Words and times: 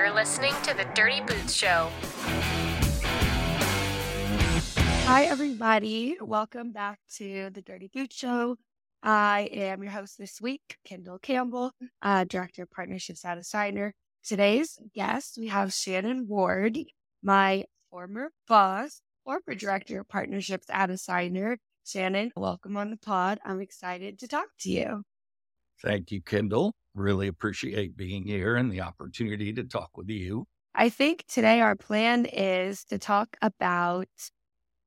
You're 0.00 0.14
listening 0.14 0.54
to 0.62 0.74
the 0.74 0.86
Dirty 0.94 1.20
Boots 1.20 1.52
Show. 1.52 1.90
Hi, 5.04 5.24
everybody. 5.24 6.16
Welcome 6.22 6.72
back 6.72 7.00
to 7.16 7.50
the 7.50 7.60
Dirty 7.60 7.90
Boots 7.92 8.16
Show. 8.16 8.56
I 9.02 9.50
am 9.52 9.82
your 9.82 9.92
host 9.92 10.16
this 10.16 10.40
week, 10.40 10.78
Kendyl 10.88 11.20
Campbell, 11.20 11.72
uh, 12.00 12.24
Director 12.24 12.62
of 12.62 12.70
Partnerships 12.70 13.26
at 13.26 13.36
Assignar. 13.36 13.92
Today's 14.24 14.78
guest, 14.94 15.36
we 15.38 15.48
have 15.48 15.70
Shannon 15.70 16.26
Ward, 16.26 16.78
my 17.22 17.66
former 17.90 18.30
boss, 18.48 19.02
former 19.26 19.54
Director 19.54 20.00
of 20.00 20.08
Partnerships 20.08 20.68
at 20.70 20.88
Assignar. 20.88 21.58
Shannon, 21.84 22.32
welcome 22.34 22.78
on 22.78 22.88
the 22.90 22.96
pod. 22.96 23.38
I'm 23.44 23.60
excited 23.60 24.18
to 24.20 24.28
talk 24.28 24.46
to 24.60 24.70
you. 24.70 25.02
Thank 25.82 26.10
you, 26.10 26.20
Kendyl. 26.20 26.72
Really 26.94 27.28
appreciate 27.28 27.96
being 27.96 28.24
here 28.24 28.56
and 28.56 28.70
the 28.70 28.82
opportunity 28.82 29.52
to 29.52 29.64
talk 29.64 29.96
with 29.96 30.08
you. 30.08 30.46
I 30.74 30.88
think 30.88 31.24
today 31.26 31.60
our 31.60 31.76
plan 31.76 32.26
is 32.26 32.84
to 32.84 32.98
talk 32.98 33.36
about 33.42 34.08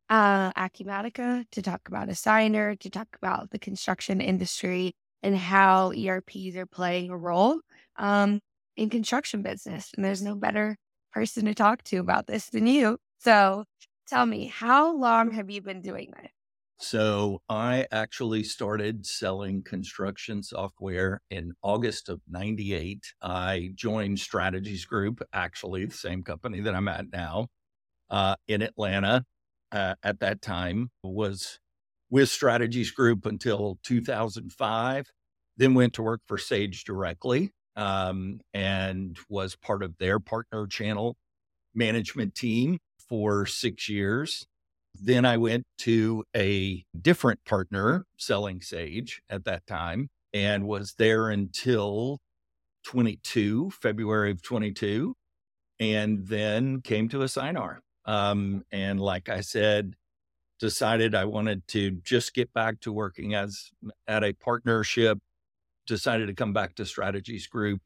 uh, 0.10 0.52
Acumatica, 0.54 1.46
to 1.52 1.62
talk 1.62 1.82
about 1.88 2.10
Assigner, 2.10 2.80
to 2.80 2.90
talk 2.90 3.08
about 3.22 3.52
the 3.52 3.60
construction 3.60 4.22
industry 4.22 4.94
and 5.22 5.38
how 5.38 5.92
ERPs 5.92 6.56
are 6.56 6.66
playing 6.66 7.10
a 7.10 7.18
role 7.18 7.60
um, 7.98 8.40
in 8.76 8.90
construction 8.90 9.42
business. 9.42 9.92
And 9.96 10.04
there's 10.04 10.22
no 10.22 10.36
better 10.36 10.78
person 11.12 11.46
to 11.46 11.54
talk 11.54 11.84
to 11.86 11.98
about 11.98 12.28
this 12.28 12.50
than 12.50 12.68
you. 12.68 12.98
So 13.20 13.64
tell 14.08 14.26
me, 14.26 14.48
how 14.48 14.96
long 14.96 15.32
have 15.32 15.50
you 15.50 15.62
been 15.62 15.82
doing 15.82 16.12
this? 16.22 16.33
So 16.84 17.42
I 17.48 17.88
actually 17.94 18.44
started 18.44 19.06
selling 19.06 19.64
construction 19.64 20.44
software 20.44 21.22
in 21.32 21.54
August 21.62 22.10
of 22.10 22.20
98. 22.30 23.14
I 23.22 23.70
joined 23.74 24.20
Strategies 24.20 24.84
Group, 24.84 25.24
actually 25.32 25.86
the 25.86 25.94
same 25.94 26.24
company 26.24 26.60
that 26.60 26.76
I'm 26.76 26.90
at 26.90 27.06
now, 27.10 27.48
uh, 28.10 28.36
in 28.50 28.62
Atlanta. 28.62 29.24
Uh, 29.72 29.96
at 30.04 30.20
that 30.20 30.42
time 30.42 30.92
was 31.04 31.58
with 32.10 32.28
Strategies 32.28 32.92
Group 32.92 33.26
until 33.26 33.80
2005. 33.84 35.10
Then 35.56 35.76
went 35.76 35.94
to 35.94 36.04
work 36.04 36.20
for 36.28 36.38
Sage 36.38 36.84
directly 36.84 37.52
um, 37.78 38.42
and 38.54 39.18
was 39.30 39.56
part 39.56 39.84
of 39.84 39.98
their 40.00 40.20
partner 40.20 40.68
channel 40.68 41.16
management 41.74 42.36
team 42.36 42.80
for 43.08 43.46
six 43.46 43.88
years. 43.88 44.46
Then 45.00 45.26
I 45.26 45.38
went 45.38 45.66
to 45.80 46.24
a 46.36 46.84
different 47.00 47.44
partner 47.46 48.06
selling 48.18 48.62
Sage 48.62 49.22
at 49.30 49.46
that 49.46 49.66
time 49.68 50.10
and 50.34 50.68
was 50.68 50.96
there 50.98 51.30
until 51.30 52.20
22, 52.86 53.72
February 53.72 54.32
of 54.32 54.42
22, 54.42 55.16
and 55.80 56.26
then 56.28 56.82
came 56.82 57.10
to 57.10 57.20
Assignar. 57.20 57.80
Um, 58.06 58.64
and 58.72 59.00
like 59.00 59.30
I 59.30 59.42
said, 59.42 59.94
decided 60.60 61.16
I 61.16 61.26
wanted 61.26 61.68
to 61.70 61.92
just 61.92 62.34
get 62.34 62.54
back 62.54 62.80
to 62.82 62.92
working 62.92 63.34
as 63.34 63.72
at 64.08 64.24
a 64.24 64.34
partnership, 64.34 65.20
decided 65.88 66.28
to 66.28 66.34
come 66.34 66.54
back 66.54 66.76
to 66.76 66.86
Strategies 66.86 67.48
Group 67.48 67.82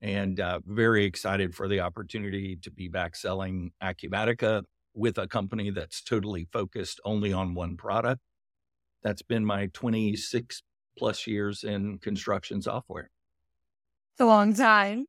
and 0.00 0.40
uh, 0.40 0.60
very 0.66 1.04
excited 1.04 1.54
for 1.54 1.68
the 1.68 1.80
opportunity 1.80 2.56
to 2.56 2.70
be 2.70 2.88
back 2.88 3.16
selling 3.16 3.72
Acumatica 3.82 4.62
with 4.94 5.18
a 5.18 5.26
company 5.26 5.70
that's 5.70 6.02
totally 6.02 6.48
focused 6.52 7.00
only 7.04 7.32
on 7.32 7.54
one 7.54 7.76
product. 7.76 8.20
That's 9.02 9.22
been 9.22 9.44
my 9.44 9.68
26 9.72 10.62
plus 10.98 11.26
years 11.26 11.64
in 11.64 11.98
construction 11.98 12.62
software. 12.62 13.10
It's 14.14 14.20
a 14.20 14.26
long 14.26 14.54
time. 14.54 15.06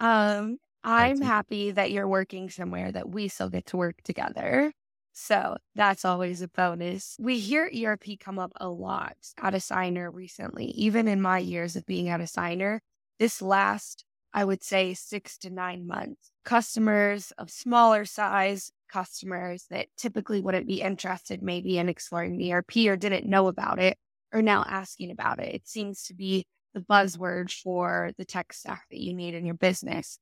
Um, 0.00 0.58
I'm 0.84 1.20
happy 1.20 1.70
that 1.70 1.90
you're 1.92 2.08
working 2.08 2.50
somewhere 2.50 2.92
that 2.92 3.08
we 3.08 3.28
still 3.28 3.48
get 3.50 3.66
to 3.66 3.76
work 3.76 4.02
together. 4.02 4.72
So 5.12 5.56
that's 5.74 6.04
always 6.04 6.42
a 6.42 6.48
bonus. 6.48 7.16
We 7.20 7.38
hear 7.38 7.70
ERP 7.74 8.18
come 8.18 8.38
up 8.38 8.52
a 8.56 8.68
lot 8.68 9.16
at 9.38 9.54
Assignar 9.54 10.12
recently, 10.12 10.66
even 10.66 11.06
in 11.06 11.20
my 11.20 11.38
years 11.38 11.76
of 11.76 11.86
being 11.86 12.08
at 12.08 12.20
Assignar. 12.20 12.80
This 13.18 13.42
last, 13.42 14.04
I 14.32 14.44
would 14.44 14.62
say, 14.64 14.94
six 14.94 15.38
to 15.38 15.50
nine 15.50 15.86
months, 15.86 16.32
customers 16.44 17.30
of 17.38 17.50
smaller 17.50 18.04
size 18.04 18.72
customers 18.92 19.64
that 19.70 19.86
typically 19.96 20.40
wouldn't 20.40 20.66
be 20.66 20.82
interested 20.82 21.42
maybe 21.42 21.78
in 21.78 21.88
exploring 21.88 22.36
the 22.36 22.52
ERP 22.52 22.76
or 22.86 22.96
didn't 22.96 23.26
know 23.26 23.48
about 23.48 23.78
it 23.78 23.96
are 24.32 24.42
now 24.42 24.64
asking 24.66 25.10
about 25.10 25.40
it. 25.40 25.54
It 25.54 25.68
seems 25.68 26.04
to 26.04 26.14
be 26.14 26.46
the 26.74 26.80
buzzword 26.80 27.52
for 27.52 28.12
the 28.18 28.24
tech 28.24 28.52
stack 28.52 28.84
that 28.90 29.00
you 29.00 29.14
need 29.14 29.34
in 29.34 29.44
your 29.44 29.54
business. 29.54 30.18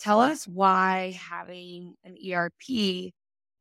Tell 0.00 0.20
us 0.20 0.46
why 0.46 1.18
having 1.30 1.94
an 2.04 2.16
ERP 2.30 3.12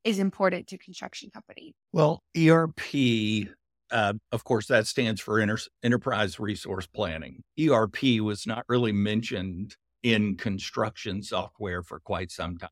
is 0.03 0.19
important 0.19 0.67
to 0.67 0.77
construction 0.77 1.29
companies. 1.31 1.73
Well, 1.93 2.21
ERP, 2.37 3.47
uh, 3.91 4.13
of 4.31 4.43
course, 4.43 4.67
that 4.67 4.87
stands 4.87 5.21
for 5.21 5.39
Inter- 5.39 5.57
Enterprise 5.81 6.39
Resource 6.39 6.87
Planning. 6.87 7.41
ERP 7.59 8.19
was 8.21 8.45
not 8.45 8.65
really 8.67 8.91
mentioned 8.91 9.75
in 10.03 10.35
construction 10.35 11.23
software 11.23 11.81
for 11.81 11.99
quite 11.99 12.31
some 12.31 12.57
time. 12.57 12.69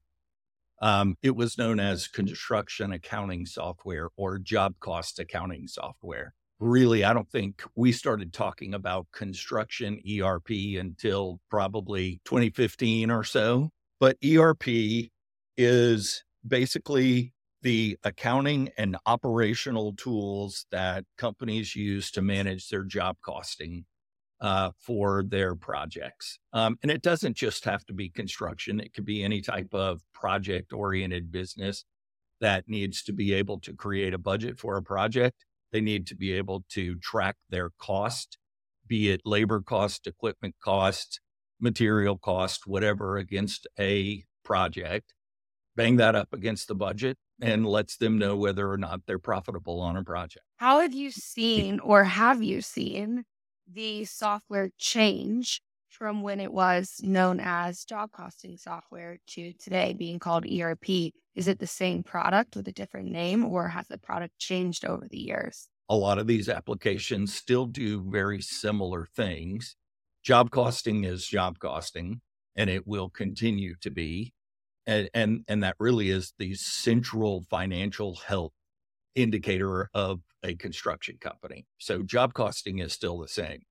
Um, 0.83 1.15
it 1.23 1.33
was 1.33 1.57
known 1.57 1.79
as 1.79 2.09
construction 2.09 2.91
accounting 2.91 3.45
software 3.45 4.09
or 4.17 4.37
job 4.37 4.73
cost 4.81 5.17
accounting 5.17 5.65
software. 5.65 6.33
Really, 6.59 7.05
I 7.05 7.13
don't 7.13 7.29
think 7.31 7.63
we 7.73 7.93
started 7.93 8.33
talking 8.33 8.73
about 8.73 9.07
construction 9.13 10.01
ERP 10.05 10.49
until 10.77 11.39
probably 11.49 12.19
2015 12.25 13.11
or 13.11 13.23
so. 13.23 13.69
But 14.01 14.17
ERP 14.25 15.09
is 15.55 16.25
basically 16.45 17.31
the 17.61 17.97
accounting 18.03 18.69
and 18.77 18.97
operational 19.05 19.93
tools 19.93 20.65
that 20.71 21.05
companies 21.17 21.77
use 21.77 22.11
to 22.11 22.21
manage 22.21 22.67
their 22.67 22.83
job 22.83 23.15
costing 23.23 23.85
uh, 24.43 24.71
for 24.77 25.23
their 25.23 25.55
projects. 25.55 26.37
Um, 26.51 26.77
and 26.83 26.91
it 26.91 27.01
doesn't 27.01 27.37
just 27.37 27.63
have 27.63 27.85
to 27.85 27.93
be 27.93 28.09
construction, 28.09 28.81
it 28.81 28.93
could 28.93 29.05
be 29.05 29.23
any 29.23 29.41
type 29.41 29.73
of 29.73 30.01
project 30.13 30.73
oriented 30.73 31.31
business 31.31 31.85
that 32.41 32.67
needs 32.67 33.01
to 33.03 33.13
be 33.13 33.33
able 33.33 33.59
to 33.61 33.73
create 33.73 34.13
a 34.13 34.17
budget 34.17 34.59
for 34.59 34.75
a 34.75 34.83
project. 34.83 35.45
They 35.71 35.79
need 35.79 36.05
to 36.07 36.15
be 36.15 36.33
able 36.33 36.65
to 36.71 36.95
track 36.95 37.37
their 37.49 37.71
cost, 37.79 38.37
be 38.85 39.09
it 39.09 39.21
labor 39.23 39.61
cost, 39.61 40.07
equipment 40.07 40.55
cost, 40.61 41.21
material 41.61 42.17
cost, 42.17 42.67
whatever, 42.67 43.17
against 43.17 43.65
a 43.79 44.25
project, 44.43 45.13
bang 45.77 45.95
that 45.95 46.15
up 46.15 46.33
against 46.33 46.67
the 46.67 46.75
budget 46.75 47.17
and 47.41 47.65
lets 47.65 47.95
them 47.95 48.17
know 48.17 48.35
whether 48.35 48.69
or 48.69 48.77
not 48.77 49.01
they're 49.07 49.17
profitable 49.17 49.79
on 49.79 49.95
a 49.95 50.03
project. 50.03 50.45
How 50.57 50.81
have 50.81 50.93
you 50.93 51.11
seen 51.11 51.79
or 51.79 52.03
have 52.03 52.43
you 52.43 52.61
seen 52.61 53.23
the 53.71 54.05
software 54.05 54.69
change 54.77 55.61
from 55.93 56.21
when 56.21 56.39
it 56.39 56.51
was 56.51 56.99
known 57.03 57.39
as 57.39 57.85
job 57.85 58.11
costing 58.11 58.57
software 58.57 59.17
to 59.27 59.53
today 59.53 59.93
being 59.93 60.19
called 60.19 60.45
ERP? 60.45 61.11
Is 61.35 61.47
it 61.47 61.59
the 61.59 61.67
same 61.67 62.03
product 62.03 62.55
with 62.55 62.67
a 62.67 62.71
different 62.71 63.09
name 63.09 63.45
or 63.45 63.67
has 63.69 63.87
the 63.87 63.97
product 63.97 64.37
changed 64.39 64.85
over 64.85 65.07
the 65.09 65.19
years? 65.19 65.69
A 65.89 65.95
lot 65.95 66.17
of 66.17 66.27
these 66.27 66.49
applications 66.49 67.33
still 67.33 67.65
do 67.65 68.03
very 68.09 68.41
similar 68.41 69.05
things. 69.15 69.75
Job 70.23 70.49
costing 70.51 71.03
is 71.03 71.27
job 71.27 71.59
costing 71.59 72.21
and 72.55 72.69
it 72.69 72.87
will 72.87 73.09
continue 73.09 73.75
to 73.81 73.91
be. 73.91 74.33
And, 74.85 75.09
and, 75.13 75.43
and 75.47 75.63
that 75.63 75.75
really 75.79 76.09
is 76.09 76.33
the 76.37 76.55
central 76.55 77.45
financial 77.49 78.15
health 78.15 78.53
indicator 79.15 79.89
of 79.93 80.21
a 80.43 80.55
construction 80.55 81.17
company. 81.19 81.65
So 81.77 82.03
job 82.03 82.33
costing 82.33 82.79
is 82.79 82.93
still 82.93 83.19
the 83.19 83.27
same. 83.27 83.63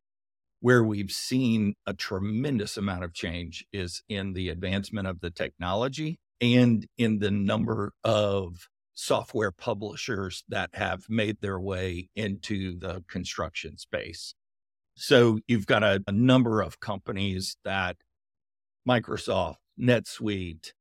Where 0.61 0.85
we've 0.85 1.11
seen 1.11 1.75
a 1.87 1.95
tremendous 1.95 2.77
amount 2.77 3.05
of 3.05 3.13
change 3.13 3.67
is 3.73 4.03
in 4.09 4.33
the 4.33 4.49
advancement 4.49 5.09
of 5.09 5.21
the 5.21 5.31
technology 5.31 6.21
and 6.41 6.87
in 6.97 7.19
the 7.19 7.31
number 7.31 7.93
of 8.05 8.69
software 8.95 9.51
publishers 9.51 10.45
that 10.49 10.71
have 10.75 11.07
made 11.09 11.39
their 11.41 11.59
way 11.59 12.09
into 12.15 12.79
the 12.79 13.03
construction 13.09 13.77
space. 13.79 14.35
So 14.95 15.39
you've 15.49 15.67
got 15.67 15.83
a, 15.83 16.03
a 16.07 16.13
number 16.13 16.61
of 16.61 16.79
companies 16.79 17.57
that 17.65 17.97
Microsoft, 18.89 19.57
NetSuite, 19.81 20.73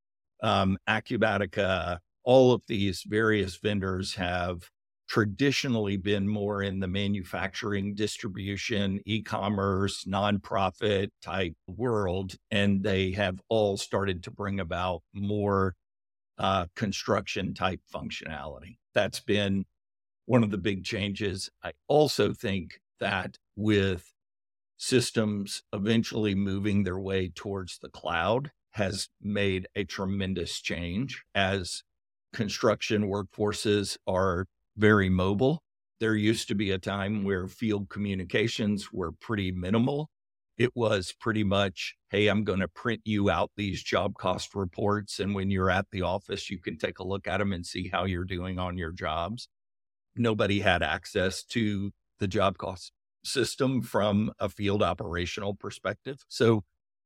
um, 0.44 0.78
Acumatica, 0.88 2.00
all 2.24 2.54
of 2.54 2.62
these 2.68 3.04
various 3.08 3.58
vendors 3.58 4.16
have 4.16 4.70
traditionally 5.08 5.98
been 5.98 6.28
more 6.28 6.64
in 6.64 6.80
the 6.80 6.88
manufacturing, 6.88 7.94
distribution, 7.94 9.00
e 9.06 9.22
commerce, 9.22 10.06
nonprofit 10.06 11.10
type 11.22 11.54
world. 11.68 12.36
And 12.50 12.84
they 12.84 13.12
have 13.12 13.42
all 13.50 13.76
started 13.76 14.24
to 14.24 14.32
bring 14.32 14.60
about 14.60 15.02
more 15.14 15.76
uh, 16.38 16.68
construction 16.76 17.54
type 17.54 17.82
functionality. 17.94 18.78
That's 18.94 19.20
been 19.20 19.66
one 20.26 20.44
of 20.44 20.52
the 20.52 20.58
big 20.58 20.86
changes. 20.86 21.50
I 21.64 21.74
also 21.88 22.34
think 22.34 22.80
that 23.00 23.38
with 23.56 24.14
systems 24.78 25.62
eventually 25.74 26.36
moving 26.36 26.84
their 26.84 27.00
way 27.00 27.30
towards 27.36 27.80
the 27.80 27.90
cloud, 27.90 28.52
has 28.72 29.10
made 29.22 29.68
a 29.76 29.84
tremendous 29.84 30.62
change 30.62 31.24
as 31.36 31.84
construction 32.34 33.10
workforces 33.10 33.98
are 34.08 34.46
very 34.78 35.10
mobile. 35.10 35.62
There 36.00 36.16
used 36.16 36.48
to 36.48 36.56
be 36.56 36.72
a 36.72 36.80
time 36.80 37.24
where 37.24 37.48
field 37.48 37.90
communications 37.90 38.92
were 38.92 39.12
pretty 39.12 39.52
minimal. 39.52 40.10
It 40.58 40.76
was 40.76 41.14
pretty 41.20 41.44
much, 41.44 41.96
hey, 42.10 42.28
I'm 42.28 42.44
going 42.44 42.60
to 42.60 42.68
print 42.68 43.02
you 43.06 43.30
out 43.30 43.52
these 43.56 43.82
job 43.84 44.16
cost 44.18 44.54
reports. 44.56 45.20
And 45.20 45.34
when 45.34 45.50
you're 45.50 45.70
at 45.70 45.86
the 45.92 46.02
office, 46.02 46.50
you 46.50 46.60
can 46.60 46.78
take 46.78 47.00
a 47.00 47.08
look 47.08 47.28
at 47.28 47.38
them 47.38 47.54
and 47.54 47.66
see 47.66 47.88
how 47.88 48.06
you're 48.06 48.26
doing 48.26 48.60
on 48.60 48.78
your 48.78 48.92
jobs. 48.92 49.48
Nobody 50.16 50.60
had 50.60 50.84
access 50.84 51.44
to 51.46 51.92
the 52.20 52.28
job 52.28 52.58
cost 52.58 52.92
system 53.24 53.82
from 53.82 54.32
a 54.40 54.50
field 54.50 54.84
operational 54.84 55.54
perspective. 55.54 56.24
So 56.28 56.64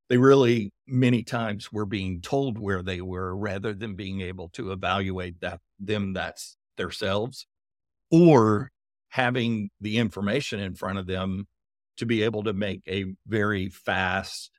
they 0.08 0.18
really 0.18 0.72
many 0.86 1.22
times 1.22 1.72
were 1.72 1.86
being 1.86 2.20
told 2.20 2.58
where 2.58 2.82
they 2.82 3.00
were 3.00 3.36
rather 3.36 3.74
than 3.74 3.94
being 3.94 4.20
able 4.20 4.48
to 4.50 4.72
evaluate 4.72 5.40
that 5.40 5.60
them 5.78 6.12
that's 6.12 6.56
themselves 6.76 7.46
or 8.10 8.70
having 9.08 9.70
the 9.80 9.98
information 9.98 10.60
in 10.60 10.74
front 10.74 10.98
of 10.98 11.06
them 11.06 11.46
to 11.96 12.06
be 12.06 12.22
able 12.22 12.42
to 12.44 12.52
make 12.52 12.82
a 12.86 13.06
very 13.26 13.68
fast 13.68 14.50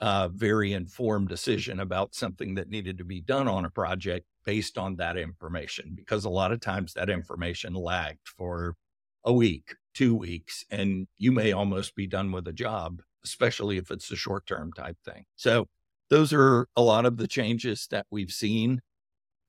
uh, 0.00 0.28
very 0.28 0.72
informed 0.72 1.28
decision 1.28 1.80
about 1.80 2.14
something 2.14 2.56
that 2.56 2.68
needed 2.68 2.98
to 2.98 3.04
be 3.04 3.20
done 3.20 3.48
on 3.48 3.64
a 3.64 3.70
project 3.70 4.26
based 4.44 4.76
on 4.76 4.96
that 4.96 5.16
information 5.16 5.92
because 5.94 6.24
a 6.24 6.30
lot 6.30 6.52
of 6.52 6.60
times 6.60 6.92
that 6.92 7.08
information 7.08 7.74
lagged 7.74 8.28
for 8.36 8.76
a 9.24 9.32
week 9.32 9.76
two 9.94 10.14
weeks 10.14 10.64
and 10.70 11.06
you 11.16 11.32
may 11.32 11.52
almost 11.52 11.94
be 11.94 12.06
done 12.06 12.32
with 12.32 12.46
a 12.48 12.52
job 12.52 13.00
especially 13.24 13.76
if 13.78 13.90
it's 13.90 14.10
a 14.10 14.16
short 14.16 14.46
term 14.46 14.72
type 14.72 14.96
thing. 15.04 15.24
So 15.36 15.66
those 16.10 16.32
are 16.32 16.66
a 16.76 16.82
lot 16.82 17.06
of 17.06 17.16
the 17.16 17.26
changes 17.26 17.86
that 17.90 18.06
we've 18.10 18.32
seen, 18.32 18.80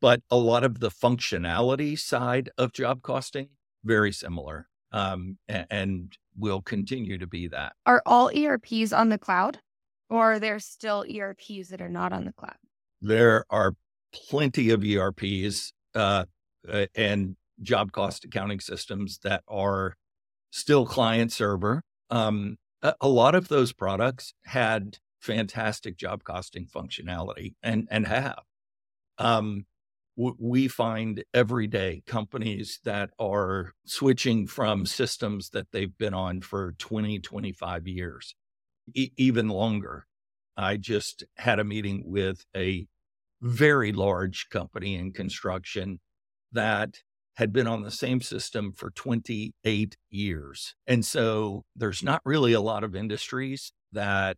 but 0.02 0.22
a 0.30 0.38
lot 0.38 0.64
of 0.64 0.80
the 0.80 0.90
functionality 0.90 1.98
side 1.98 2.50
of 2.58 2.74
job 2.74 3.02
costing, 3.02 3.50
very 3.84 4.12
similar. 4.12 4.68
Um, 4.92 5.40
and, 5.50 5.68
and 5.70 6.18
will 6.38 6.62
continue 6.62 7.18
to 7.18 7.28
be 7.28 7.48
that. 7.48 7.74
Are 7.86 8.02
all 8.06 8.30
ERPs 8.34 8.94
on 8.94 9.10
the 9.10 9.18
cloud 9.18 9.60
or 10.10 10.34
are 10.34 10.40
there 10.40 10.60
still 10.60 11.06
ERPs 11.10 11.70
that 11.70 11.82
are 11.82 11.90
not 11.90 12.14
on 12.14 12.26
the 12.26 12.34
cloud? 12.34 12.56
There 13.02 13.46
are 13.50 13.74
plenty 14.14 14.70
of 14.70 14.84
ERPs 14.84 15.74
uh, 15.94 16.26
uh, 16.72 16.86
and 16.96 17.36
job 17.62 17.92
cost 17.92 18.26
accounting 18.26 18.60
systems 18.60 19.20
that 19.24 19.44
are 19.48 19.96
still 20.52 20.86
client 20.86 21.32
server. 21.32 21.82
Um, 22.10 22.58
a 22.82 23.08
lot 23.08 23.36
of 23.36 23.48
those 23.48 23.74
products 23.74 24.34
had 24.46 24.98
fantastic 25.20 25.98
job 25.98 26.24
costing 26.24 26.68
functionality 26.68 27.56
and 27.64 27.88
and 27.90 28.08
have. 28.08 28.44
Um, 29.18 29.66
we 30.18 30.68
find 30.70 31.24
every 31.34 31.68
day 31.68 32.02
companies 32.06 32.80
that 32.86 33.10
are 33.20 33.74
switching 33.86 34.48
from 34.48 34.86
systems 34.86 35.50
that 35.50 35.68
they've 35.72 35.98
been 35.98 36.14
on 36.14 36.40
for 36.40 36.74
20, 36.78 37.20
25 37.20 37.88
years, 37.88 38.34
e- 38.94 39.12
even 39.18 39.50
longer. 39.50 40.08
I 40.56 40.78
just 40.78 41.26
had 41.36 41.60
a 41.60 41.66
meeting 41.66 42.04
with 42.06 42.46
a 42.56 42.88
very 43.42 43.92
large 43.92 44.48
company 44.50 44.96
in 44.96 45.12
construction 45.12 46.00
that 46.54 47.00
had 47.36 47.52
been 47.52 47.68
on 47.68 47.84
the 47.84 47.92
same 47.92 48.22
system 48.22 48.72
for 48.72 48.92
28 48.92 49.98
years. 50.10 50.76
And 50.88 51.06
so 51.06 51.64
there's 51.76 52.02
not 52.02 52.22
really 52.24 52.54
a 52.54 52.62
lot 52.62 52.84
of 52.84 52.96
industries 52.96 53.74
that 53.92 54.38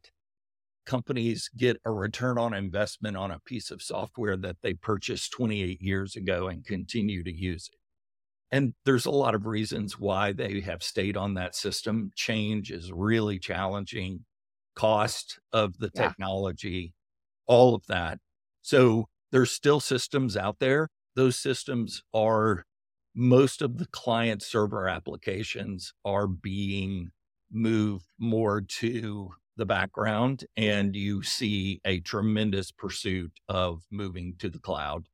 companies 0.86 1.50
get 1.56 1.78
a 1.86 1.92
return 1.92 2.38
on 2.40 2.54
investment 2.54 3.16
on 3.16 3.30
a 3.30 3.40
piece 3.40 3.70
of 3.70 3.82
software 3.82 4.38
that 4.38 4.58
they 4.64 4.74
purchased 4.74 5.32
28 5.34 5.82
years 5.82 6.16
ago 6.16 6.48
and 6.48 6.66
continue 6.66 7.24
to 7.24 7.32
use 7.32 7.70
it. 7.72 7.78
And 8.50 8.74
there's 8.86 9.06
a 9.06 9.12
lot 9.12 9.36
of 9.36 9.46
reasons 9.46 10.00
why 10.00 10.32
they 10.32 10.62
have 10.62 10.82
stayed 10.82 11.18
on 11.18 11.34
that 11.34 11.54
system. 11.54 12.12
Change 12.16 12.72
is 12.72 12.92
really 12.92 13.38
challenging, 13.38 14.24
cost 14.76 15.40
of 15.52 15.78
the 15.80 15.92
yeah. 15.94 16.08
technology, 16.08 16.94
all 17.46 17.76
of 17.76 17.86
that. 17.88 18.20
So 18.62 19.08
there's 19.32 19.52
still 19.52 19.82
systems 19.82 20.38
out 20.38 20.60
there. 20.60 20.88
Those 21.16 21.36
systems 21.36 22.02
are 22.14 22.64
most 23.18 23.64
of 23.64 23.80
the 23.80 23.88
client 23.88 24.44
server 24.44 24.88
applications 24.88 25.92
are 26.06 26.28
being 26.28 27.10
moved 27.52 28.06
more 28.20 28.62
to 28.62 29.32
the 29.56 29.66
background 29.66 30.46
and 30.56 30.96
you 30.96 31.24
see 31.24 31.82
a 31.84 32.00
tremendous 32.02 32.72
pursuit 32.72 33.32
of 33.50 33.82
moving 33.90 34.36
to 34.38 34.50
the 34.50 34.60
cloud. 34.60 35.08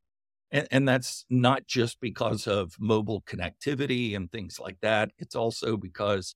And, 0.51 0.67
and, 0.69 0.87
that's 0.87 1.25
not 1.29 1.65
just 1.65 2.01
because 2.01 2.45
of 2.45 2.75
mobile 2.77 3.21
connectivity 3.21 4.17
and 4.17 4.29
things 4.29 4.59
like 4.59 4.77
that 4.81 5.11
it's 5.17 5.35
also 5.35 5.77
because 5.77 6.35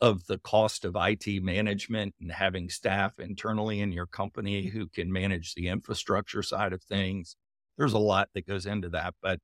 of 0.00 0.26
the 0.28 0.38
cost 0.38 0.84
of 0.84 0.96
IT 0.96 1.42
management 1.42 2.14
and 2.20 2.30
having 2.30 2.70
staff 2.70 3.18
internally 3.18 3.80
in 3.80 3.90
your 3.90 4.06
company 4.06 4.68
who 4.68 4.86
can 4.86 5.12
manage 5.12 5.54
the 5.54 5.66
infrastructure 5.66 6.42
side 6.42 6.72
of 6.72 6.84
things. 6.84 7.34
There's 7.76 7.92
a 7.94 7.98
lot 7.98 8.28
that 8.34 8.46
goes 8.46 8.64
into 8.64 8.88
that 8.90 9.14
but 9.20 9.40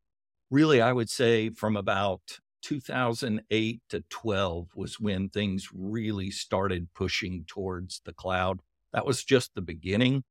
really, 0.50 0.81
I 0.81 0.93
would 0.93 1.10
say 1.10 1.50
from 1.50 1.76
about 1.76 2.38
2008 2.62 3.81
to 3.90 4.04
12 4.08 4.69
was 4.75 5.00
when 5.00 5.28
things 5.28 5.69
really 5.72 6.31
started 6.31 6.88
pushing 6.94 7.44
towards 7.46 8.00
the 8.04 8.12
cloud. 8.12 8.60
That 8.93 9.06
was 9.06 9.25
just 9.25 9.54
the 9.54 9.62
beginning, 9.62 10.25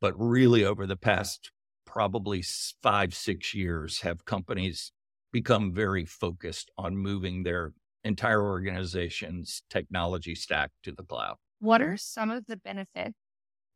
but 0.00 0.14
really 0.18 0.64
over 0.64 0.86
the 0.86 0.96
past 0.96 1.50
probably 1.84 2.44
five, 2.82 3.14
six 3.14 3.54
years, 3.54 4.02
have 4.02 4.24
companies 4.24 4.92
become 5.32 5.72
very 5.72 6.04
focused 6.04 6.70
on 6.78 6.96
moving 6.96 7.42
their 7.42 7.72
entire 8.04 8.42
organization's 8.42 9.62
technology 9.68 10.34
stack 10.34 10.70
to 10.84 10.92
the 10.92 11.02
cloud. 11.02 11.36
What 11.58 11.82
are 11.82 11.96
some 11.96 12.30
of 12.30 12.46
the 12.46 12.56
benefits 12.56 13.18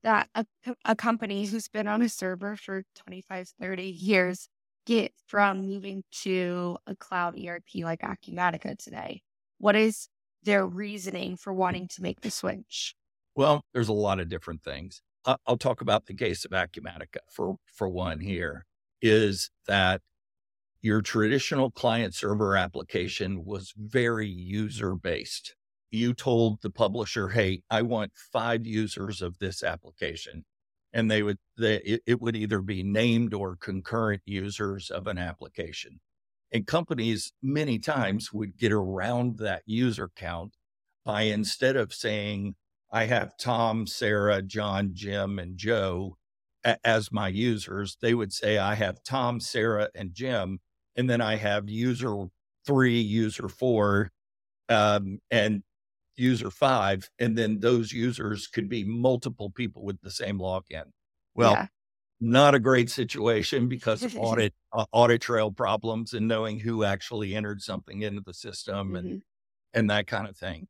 that 0.03 0.29
a, 0.35 0.47
a 0.85 0.95
company 0.95 1.47
who's 1.47 1.69
been 1.69 1.89
on 1.89 2.03
a 2.03 2.09
server 2.09 2.57
for 2.57 2.85
25, 2.95 3.49
30 3.61 3.83
years 3.83 4.49
get 4.87 5.13
from 5.27 5.67
moving 5.67 6.03
to 6.23 6.77
a 6.87 6.95
cloud 6.95 7.39
ERP 7.39 7.77
like 7.77 8.01
Acumatica 8.01 8.77
today? 8.79 9.23
What 9.59 9.77
is 9.77 10.09
their 10.43 10.67
reasoning 10.67 11.37
for 11.37 11.53
wanting 11.53 11.89
to 11.89 12.03
make 12.03 12.21
the 12.21 12.31
switch? 12.31 12.95
Well, 13.35 13.65
there's 13.73 13.89
a 13.89 13.95
lot 13.95 14.21
of 14.21 14.29
different 14.29 14.63
things. 14.63 15.03
I'll 15.47 15.57
talk 15.57 15.81
about 15.81 16.07
the 16.07 16.15
case 16.15 16.45
of 16.45 16.51
Acumatica 16.51 17.21
for, 17.31 17.57
for 17.73 17.89
one 17.89 18.21
here 18.21 18.67
is 19.01 19.51
that 19.67 20.03
your 20.83 21.01
traditional 21.01 21.71
client 21.71 22.15
server 22.15 22.57
application 22.57 23.45
was 23.45 23.73
very 23.77 24.29
user 24.29 24.95
based. 24.95 25.55
You 25.91 26.13
told 26.13 26.61
the 26.61 26.71
publisher, 26.71 27.29
Hey, 27.29 27.63
I 27.71 27.83
want 27.83 28.13
five 28.15 28.67
users 28.67 29.23
of 29.23 29.39
this 29.39 29.63
application 29.63 30.45
and 30.95 31.11
they 31.11 31.23
would 31.23 31.39
they, 31.59 32.01
it, 32.07 32.21
would 32.23 32.37
either 32.37 32.63
be 32.63 32.83
named 32.85 33.35
or 33.35 33.57
concurrent 33.57 34.23
users 34.27 34.91
of 34.91 35.09
an 35.09 35.19
application. 35.19 36.01
And 36.53 36.67
companies 36.67 37.33
many 37.43 37.79
times 37.81 38.33
would 38.33 38.57
get 38.59 38.73
around 38.73 39.39
that 39.39 39.63
user 39.67 40.11
count 40.17 40.55
by 41.05 41.23
instead 41.23 41.77
of 41.77 41.93
saying 41.95 42.55
i 42.93 43.05
have 43.05 43.37
tom 43.39 43.87
sarah 43.87 44.43
john 44.43 44.91
jim 44.95 45.39
and 45.39 45.59
joe 45.59 46.17
a- 46.65 46.79
as 46.87 47.13
my 47.13 47.29
users 47.29 47.97
they 48.01 48.15
would 48.15 48.33
say 48.33 48.59
i 48.59 48.75
have 48.75 49.03
tom 49.05 49.41
sarah 49.41 49.89
and 49.95 50.15
jim 50.15 50.61
and 50.97 51.11
then 51.11 51.21
i 51.21 51.37
have 51.37 51.69
user 51.69 52.27
three 52.67 53.01
user 53.01 53.49
four 53.49 54.11
um, 54.71 55.21
and 55.31 55.63
user 56.17 56.51
five, 56.51 57.09
and 57.19 57.37
then 57.37 57.61
those 57.61 57.93
users 57.93 58.47
could 58.47 58.69
be 58.69 58.85
multiple 58.85 59.51
people 59.51 59.85
with 59.85 60.01
the 60.01 60.11
same 60.11 60.39
login. 60.39 60.85
Well, 61.35 61.53
yeah. 61.53 61.67
not 62.21 62.55
a 62.55 62.61
great 62.61 62.91
situation 62.91 63.69
because 63.69 64.03
of 64.03 64.17
audit 64.19 64.55
uh, 64.73 64.87
audit 64.93 65.21
trail 65.21 65.51
problems 65.51 66.13
and 66.13 66.29
knowing 66.29 66.61
who 66.61 66.85
actually 66.85 67.35
entered 67.35 67.63
something 67.63 68.03
into 68.03 68.23
the 68.25 68.35
system 68.35 68.89
mm-hmm. 68.89 68.97
and 68.97 69.23
and 69.73 69.91
that 69.91 70.07
kind 70.07 70.29
of 70.29 70.37
thing. 70.37 70.69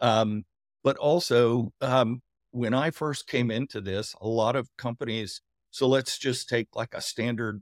Um, 0.00 0.44
but 0.82 0.96
also, 0.96 1.72
um, 1.80 2.20
when 2.50 2.74
I 2.74 2.90
first 2.90 3.26
came 3.26 3.50
into 3.50 3.80
this, 3.80 4.14
a 4.20 4.28
lot 4.28 4.54
of 4.54 4.68
companies. 4.76 5.40
So 5.70 5.88
let's 5.88 6.18
just 6.18 6.48
take 6.48 6.68
like 6.76 6.94
a 6.94 7.00
standard 7.00 7.60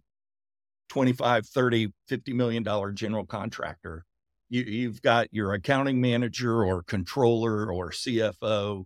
25, 0.90 1.46
30, 1.46 1.88
50 2.08 2.32
million 2.34 2.62
dollar 2.62 2.92
general 2.92 3.24
contractor 3.24 4.04
you, 4.52 4.64
you've 4.64 5.00
got 5.00 5.28
your 5.32 5.54
accounting 5.54 5.98
manager 5.98 6.62
or 6.62 6.82
controller 6.82 7.72
or 7.72 7.90
CFO. 7.90 8.84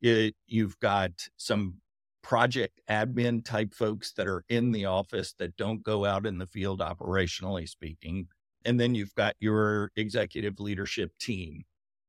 It, 0.00 0.36
you've 0.46 0.78
got 0.78 1.10
some 1.36 1.80
project 2.22 2.80
admin 2.88 3.44
type 3.44 3.74
folks 3.74 4.12
that 4.12 4.28
are 4.28 4.44
in 4.48 4.70
the 4.70 4.84
office 4.84 5.34
that 5.40 5.56
don't 5.56 5.82
go 5.82 6.04
out 6.04 6.24
in 6.24 6.38
the 6.38 6.46
field 6.46 6.78
operationally 6.78 7.68
speaking. 7.68 8.28
And 8.64 8.78
then 8.78 8.94
you've 8.94 9.14
got 9.16 9.34
your 9.40 9.90
executive 9.96 10.60
leadership 10.60 11.10
team. 11.18 11.64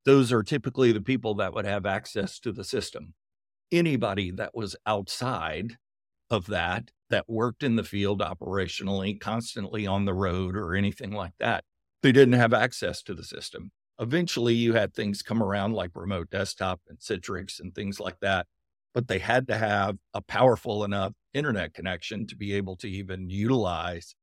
Those 0.06 0.32
are 0.32 0.44
typically 0.44 0.92
the 0.92 1.02
people 1.02 1.34
that 1.36 1.54
would 1.56 1.66
have 1.66 1.88
access 1.88 2.40
to 2.42 2.52
the 2.52 2.64
system. 2.64 3.16
Anybody 3.72 4.30
that 4.32 4.54
was 4.54 4.76
outside 4.86 5.78
of 6.30 6.46
that 6.46 6.92
that 7.10 7.28
worked 7.28 7.64
in 7.64 7.76
the 7.76 7.84
field 7.84 8.22
operationally, 8.22 9.20
constantly 9.20 9.88
on 9.88 10.06
the 10.06 10.14
road 10.14 10.56
or 10.56 10.76
anything 10.76 11.12
like 11.12 11.34
that. 11.40 11.64
They 12.02 12.12
didn't 12.12 12.34
have 12.34 12.54
access 12.54 13.02
to 13.04 13.14
the 13.14 13.24
system. 13.24 13.72
Eventually, 14.00 14.54
you 14.54 14.74
had 14.74 14.94
things 14.94 15.22
come 15.22 15.44
around 15.44 15.74
like 15.74 15.92
remote 15.94 16.30
desktop 16.30 16.80
and 16.88 17.00
Citrix 17.00 17.60
and 17.60 17.76
things 17.76 18.00
like 18.00 18.20
that, 18.22 18.48
but 18.94 19.08
they 19.08 19.20
had 19.20 19.48
to 19.48 19.58
have 19.58 19.98
a 20.14 20.22
powerful 20.22 20.84
enough 20.84 21.14
internet 21.34 21.74
connection 21.74 22.26
to 22.28 22.36
be 22.36 22.54
able 22.54 22.78
to 22.78 22.90
even 22.90 23.30
utilize 23.30 24.16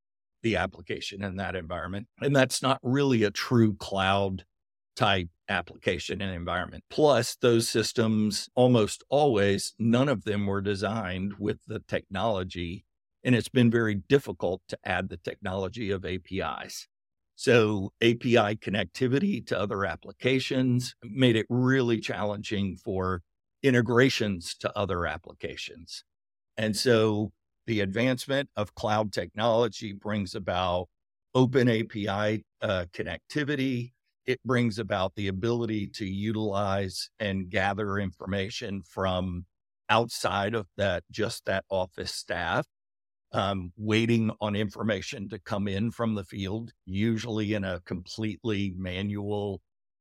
the 0.42 0.56
application 0.56 1.23
in 1.23 1.37
that 1.37 1.54
environment. 1.54 2.06
And 2.21 2.35
that's 2.35 2.62
not 2.62 2.78
really 2.83 3.23
a 3.23 3.30
true 3.30 3.75
cloud 3.75 4.45
type 4.97 5.28
application 5.49 6.23
and 6.23 6.35
environment. 6.35 6.85
Plus, 6.88 7.37
those 7.37 7.68
systems 7.68 8.49
almost 8.54 9.04
always, 9.11 9.75
none 9.78 10.09
of 10.09 10.25
them 10.25 10.47
were 10.47 10.62
designed 10.62 11.35
with 11.38 11.59
the 11.66 11.80
technology. 11.80 12.85
And 13.23 13.35
it's 13.35 13.49
been 13.49 13.71
very 13.71 13.95
difficult 13.95 14.62
to 14.68 14.78
add 14.85 15.09
the 15.09 15.16
technology 15.18 15.90
of 15.90 16.04
APIs. 16.04 16.88
So, 17.37 17.93
API 18.02 18.57
connectivity 18.57 19.47
to 19.47 19.59
other 19.59 19.85
applications 19.85 20.95
made 21.05 21.37
it 21.37 21.47
really 21.50 22.00
challenging 22.00 22.78
for 22.78 23.23
integrations 23.62 24.55
to 24.61 24.76
other 24.76 25.07
applications. 25.07 26.02
And 26.57 26.75
so, 26.75 27.33
the 27.66 27.81
advancement 27.81 28.49
of 28.57 28.75
cloud 28.75 29.12
technology 29.12 29.93
brings 29.93 30.35
about 30.35 30.88
open 31.35 31.69
API 31.69 32.45
uh, 32.62 32.87
connectivity, 32.95 33.93
it 34.25 34.40
brings 34.45 34.78
about 34.78 35.14
the 35.14 35.28
ability 35.28 35.87
to 35.87 36.07
utilize 36.07 37.11
and 37.21 37.50
gather 37.50 37.99
information 37.99 38.83
from 38.83 39.45
outside 39.88 40.55
of 40.55 40.66
that, 40.76 41.05
just 41.11 41.45
that 41.45 41.64
office 41.71 42.12
staff, 42.12 42.66
um, 43.33 43.73
waiting 43.76 44.30
on 44.40 44.56
information 44.56 45.28
to 45.28 45.38
come 45.38 45.68
in 45.68 45.90
from 45.90 46.14
the 46.14 46.25
field, 46.25 46.73
usually 46.85 47.54
in 47.54 47.64
a 47.64 47.80
completely 47.80 48.75
manual, 48.76 49.61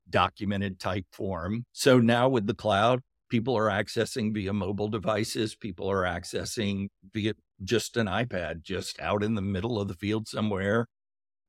documented 0.09 0.79
type 0.79 1.05
form. 1.11 1.65
So 1.71 1.99
now 1.99 2.29
with 2.29 2.47
the 2.47 2.53
cloud, 2.53 3.01
people 3.29 3.57
are 3.57 3.69
accessing 3.69 4.33
via 4.33 4.53
mobile 4.53 4.87
devices, 4.87 5.55
people 5.55 5.89
are 5.89 6.03
accessing 6.03 6.87
via 7.13 7.33
just 7.63 7.97
an 7.97 8.07
iPad, 8.07 8.61
just 8.61 8.99
out 8.99 9.23
in 9.23 9.35
the 9.35 9.41
middle 9.41 9.79
of 9.79 9.87
the 9.87 9.95
field 9.95 10.27
somewhere 10.27 10.87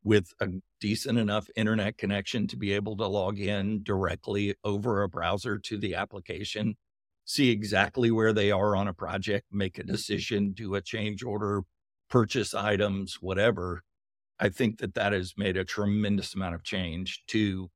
with 0.02 0.32
a 0.40 0.46
decent 0.80 1.18
enough 1.18 1.48
internet 1.56 1.98
connection 1.98 2.46
to 2.46 2.56
be 2.56 2.72
able 2.72 2.96
to 2.96 3.06
log 3.06 3.40
in 3.40 3.82
directly 3.82 4.54
over 4.62 5.02
a 5.02 5.08
browser 5.08 5.58
to 5.58 5.76
the 5.76 5.96
application, 5.96 6.76
see 7.26 7.50
exactly 7.50 8.10
where 8.10 8.32
they 8.32 8.50
are 8.50 8.74
on 8.74 8.88
a 8.88 8.94
project, 8.94 9.46
make 9.52 9.78
a 9.78 9.84
decision, 9.84 10.52
do 10.52 10.74
a 10.74 10.80
change 10.80 11.22
order, 11.22 11.62
purchase 12.08 12.54
items, 12.54 13.18
whatever. 13.20 13.82
I 14.38 14.48
think 14.48 14.78
that 14.78 14.94
that 14.94 15.12
has 15.12 15.34
made 15.36 15.56
a 15.56 15.64
tremendous 15.64 16.34
amount 16.34 16.54
of 16.54 16.62
change 16.62 17.22
to 17.28 17.68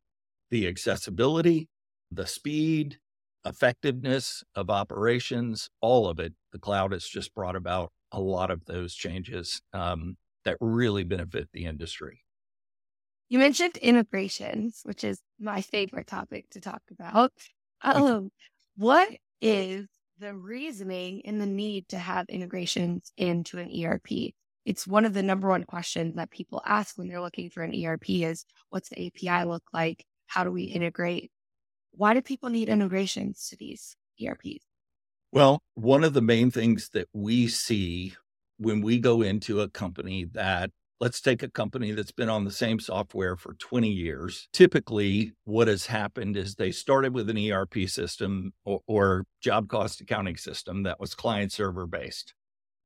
the 0.50 0.66
accessibility, 0.66 1.68
the 2.10 2.26
speed, 2.26 2.98
effectiveness 3.44 4.42
of 4.54 4.70
operations, 4.70 5.68
all 5.80 6.08
of 6.08 6.18
it. 6.18 6.34
The 6.52 6.58
cloud 6.58 6.92
has 6.92 7.06
just 7.06 7.34
brought 7.34 7.56
about 7.56 7.92
a 8.12 8.20
lot 8.20 8.50
of 8.50 8.64
those 8.66 8.94
changes. 8.94 9.62
Um, 9.72 10.16
that 10.44 10.56
really 10.60 11.04
benefit 11.04 11.48
the 11.52 11.64
industry. 11.64 12.24
You 13.28 13.38
mentioned 13.38 13.76
integrations, 13.76 14.80
which 14.84 15.04
is 15.04 15.20
my 15.38 15.60
favorite 15.60 16.06
topic 16.06 16.50
to 16.50 16.60
talk 16.60 16.82
about. 16.90 17.32
Um, 17.82 18.30
what 18.76 19.08
is 19.40 19.86
the 20.18 20.34
reasoning 20.34 21.22
and 21.24 21.40
the 21.40 21.46
need 21.46 21.88
to 21.88 21.98
have 21.98 22.28
integrations 22.28 23.12
into 23.16 23.58
an 23.58 23.70
ERP? 23.84 24.32
It's 24.64 24.86
one 24.86 25.04
of 25.04 25.14
the 25.14 25.22
number 25.22 25.48
one 25.48 25.64
questions 25.64 26.16
that 26.16 26.30
people 26.30 26.62
ask 26.66 26.96
when 26.98 27.08
they're 27.08 27.20
looking 27.20 27.50
for 27.50 27.62
an 27.62 27.74
ERP 27.74 28.10
is 28.10 28.44
what's 28.68 28.90
the 28.90 29.06
API 29.06 29.46
look 29.46 29.64
like? 29.72 30.04
How 30.26 30.44
do 30.44 30.50
we 30.50 30.64
integrate? 30.64 31.30
Why 31.92 32.14
do 32.14 32.22
people 32.22 32.50
need 32.50 32.68
integrations 32.68 33.48
to 33.48 33.56
these 33.56 33.96
ERPs? 34.22 34.64
Well, 35.32 35.62
one 35.74 36.04
of 36.04 36.12
the 36.12 36.22
main 36.22 36.50
things 36.50 36.90
that 36.90 37.08
we 37.12 37.48
see 37.48 38.14
when 38.58 38.82
we 38.82 38.98
go 38.98 39.22
into 39.22 39.60
a 39.60 39.68
company 39.68 40.24
that 40.32 40.70
let's 41.00 41.20
take 41.20 41.42
a 41.42 41.48
company 41.48 41.92
that's 41.92 42.12
been 42.12 42.28
on 42.28 42.44
the 42.44 42.50
same 42.50 42.78
software 42.78 43.34
for 43.34 43.54
20 43.54 43.88
years. 43.88 44.48
Typically, 44.52 45.32
what 45.44 45.66
has 45.66 45.86
happened 45.86 46.36
is 46.36 46.54
they 46.54 46.70
started 46.70 47.14
with 47.14 47.30
an 47.30 47.38
ERP 47.38 47.88
system 47.88 48.52
or, 48.64 48.80
or 48.86 49.24
job 49.40 49.68
cost 49.68 50.00
accounting 50.00 50.36
system 50.36 50.82
that 50.82 51.00
was 51.00 51.14
client 51.14 51.52
server 51.52 51.86
based. 51.86 52.34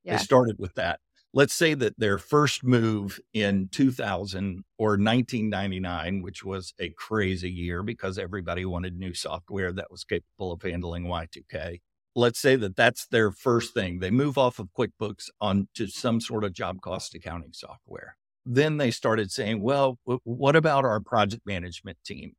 Yeah. 0.05 0.17
They 0.17 0.23
started 0.23 0.57
with 0.59 0.75
that. 0.75 1.01
Let's 1.37 1.55
say 1.55 1.75
that 1.75 1.99
their 1.99 2.19
first 2.19 2.63
move 2.63 3.19
in 3.33 3.69
2000 3.73 4.63
or 4.79 4.91
1999, 4.91 6.23
which 6.23 6.45
was 6.45 6.73
a 6.79 6.91
crazy 6.91 7.51
year 7.51 7.83
because 7.83 8.19
everybody 8.19 8.65
wanted 8.65 8.97
new 8.97 9.15
software 9.15 9.73
that 9.73 9.91
was 9.91 10.05
capable 10.05 10.53
of 10.53 10.63
handling 10.63 11.07
Y2K 11.07 11.81
let's 12.15 12.39
say 12.39 12.57
that 12.57 12.77
that's 12.77 13.07
their 13.07 13.31
first 13.31 13.75
thing. 13.75 13.99
They 13.99 14.11
move 14.11 14.39
off 14.39 14.59
of 14.59 14.69
QuickBooks 14.79 15.31
onto 15.41 15.87
some 15.87 16.21
sort 16.21 16.45
of 16.45 16.53
job 16.53 16.81
cost 16.81 17.15
accounting 17.15 17.53
software. 17.53 18.17
Then 18.47 18.77
they 18.77 18.91
started 18.91 19.31
saying, 19.31 19.63
well, 19.63 19.99
what 20.05 20.55
about 20.55 20.85
our 20.85 21.01
project 21.01 21.47
management 21.47 21.99
team? 22.05 22.33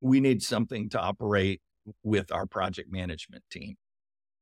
We 0.00 0.20
need 0.20 0.42
something 0.42 0.88
to 0.90 1.00
operate 1.00 1.60
with 2.02 2.32
our 2.32 2.46
project 2.46 2.90
management 2.90 3.44
team. 3.50 3.76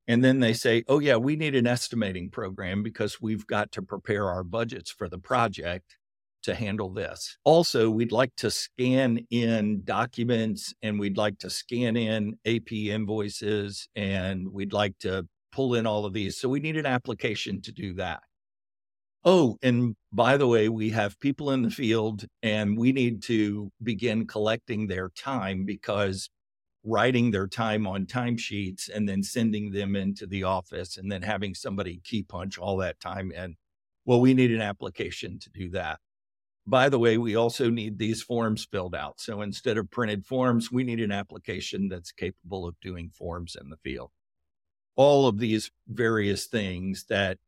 And 0.07 0.25
then 0.25 0.41
they 0.41 0.55
say, 0.55 0.85
oh, 0.89 1.01
yeah, 1.01 1.17
we 1.17 1.37
need 1.37 1.55
an 1.55 1.67
estimating 1.67 2.31
program 2.31 2.83
because 2.83 3.21
we've 3.21 3.47
got 3.47 3.73
to 3.73 3.83
prepare 3.83 4.29
our 4.31 4.43
budgets 4.43 4.91
for 4.91 5.09
the 5.09 5.19
project 5.19 5.98
to 6.43 6.55
handle 6.55 6.93
this. 6.93 7.37
Also, 7.45 7.91
we'd 7.91 8.13
like 8.13 8.35
to 8.37 8.51
scan 8.51 9.19
in 9.31 9.83
documents 9.85 10.75
and 10.83 10.99
we'd 10.99 11.17
like 11.17 11.39
to 11.39 11.51
scan 11.51 11.97
in 11.97 12.35
AP 12.47 12.73
invoices 12.73 13.89
and 13.97 14.47
we'd 14.53 14.73
like 14.73 14.99
to 15.01 15.27
pull 15.53 15.75
in 15.75 15.87
all 15.87 16.05
of 16.05 16.13
these. 16.13 16.39
So 16.39 16.49
we 16.49 16.61
need 16.61 16.77
an 16.77 16.87
application 16.87 17.61
to 17.63 17.73
do 17.73 17.95
that. 17.95 18.21
Oh, 19.25 19.59
and 19.63 19.97
by 20.13 20.37
the 20.37 20.47
way, 20.47 20.69
we 20.69 20.91
have 20.91 21.19
people 21.19 21.51
in 21.51 21.63
the 21.63 21.71
field 21.71 22.25
and 22.43 22.79
we 22.79 22.93
need 22.93 23.23
to 23.25 23.71
begin 23.83 24.27
collecting 24.27 24.87
their 24.87 25.09
time 25.11 25.65
because 25.65 26.31
writing 26.85 27.31
their 27.31 27.49
time 27.49 27.87
on 27.87 28.07
timesheets 28.07 28.89
and 28.89 29.09
then 29.09 29.23
sending 29.23 29.73
them 29.73 29.97
into 29.97 30.27
the 30.27 30.45
office 30.45 30.97
and 30.97 31.11
then 31.11 31.23
having 31.23 31.55
somebody 31.55 32.01
key 32.05 32.23
punch 32.23 32.59
all 32.59 32.77
that 32.77 33.01
time 33.01 33.33
in. 33.33 33.57
Well, 34.05 34.21
we 34.21 34.33
need 34.33 34.53
an 34.53 34.63
application 34.63 35.39
to 35.41 35.51
do 35.51 35.69
that. 35.71 35.99
By 36.69 36.91
the 36.91 36.99
way, 36.99 37.17
we 37.17 37.35
also 37.35 37.71
need 37.71 37.99
these 37.99 38.23
forms 38.23 38.67
filled 38.71 38.95
out. 38.95 39.21
So 39.21 39.41
instead 39.41 39.79
of 39.79 39.91
printed 39.91 40.27
forms, 40.27 40.71
we 40.71 40.85
need 40.85 41.01
an 41.01 41.11
application 41.11 41.89
that's 41.89 42.13
capable 42.13 42.69
of 42.69 42.79
doing 42.83 43.09
forms 43.09 43.57
in 43.59 43.71
the 43.71 43.79
field. 43.79 44.11
All 44.95 45.27
of 45.27 45.39
these 45.39 45.71
various 45.89 46.45
things 46.45 47.07
that 47.09 47.39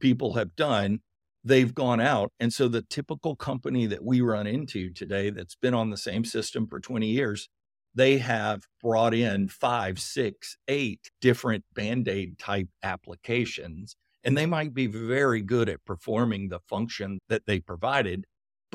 people 0.00 0.34
have 0.34 0.56
done, 0.56 0.98
they've 1.44 1.72
gone 1.72 2.00
out. 2.00 2.32
And 2.40 2.52
so 2.52 2.66
the 2.66 2.82
typical 2.82 3.36
company 3.36 3.86
that 3.86 4.04
we 4.04 4.20
run 4.20 4.48
into 4.48 4.92
today 4.92 5.30
that's 5.30 5.54
been 5.54 5.74
on 5.74 5.90
the 5.90 5.96
same 5.96 6.24
system 6.24 6.66
for 6.66 6.80
20 6.80 7.06
years, 7.06 7.48
they 7.94 8.18
have 8.18 8.64
brought 8.82 9.14
in 9.14 9.46
five, 9.46 10.00
six, 10.00 10.56
eight 10.66 11.12
different 11.20 11.64
band 11.72 12.08
aid 12.08 12.36
type 12.36 12.70
applications. 12.82 13.94
And 14.24 14.36
they 14.36 14.46
might 14.46 14.74
be 14.74 14.88
very 14.88 15.40
good 15.40 15.68
at 15.68 15.84
performing 15.84 16.48
the 16.48 16.58
function 16.58 17.20
that 17.28 17.46
they 17.46 17.60
provided, 17.60 18.24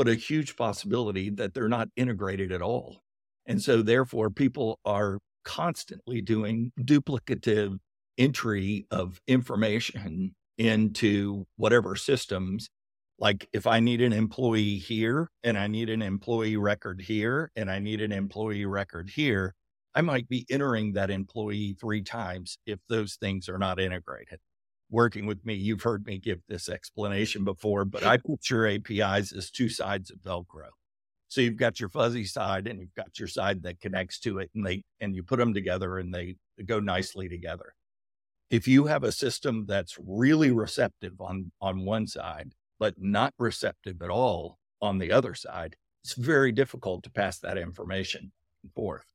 but 0.01 0.09
a 0.09 0.15
huge 0.15 0.55
possibility 0.55 1.29
that 1.29 1.53
they're 1.53 1.69
not 1.69 1.87
integrated 1.95 2.51
at 2.51 2.59
all. 2.59 3.03
And 3.45 3.61
so, 3.61 3.83
therefore, 3.83 4.31
people 4.31 4.79
are 4.83 5.19
constantly 5.43 6.21
doing 6.21 6.71
duplicative 6.79 7.77
entry 8.17 8.87
of 8.89 9.21
information 9.27 10.33
into 10.57 11.45
whatever 11.55 11.95
systems. 11.95 12.67
Like 13.19 13.47
if 13.53 13.67
I 13.67 13.79
need 13.79 14.01
an 14.01 14.11
employee 14.11 14.77
here 14.77 15.29
and 15.43 15.55
I 15.55 15.67
need 15.67 15.87
an 15.87 16.01
employee 16.01 16.57
record 16.57 17.01
here 17.01 17.51
and 17.55 17.69
I 17.69 17.77
need 17.77 18.01
an 18.01 18.11
employee 18.11 18.65
record 18.65 19.11
here, 19.11 19.53
I 19.93 20.01
might 20.01 20.27
be 20.27 20.47
entering 20.49 20.93
that 20.93 21.11
employee 21.11 21.77
three 21.79 22.01
times 22.01 22.57
if 22.65 22.79
those 22.89 23.17
things 23.21 23.47
are 23.47 23.59
not 23.59 23.79
integrated 23.79 24.39
working 24.91 25.25
with 25.25 25.43
me, 25.45 25.55
you've 25.55 25.81
heard 25.81 26.05
me 26.05 26.19
give 26.19 26.39
this 26.47 26.69
explanation 26.69 27.43
before, 27.43 27.85
but 27.85 28.05
I 28.05 28.17
picture 28.27 28.67
APIs 28.67 29.31
as 29.31 29.49
two 29.49 29.69
sides 29.69 30.11
of 30.11 30.17
Velcro. 30.19 30.67
So 31.29 31.39
you've 31.39 31.57
got 31.57 31.79
your 31.79 31.89
fuzzy 31.89 32.25
side 32.25 32.67
and 32.67 32.79
you've 32.79 32.93
got 32.93 33.17
your 33.17 33.29
side 33.29 33.63
that 33.63 33.79
connects 33.79 34.19
to 34.19 34.39
it 34.39 34.51
and 34.53 34.65
they 34.65 34.83
and 34.99 35.15
you 35.15 35.23
put 35.23 35.39
them 35.39 35.53
together 35.53 35.97
and 35.97 36.13
they 36.13 36.35
go 36.65 36.81
nicely 36.81 37.29
together. 37.29 37.73
If 38.49 38.67
you 38.67 38.85
have 38.87 39.05
a 39.05 39.13
system 39.13 39.65
that's 39.65 39.97
really 40.05 40.51
receptive 40.51 41.13
on 41.21 41.51
on 41.61 41.85
one 41.85 42.05
side 42.05 42.53
but 42.79 42.95
not 42.97 43.33
receptive 43.39 44.01
at 44.01 44.09
all 44.09 44.57
on 44.81 44.97
the 44.97 45.11
other 45.13 45.33
side, 45.33 45.77
it's 46.03 46.15
very 46.15 46.51
difficult 46.51 47.03
to 47.03 47.09
pass 47.09 47.39
that 47.39 47.57
information 47.57 48.33
forth. 48.75 49.05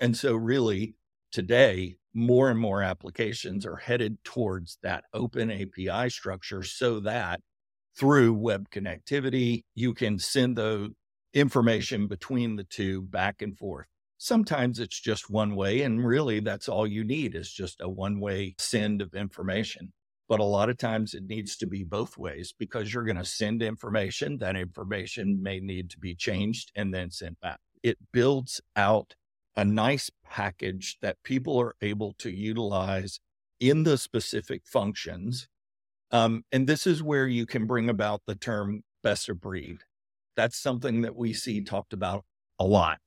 And 0.00 0.16
so 0.16 0.34
really 0.34 0.94
today, 1.32 1.96
more 2.14 2.50
and 2.50 2.60
more 2.60 2.82
applications 2.82 3.64
are 3.66 3.76
headed 3.76 4.22
towards 4.22 4.78
that 4.82 5.04
open 5.14 5.50
API 5.50 6.10
structure 6.10 6.62
so 6.62 7.00
that 7.00 7.40
through 7.98 8.34
web 8.34 8.70
connectivity, 8.70 9.64
you 9.74 9.94
can 9.94 10.18
send 10.18 10.56
the 10.56 10.90
information 11.34 12.06
between 12.06 12.56
the 12.56 12.64
two 12.64 13.02
back 13.02 13.42
and 13.42 13.56
forth. 13.56 13.86
Sometimes 14.18 14.78
it's 14.78 15.00
just 15.00 15.30
one 15.30 15.56
way, 15.56 15.82
and 15.82 16.06
really 16.06 16.40
that's 16.40 16.68
all 16.68 16.86
you 16.86 17.04
need 17.04 17.34
is 17.34 17.50
just 17.50 17.80
a 17.80 17.88
one 17.88 18.20
way 18.20 18.54
send 18.58 19.02
of 19.02 19.14
information. 19.14 19.92
But 20.28 20.40
a 20.40 20.44
lot 20.44 20.70
of 20.70 20.78
times 20.78 21.14
it 21.14 21.24
needs 21.24 21.56
to 21.56 21.66
be 21.66 21.82
both 21.82 22.16
ways 22.16 22.54
because 22.56 22.94
you're 22.94 23.04
going 23.04 23.16
to 23.16 23.24
send 23.24 23.62
information. 23.62 24.38
That 24.38 24.56
information 24.56 25.42
may 25.42 25.60
need 25.60 25.90
to 25.90 25.98
be 25.98 26.14
changed 26.14 26.70
and 26.76 26.94
then 26.94 27.10
sent 27.10 27.40
back. 27.40 27.58
It 27.82 27.98
builds 28.12 28.60
out 28.76 29.14
a 29.56 29.64
nice 29.64 30.10
package 30.24 30.98
that 31.02 31.22
people 31.22 31.60
are 31.60 31.74
able 31.80 32.14
to 32.18 32.30
utilize 32.30 33.20
in 33.60 33.84
the 33.84 33.98
specific 33.98 34.62
functions. 34.64 35.48
Um, 36.10 36.44
and 36.52 36.66
this 36.66 36.86
is 36.86 37.02
where 37.02 37.26
you 37.26 37.46
can 37.46 37.66
bring 37.66 37.88
about 37.88 38.22
the 38.26 38.34
term 38.34 38.82
best 39.02 39.28
of 39.28 39.40
breed. 39.40 39.78
That's 40.36 40.56
something 40.56 41.02
that 41.02 41.16
we 41.16 41.32
see 41.32 41.62
talked 41.62 41.92
about 41.92 42.24
a 42.58 42.64
lot. 42.64 43.00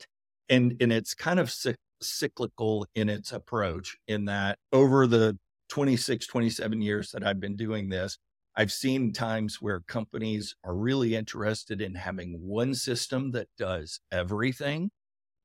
And, 0.49 0.75
and 0.79 0.93
it's 0.93 1.13
kind 1.13 1.39
of 1.39 1.53
cyclical 2.01 2.85
in 2.93 3.09
its 3.09 3.31
approach, 3.31 3.97
in 4.07 4.25
that 4.25 4.59
over 4.71 5.07
the 5.07 5.37
26, 5.69 6.27
27 6.27 6.81
years 6.81 7.11
that 7.11 7.25
I've 7.25 7.39
been 7.39 7.55
doing 7.55 7.89
this, 7.89 8.17
I've 8.55 8.71
seen 8.71 9.11
times 9.11 9.61
where 9.61 9.81
companies 9.81 10.55
are 10.63 10.75
really 10.75 11.15
interested 11.15 11.81
in 11.81 11.95
having 11.95 12.39
one 12.41 12.73
system 12.73 13.31
that 13.31 13.47
does 13.57 13.99
everything. 14.11 14.91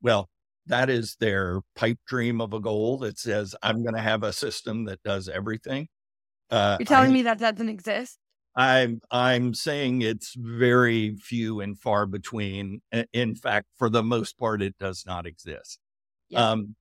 Well, 0.00 0.28
that 0.67 0.90
is 0.90 1.17
their 1.21 1.61
pipe 1.75 1.99
dream 2.07 2.40
of 2.40 2.52
a 2.52 2.61
goal 2.61 2.99
that 2.99 3.19
says, 3.19 3.55
I'm 3.62 3.83
going 3.83 3.95
to 3.95 4.00
have 4.00 4.23
a 4.23 4.33
system 4.33 4.85
that 4.85 5.02
does 5.02 5.29
everything. 5.29 5.88
Uh, 6.50 6.76
You're 6.79 6.87
telling 6.87 7.11
I, 7.11 7.14
me 7.14 7.23
that 7.23 7.38
doesn't 7.38 7.69
exist? 7.69 8.19
I'm 8.57 9.00
I'm 9.11 9.55
saying 9.55 10.02
it's 10.02 10.35
very 10.37 11.17
few 11.17 11.61
and 11.61 11.79
far 11.79 12.07
between. 12.07 12.83
In 13.12 13.35
fact, 13.37 13.67
for 13.79 13.88
the 13.88 14.02
most 14.02 14.38
part, 14.38 14.61
it 14.61 14.76
does 14.79 15.05
not 15.07 15.26
exist. 15.26 15.79
Yeah. 16.29 16.50
Um, 16.50 16.75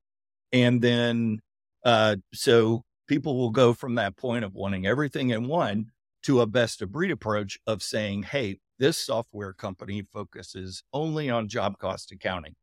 and 0.52 0.82
then, 0.82 1.40
uh, 1.86 2.16
so 2.34 2.84
people 3.08 3.38
will 3.38 3.52
go 3.52 3.74
from 3.74 3.96
that 3.96 4.18
point 4.18 4.44
of 4.44 4.56
wanting 4.56 4.88
everything 4.88 5.30
in 5.30 5.48
one 5.48 5.92
to 6.24 6.42
a 6.42 6.48
best 6.48 6.82
of 6.82 6.92
breed 6.92 7.12
approach 7.12 7.60
of 7.68 7.84
saying, 7.84 8.24
"Hey, 8.24 8.58
this 8.80 8.98
software 8.98 9.54
company 9.54 10.02
focuses 10.02 10.84
only 10.94 11.30
on 11.30 11.48
job 11.48 11.78
cost 11.78 12.12
accounting. 12.12 12.56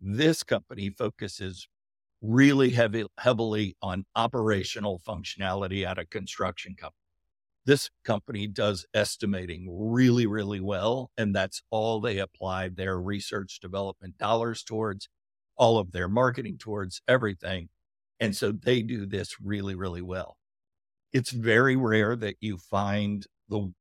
This 0.00 0.42
company 0.42 0.90
focuses 0.90 1.68
really 2.22 2.70
heavy, 2.70 3.06
heavily 3.18 3.76
on 3.82 4.06
operational 4.16 5.00
functionality 5.00 5.84
at 5.86 5.98
a 5.98 6.06
construction 6.06 6.76
company." 6.76 6.96
This 7.66 7.90
company 8.04 8.46
does 8.48 8.86
estimating 8.94 9.68
really, 9.70 10.26
really 10.26 10.60
well. 10.60 11.10
And 11.16 11.34
that's 11.34 11.62
all 11.70 12.00
they 12.00 12.18
apply 12.18 12.68
their 12.70 13.00
research 13.00 13.60
development 13.60 14.18
dollars 14.18 14.62
towards, 14.64 15.08
all 15.56 15.78
of 15.78 15.92
their 15.92 16.08
marketing 16.08 16.58
towards, 16.58 17.02
everything. 17.08 17.68
And 18.20 18.36
so 18.36 18.52
they 18.52 18.82
do 18.82 19.06
this 19.06 19.40
really, 19.40 19.74
really 19.74 20.02
well. 20.02 20.38
It's 21.12 21.30
very 21.32 21.76
rare 21.76 22.16
that 22.16 22.36
you 22.40 22.58
find 22.58 23.26
the 23.48 23.72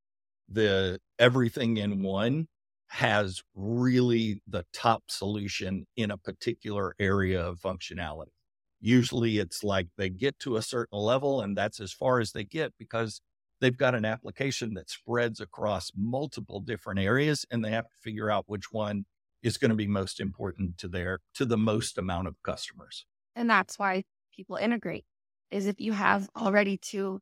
the 0.49 0.99
everything 1.19 1.77
in 1.77 2.03
one 2.03 2.47
has 2.89 3.41
really 3.55 4.41
the 4.47 4.65
top 4.73 5.03
solution 5.09 5.85
in 5.95 6.11
a 6.11 6.17
particular 6.17 6.95
area 6.99 7.41
of 7.41 7.59
functionality. 7.59 8.31
Usually 8.81 9.37
it's 9.37 9.63
like 9.63 9.87
they 9.97 10.09
get 10.09 10.39
to 10.39 10.55
a 10.55 10.61
certain 10.61 10.97
level 10.97 11.41
and 11.41 11.55
that's 11.57 11.79
as 11.79 11.91
far 11.93 12.19
as 12.19 12.31
they 12.31 12.43
get 12.43 12.73
because 12.79 13.21
they've 13.61 13.77
got 13.77 13.95
an 13.95 14.05
application 14.05 14.73
that 14.73 14.89
spreads 14.89 15.39
across 15.39 15.91
multiple 15.95 16.59
different 16.59 16.99
areas 16.99 17.45
and 17.51 17.63
they 17.63 17.71
have 17.71 17.89
to 17.89 17.97
figure 18.01 18.31
out 18.31 18.45
which 18.47 18.71
one 18.71 19.05
is 19.43 19.57
going 19.57 19.69
to 19.69 19.75
be 19.75 19.87
most 19.87 20.19
important 20.19 20.77
to 20.77 20.87
their 20.87 21.19
to 21.33 21.45
the 21.45 21.57
most 21.57 21.97
amount 21.97 22.27
of 22.27 22.35
customers 22.43 23.05
and 23.35 23.49
that's 23.49 23.79
why 23.79 24.03
people 24.35 24.55
integrate 24.57 25.05
is 25.51 25.65
if 25.65 25.79
you 25.79 25.93
have 25.93 26.29
already 26.35 26.77
two 26.77 27.19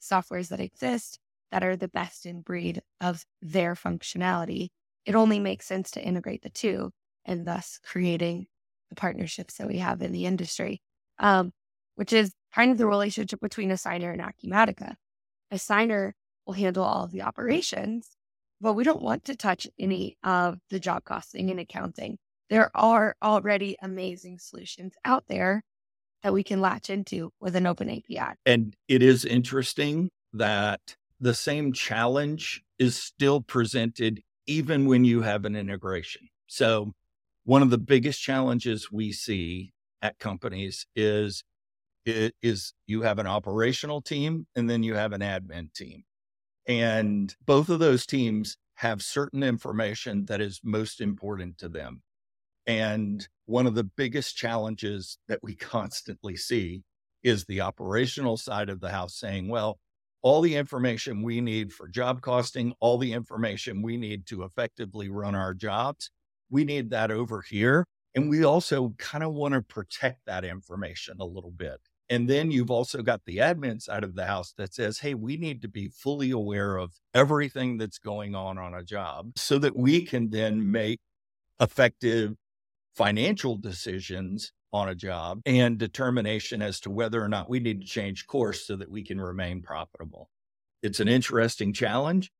softwares 0.00 0.48
that 0.48 0.60
exist 0.60 1.18
that 1.52 1.62
are 1.62 1.76
the 1.76 1.88
best 1.88 2.26
in 2.26 2.40
breed 2.40 2.82
of 3.00 3.24
their 3.40 3.74
functionality 3.74 4.68
it 5.06 5.14
only 5.14 5.38
makes 5.38 5.66
sense 5.66 5.90
to 5.92 6.02
integrate 6.02 6.42
the 6.42 6.50
two 6.50 6.90
and 7.24 7.46
thus 7.46 7.78
creating 7.84 8.46
the 8.88 8.96
partnerships 8.96 9.54
that 9.54 9.68
we 9.68 9.78
have 9.78 10.02
in 10.02 10.12
the 10.12 10.26
industry 10.26 10.80
um, 11.18 11.52
which 11.96 12.12
is 12.12 12.32
kind 12.54 12.72
of 12.72 12.78
the 12.78 12.86
relationship 12.86 13.40
between 13.40 13.70
assignar 13.70 14.12
and 14.12 14.22
acumatica 14.22 14.94
assignar 15.52 16.12
will 16.46 16.54
handle 16.54 16.84
all 16.84 17.04
of 17.04 17.12
the 17.12 17.22
operations, 17.22 18.16
but 18.60 18.74
we 18.74 18.84
don't 18.84 19.02
want 19.02 19.24
to 19.24 19.36
touch 19.36 19.66
any 19.78 20.16
of 20.22 20.58
the 20.70 20.80
job 20.80 21.04
costing 21.04 21.50
and 21.50 21.60
accounting. 21.60 22.18
There 22.48 22.70
are 22.74 23.14
already 23.22 23.76
amazing 23.80 24.38
solutions 24.38 24.94
out 25.04 25.24
there 25.28 25.62
that 26.22 26.32
we 26.32 26.42
can 26.42 26.60
latch 26.60 26.90
into 26.90 27.30
with 27.40 27.56
an 27.56 27.66
open 27.66 27.88
API. 27.88 28.34
And 28.44 28.74
it 28.88 29.02
is 29.02 29.24
interesting 29.24 30.10
that 30.32 30.80
the 31.20 31.34
same 31.34 31.72
challenge 31.72 32.62
is 32.78 33.00
still 33.00 33.40
presented 33.40 34.20
even 34.46 34.86
when 34.86 35.04
you 35.04 35.22
have 35.22 35.44
an 35.44 35.56
integration. 35.56 36.28
So, 36.46 36.92
one 37.44 37.62
of 37.62 37.70
the 37.70 37.78
biggest 37.78 38.20
challenges 38.20 38.92
we 38.92 39.12
see 39.12 39.72
at 40.02 40.18
companies 40.18 40.86
is 40.94 41.42
it 42.04 42.34
is 42.42 42.72
you 42.86 43.02
have 43.02 43.18
an 43.18 43.26
operational 43.26 44.00
team 44.00 44.46
and 44.56 44.68
then 44.68 44.82
you 44.82 44.94
have 44.94 45.12
an 45.12 45.20
admin 45.20 45.72
team. 45.72 46.04
And 46.66 47.34
both 47.46 47.68
of 47.68 47.78
those 47.78 48.06
teams 48.06 48.56
have 48.74 49.02
certain 49.02 49.42
information 49.42 50.24
that 50.26 50.40
is 50.40 50.60
most 50.62 51.00
important 51.00 51.58
to 51.58 51.68
them. 51.68 52.02
And 52.66 53.26
one 53.46 53.66
of 53.66 53.74
the 53.74 53.84
biggest 53.84 54.36
challenges 54.36 55.18
that 55.28 55.42
we 55.42 55.54
constantly 55.56 56.36
see 56.36 56.82
is 57.22 57.44
the 57.44 57.60
operational 57.60 58.36
side 58.36 58.70
of 58.70 58.80
the 58.80 58.90
house 58.90 59.14
saying, 59.14 59.48
well, 59.48 59.78
all 60.22 60.40
the 60.40 60.54
information 60.54 61.22
we 61.22 61.40
need 61.40 61.72
for 61.72 61.88
job 61.88 62.20
costing, 62.20 62.74
all 62.80 62.98
the 62.98 63.12
information 63.12 63.82
we 63.82 63.96
need 63.96 64.26
to 64.26 64.42
effectively 64.42 65.08
run 65.08 65.34
our 65.34 65.54
jobs, 65.54 66.10
we 66.50 66.64
need 66.64 66.90
that 66.90 67.10
over 67.10 67.42
here. 67.42 67.86
And 68.14 68.28
we 68.28 68.44
also 68.44 68.94
kind 68.98 69.22
of 69.24 69.32
want 69.32 69.54
to 69.54 69.62
protect 69.62 70.26
that 70.26 70.44
information 70.44 71.16
a 71.20 71.24
little 71.24 71.52
bit. 71.52 71.80
And 72.10 72.28
then 72.28 72.50
you've 72.50 72.72
also 72.72 73.02
got 73.02 73.20
the 73.24 73.36
admin 73.36 73.80
side 73.80 74.02
of 74.02 74.16
the 74.16 74.26
house 74.26 74.52
that 74.58 74.74
says, 74.74 74.98
hey, 74.98 75.14
we 75.14 75.36
need 75.36 75.62
to 75.62 75.68
be 75.68 75.88
fully 75.88 76.32
aware 76.32 76.76
of 76.76 76.92
everything 77.14 77.78
that's 77.78 77.98
going 77.98 78.34
on 78.34 78.58
on 78.58 78.74
a 78.74 78.82
job 78.82 79.30
so 79.36 79.58
that 79.60 79.76
we 79.76 80.04
can 80.04 80.30
then 80.30 80.72
make 80.72 80.98
effective 81.60 82.34
financial 82.96 83.56
decisions 83.56 84.52
on 84.72 84.88
a 84.88 84.94
job 84.94 85.40
and 85.46 85.78
determination 85.78 86.62
as 86.62 86.80
to 86.80 86.90
whether 86.90 87.22
or 87.22 87.28
not 87.28 87.50
we 87.50 87.60
need 87.60 87.80
to 87.80 87.86
change 87.86 88.26
course 88.26 88.66
so 88.66 88.76
that 88.76 88.90
we 88.90 89.02
can 89.02 89.20
remain 89.20 89.62
profitable. 89.62 90.28
It's 90.82 91.00
an 91.00 91.08
interesting 91.08 91.72
challenge, 91.72 92.30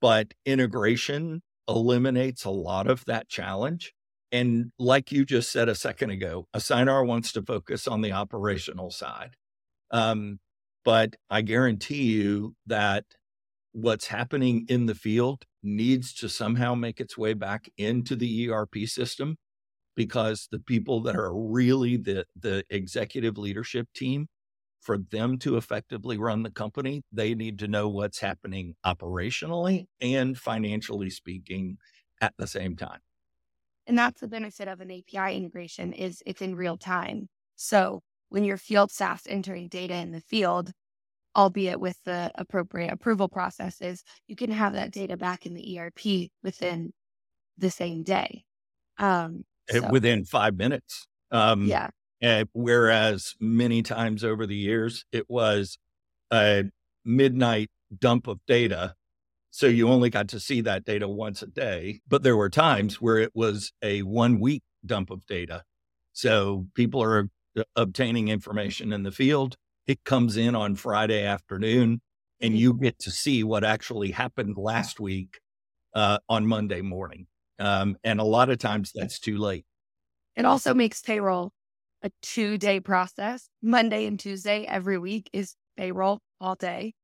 but 0.00 0.34
integration 0.44 1.42
eliminates 1.68 2.44
a 2.44 2.50
lot 2.50 2.86
of 2.86 3.04
that 3.06 3.28
challenge 3.28 3.92
and 4.30 4.72
like 4.78 5.10
you 5.10 5.24
just 5.24 5.50
said 5.50 5.68
a 5.68 5.74
second 5.74 6.10
ago, 6.10 6.46
Assignar 6.54 7.06
wants 7.06 7.32
to 7.32 7.42
focus 7.42 7.88
on 7.88 8.02
the 8.02 8.12
operational 8.12 8.90
side. 8.90 9.30
Um, 9.90 10.38
but 10.84 11.16
I 11.30 11.42
guarantee 11.42 12.04
you 12.04 12.54
that 12.66 13.04
what's 13.72 14.06
happening 14.06 14.66
in 14.68 14.86
the 14.86 14.94
field 14.94 15.44
needs 15.62 16.12
to 16.14 16.28
somehow 16.28 16.74
make 16.74 17.00
its 17.00 17.16
way 17.16 17.32
back 17.34 17.70
into 17.78 18.16
the 18.16 18.50
ERP 18.50 18.76
system 18.86 19.36
because 19.98 20.46
the 20.52 20.60
people 20.60 21.00
that 21.00 21.16
are 21.16 21.34
really 21.34 21.96
the, 21.96 22.24
the 22.40 22.62
executive 22.70 23.36
leadership 23.36 23.88
team, 23.92 24.28
for 24.80 24.96
them 24.96 25.38
to 25.38 25.56
effectively 25.56 26.16
run 26.16 26.44
the 26.44 26.52
company, 26.52 27.02
they 27.10 27.34
need 27.34 27.58
to 27.58 27.66
know 27.66 27.88
what's 27.88 28.20
happening 28.20 28.76
operationally 28.86 29.86
and 30.00 30.38
financially 30.38 31.10
speaking 31.10 31.78
at 32.20 32.32
the 32.38 32.46
same 32.46 32.76
time. 32.76 33.00
And 33.88 33.98
that's 33.98 34.20
the 34.20 34.28
benefit 34.28 34.68
of 34.68 34.80
an 34.80 34.92
API 34.92 35.36
integration 35.36 35.92
is 35.92 36.22
it's 36.24 36.42
in 36.42 36.54
real 36.54 36.76
time. 36.76 37.26
So 37.56 38.00
when 38.28 38.44
your 38.44 38.56
field 38.56 38.92
staff's 38.92 39.26
entering 39.28 39.66
data 39.66 39.96
in 39.96 40.12
the 40.12 40.20
field, 40.20 40.70
albeit 41.34 41.80
with 41.80 41.96
the 42.04 42.30
appropriate 42.36 42.92
approval 42.92 43.28
processes, 43.28 44.04
you 44.28 44.36
can 44.36 44.52
have 44.52 44.74
that 44.74 44.92
data 44.92 45.16
back 45.16 45.44
in 45.44 45.54
the 45.54 45.80
ERP 45.80 46.30
within 46.44 46.92
the 47.58 47.70
same 47.70 48.04
day. 48.04 48.44
Um, 48.98 49.44
so. 49.70 49.88
Within 49.90 50.24
five 50.24 50.56
minutes. 50.56 51.06
Um, 51.30 51.66
yeah. 51.66 51.88
Uh, 52.22 52.44
whereas 52.52 53.34
many 53.38 53.82
times 53.82 54.24
over 54.24 54.46
the 54.46 54.56
years, 54.56 55.04
it 55.12 55.28
was 55.28 55.78
a 56.32 56.64
midnight 57.04 57.70
dump 58.00 58.26
of 58.26 58.40
data 58.46 58.94
so 59.50 59.66
you 59.66 59.88
only 59.88 60.10
got 60.10 60.28
to 60.28 60.40
see 60.40 60.60
that 60.62 60.84
data 60.84 61.08
once 61.08 61.42
a 61.42 61.46
day. 61.46 62.00
But 62.06 62.22
there 62.22 62.36
were 62.36 62.50
times 62.50 63.00
where 63.00 63.18
it 63.18 63.32
was 63.34 63.72
a 63.82 64.02
one 64.02 64.40
week 64.40 64.62
dump 64.84 65.10
of 65.10 65.26
data. 65.26 65.64
So 66.12 66.66
people 66.74 67.02
are 67.02 67.28
obtaining 67.74 68.28
information 68.28 68.92
in 68.92 69.02
the 69.02 69.12
field. 69.12 69.56
It 69.86 70.04
comes 70.04 70.36
in 70.36 70.54
on 70.54 70.76
Friday 70.76 71.24
afternoon, 71.24 72.00
and 72.40 72.56
you 72.56 72.74
get 72.74 72.98
to 73.00 73.10
see 73.10 73.42
what 73.42 73.64
actually 73.64 74.10
happened 74.10 74.56
last 74.56 75.00
week 75.00 75.40
uh, 75.94 76.18
on 76.28 76.46
Monday 76.46 76.82
morning. 76.82 77.26
Um, 77.58 77.96
and 78.04 78.20
a 78.20 78.24
lot 78.24 78.50
of 78.50 78.58
times 78.58 78.92
that's 78.94 79.18
too 79.18 79.38
late. 79.38 79.64
It 80.36 80.44
also 80.44 80.74
makes 80.74 81.00
payroll 81.00 81.52
a 82.02 82.10
two 82.22 82.58
day 82.58 82.80
process. 82.80 83.48
Monday 83.62 84.06
and 84.06 84.18
Tuesday 84.18 84.64
every 84.64 84.98
week 84.98 85.28
is 85.32 85.56
payroll 85.76 86.20
all 86.40 86.54
day. 86.54 86.94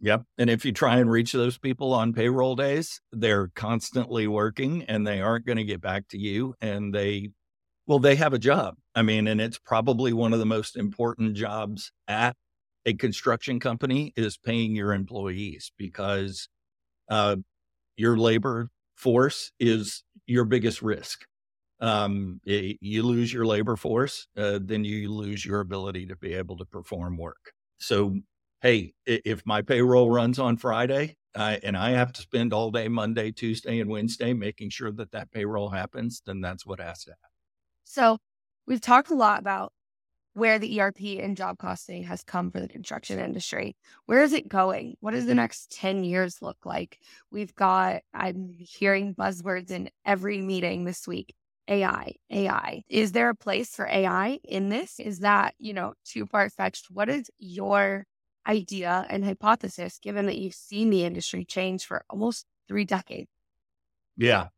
Yep. 0.00 0.22
And 0.36 0.50
if 0.50 0.64
you 0.64 0.72
try 0.72 0.96
and 0.96 1.08
reach 1.08 1.32
those 1.32 1.58
people 1.58 1.94
on 1.94 2.12
payroll 2.12 2.56
days, 2.56 3.00
they're 3.12 3.48
constantly 3.54 4.26
working 4.26 4.82
and 4.88 5.06
they 5.06 5.20
aren't 5.20 5.46
going 5.46 5.58
to 5.58 5.64
get 5.64 5.80
back 5.80 6.08
to 6.08 6.18
you. 6.18 6.54
And 6.60 6.92
they, 6.92 7.28
well, 7.86 8.00
they 8.00 8.16
have 8.16 8.32
a 8.32 8.38
job. 8.38 8.74
I 8.96 9.02
mean, 9.02 9.28
and 9.28 9.40
it's 9.40 9.60
probably 9.60 10.12
one 10.12 10.32
of 10.32 10.40
the 10.40 10.46
most 10.46 10.76
important 10.76 11.36
jobs 11.36 11.92
at 12.08 12.34
a 12.84 12.94
construction 12.94 13.60
company 13.60 14.12
is 14.16 14.36
paying 14.36 14.74
your 14.74 14.92
employees 14.92 15.70
because 15.78 16.48
uh, 17.08 17.36
your 17.96 18.16
labor 18.16 18.70
force 19.02 19.50
is 19.58 20.04
your 20.26 20.44
biggest 20.44 20.80
risk. 20.80 21.26
Um, 21.80 22.40
you 22.44 23.02
lose 23.02 23.32
your 23.32 23.44
labor 23.44 23.74
force, 23.74 24.28
uh, 24.36 24.60
then 24.62 24.84
you 24.84 25.12
lose 25.12 25.44
your 25.44 25.58
ability 25.58 26.06
to 26.06 26.16
be 26.16 26.34
able 26.34 26.56
to 26.58 26.64
perform 26.64 27.16
work. 27.16 27.52
So 27.78 28.20
hey, 28.60 28.94
if 29.04 29.44
my 29.44 29.60
payroll 29.60 30.08
runs 30.08 30.38
on 30.38 30.56
Friday 30.56 31.16
uh, 31.34 31.56
and 31.64 31.76
I 31.76 31.90
have 31.90 32.12
to 32.12 32.22
spend 32.22 32.52
all 32.52 32.70
day 32.70 32.86
Monday, 32.86 33.32
Tuesday, 33.32 33.80
and 33.80 33.90
Wednesday 33.90 34.32
making 34.32 34.70
sure 34.70 34.92
that 34.92 35.10
that 35.10 35.32
payroll 35.32 35.70
happens, 35.70 36.22
then 36.24 36.40
that's 36.40 36.64
what 36.64 36.78
has 36.78 37.02
to 37.04 37.10
happen. 37.10 37.30
So 37.82 38.18
we've 38.66 38.80
talked 38.80 39.10
a 39.10 39.16
lot 39.16 39.40
about 39.40 39.72
where 40.34 40.58
the 40.58 40.80
ERP 40.80 41.00
and 41.20 41.36
job 41.36 41.58
costing 41.58 42.04
has 42.04 42.22
come 42.22 42.50
for 42.50 42.60
the 42.60 42.68
construction 42.68 43.18
industry. 43.18 43.76
Where 44.06 44.22
is 44.22 44.32
it 44.32 44.48
going? 44.48 44.96
What 45.00 45.12
does 45.12 45.26
the 45.26 45.34
next 45.34 45.70
10 45.72 46.04
years 46.04 46.40
look 46.40 46.64
like? 46.64 46.98
We've 47.30 47.54
got, 47.54 48.02
I'm 48.14 48.54
hearing 48.58 49.14
buzzwords 49.14 49.70
in 49.70 49.90
every 50.04 50.40
meeting 50.40 50.84
this 50.84 51.06
week. 51.06 51.34
AI, 51.68 52.14
AI. 52.30 52.82
Is 52.88 53.12
there 53.12 53.28
a 53.28 53.36
place 53.36 53.74
for 53.74 53.86
AI 53.86 54.40
in 54.42 54.68
this? 54.68 54.98
Is 54.98 55.20
that, 55.20 55.54
you 55.58 55.72
know, 55.72 55.94
too 56.04 56.26
far 56.26 56.50
fetched? 56.50 56.90
What 56.90 57.08
is 57.08 57.30
your 57.38 58.04
idea 58.46 59.06
and 59.08 59.24
hypothesis, 59.24 60.00
given 60.02 60.26
that 60.26 60.38
you've 60.38 60.54
seen 60.54 60.90
the 60.90 61.04
industry 61.04 61.44
change 61.44 61.86
for 61.86 62.04
almost 62.10 62.46
three 62.66 62.84
decades? 62.84 63.30
Yeah. 64.16 64.48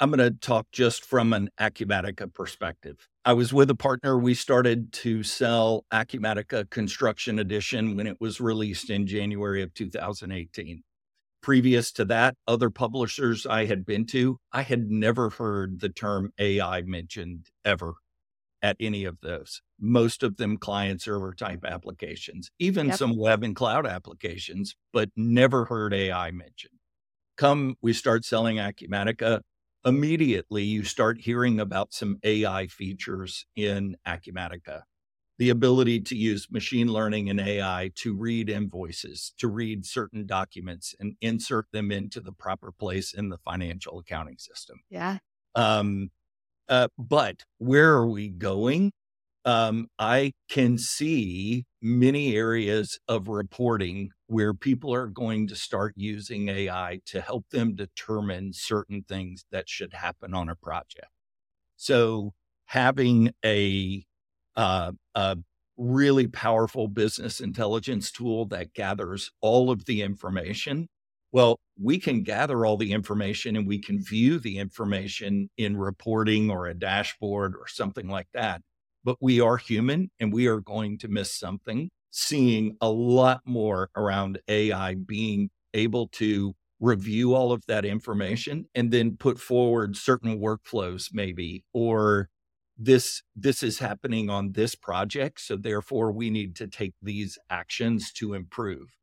I'm 0.00 0.10
going 0.10 0.18
to 0.18 0.30
talk 0.30 0.66
just 0.72 1.04
from 1.04 1.34
an 1.34 1.50
Acumatica 1.60 2.32
perspective. 2.32 3.06
I 3.26 3.34
was 3.34 3.52
with 3.52 3.68
a 3.68 3.74
partner. 3.74 4.18
We 4.18 4.32
started 4.32 4.94
to 4.94 5.22
sell 5.22 5.84
Acumatica 5.92 6.70
Construction 6.70 7.38
Edition 7.38 7.96
when 7.96 8.06
it 8.06 8.16
was 8.18 8.40
released 8.40 8.88
in 8.88 9.06
January 9.06 9.62
of 9.62 9.74
2018. 9.74 10.82
Previous 11.42 11.92
to 11.92 12.06
that, 12.06 12.34
other 12.48 12.70
publishers 12.70 13.46
I 13.46 13.66
had 13.66 13.84
been 13.84 14.06
to, 14.06 14.38
I 14.52 14.62
had 14.62 14.90
never 14.90 15.28
heard 15.28 15.80
the 15.80 15.90
term 15.90 16.32
AI 16.38 16.80
mentioned 16.80 17.48
ever 17.62 17.94
at 18.62 18.76
any 18.80 19.04
of 19.04 19.18
those. 19.20 19.60
Most 19.78 20.22
of 20.22 20.38
them 20.38 20.56
client 20.56 21.02
server 21.02 21.34
type 21.34 21.64
applications, 21.64 22.50
even 22.58 22.88
yep. 22.88 22.96
some 22.96 23.18
web 23.18 23.42
and 23.42 23.54
cloud 23.54 23.86
applications, 23.86 24.76
but 24.94 25.10
never 25.14 25.66
heard 25.66 25.92
AI 25.92 26.30
mentioned. 26.30 26.78
Come, 27.36 27.76
we 27.82 27.92
start 27.92 28.24
selling 28.24 28.56
Acumatica. 28.56 29.40
Immediately, 29.84 30.64
you 30.64 30.84
start 30.84 31.20
hearing 31.22 31.58
about 31.58 31.94
some 31.94 32.18
AI 32.22 32.66
features 32.66 33.46
in 33.56 33.96
Acumatica. 34.06 34.82
The 35.38 35.50
ability 35.50 36.00
to 36.02 36.16
use 36.16 36.50
machine 36.50 36.88
learning 36.88 37.30
and 37.30 37.40
AI 37.40 37.92
to 37.96 38.14
read 38.14 38.50
invoices, 38.50 39.34
to 39.38 39.48
read 39.48 39.86
certain 39.86 40.26
documents 40.26 40.94
and 41.00 41.16
insert 41.20 41.66
them 41.72 41.92
into 41.92 42.20
the 42.20 42.32
proper 42.32 42.72
place 42.72 43.14
in 43.14 43.30
the 43.30 43.38
financial 43.38 43.98
accounting 43.98 44.38
system. 44.38 44.80
Yeah. 44.90 45.18
Um, 45.54 46.10
uh, 46.68 46.88
but 46.98 47.44
where 47.58 47.94
are 47.94 48.08
we 48.08 48.28
going? 48.30 48.92
Um, 49.44 49.88
I 49.98 50.32
can 50.48 50.78
see 50.78 51.66
many 51.82 52.36
areas 52.36 52.98
of 53.08 53.28
reporting 53.28 54.10
where 54.30 54.54
people 54.54 54.94
are 54.94 55.08
going 55.08 55.48
to 55.48 55.56
start 55.56 55.92
using 55.96 56.48
AI 56.48 57.00
to 57.06 57.20
help 57.20 57.44
them 57.50 57.74
determine 57.74 58.52
certain 58.52 59.04
things 59.08 59.44
that 59.50 59.68
should 59.68 59.92
happen 59.92 60.34
on 60.34 60.48
a 60.48 60.54
project. 60.54 61.08
So 61.76 62.32
having 62.66 63.32
a, 63.44 64.04
uh, 64.56 64.92
a 65.14 65.38
really 65.76 66.28
powerful 66.28 66.88
business 66.88 67.40
intelligence 67.40 68.12
tool 68.12 68.46
that 68.46 68.72
gathers 68.74 69.32
all 69.40 69.70
of 69.70 69.84
the 69.86 70.02
information 70.02 70.88
well, 71.32 71.60
we 71.80 71.98
can 71.98 72.22
gather 72.22 72.66
all 72.66 72.76
the 72.76 72.92
information 72.92 73.56
and 73.56 73.66
we 73.66 73.78
can 73.78 74.02
view 74.02 74.38
the 74.38 74.58
information 74.58 75.48
in 75.56 75.76
reporting 75.76 76.50
or 76.50 76.66
a 76.66 76.74
dashboard 76.74 77.54
or 77.54 77.68
something 77.68 78.08
like 78.08 78.28
that. 78.34 78.62
But 79.04 79.16
we 79.20 79.40
are 79.40 79.56
human 79.56 80.10
and 80.18 80.32
we 80.32 80.48
are 80.48 80.60
going 80.60 80.98
to 80.98 81.08
miss 81.08 81.32
something. 81.32 81.90
Seeing 82.10 82.76
a 82.80 82.90
lot 82.90 83.42
more 83.44 83.90
around 83.96 84.40
AI 84.48 84.94
being 84.94 85.50
able 85.74 86.08
to 86.08 86.54
review 86.80 87.34
all 87.34 87.52
of 87.52 87.64
that 87.66 87.84
information 87.84 88.66
and 88.74 88.90
then 88.90 89.16
put 89.16 89.38
forward 89.38 89.96
certain 89.96 90.40
workflows, 90.40 91.10
maybe, 91.12 91.64
or 91.72 92.28
this 92.76 93.22
this 93.36 93.62
is 93.62 93.78
happening 93.78 94.30
on 94.30 94.52
this 94.52 94.74
project 94.74 95.38
so 95.38 95.54
therefore 95.54 96.10
we 96.10 96.30
need 96.30 96.56
to 96.56 96.66
take 96.66 96.94
these 97.02 97.36
actions 97.50 98.10
to 98.10 98.32
improve 98.32 98.96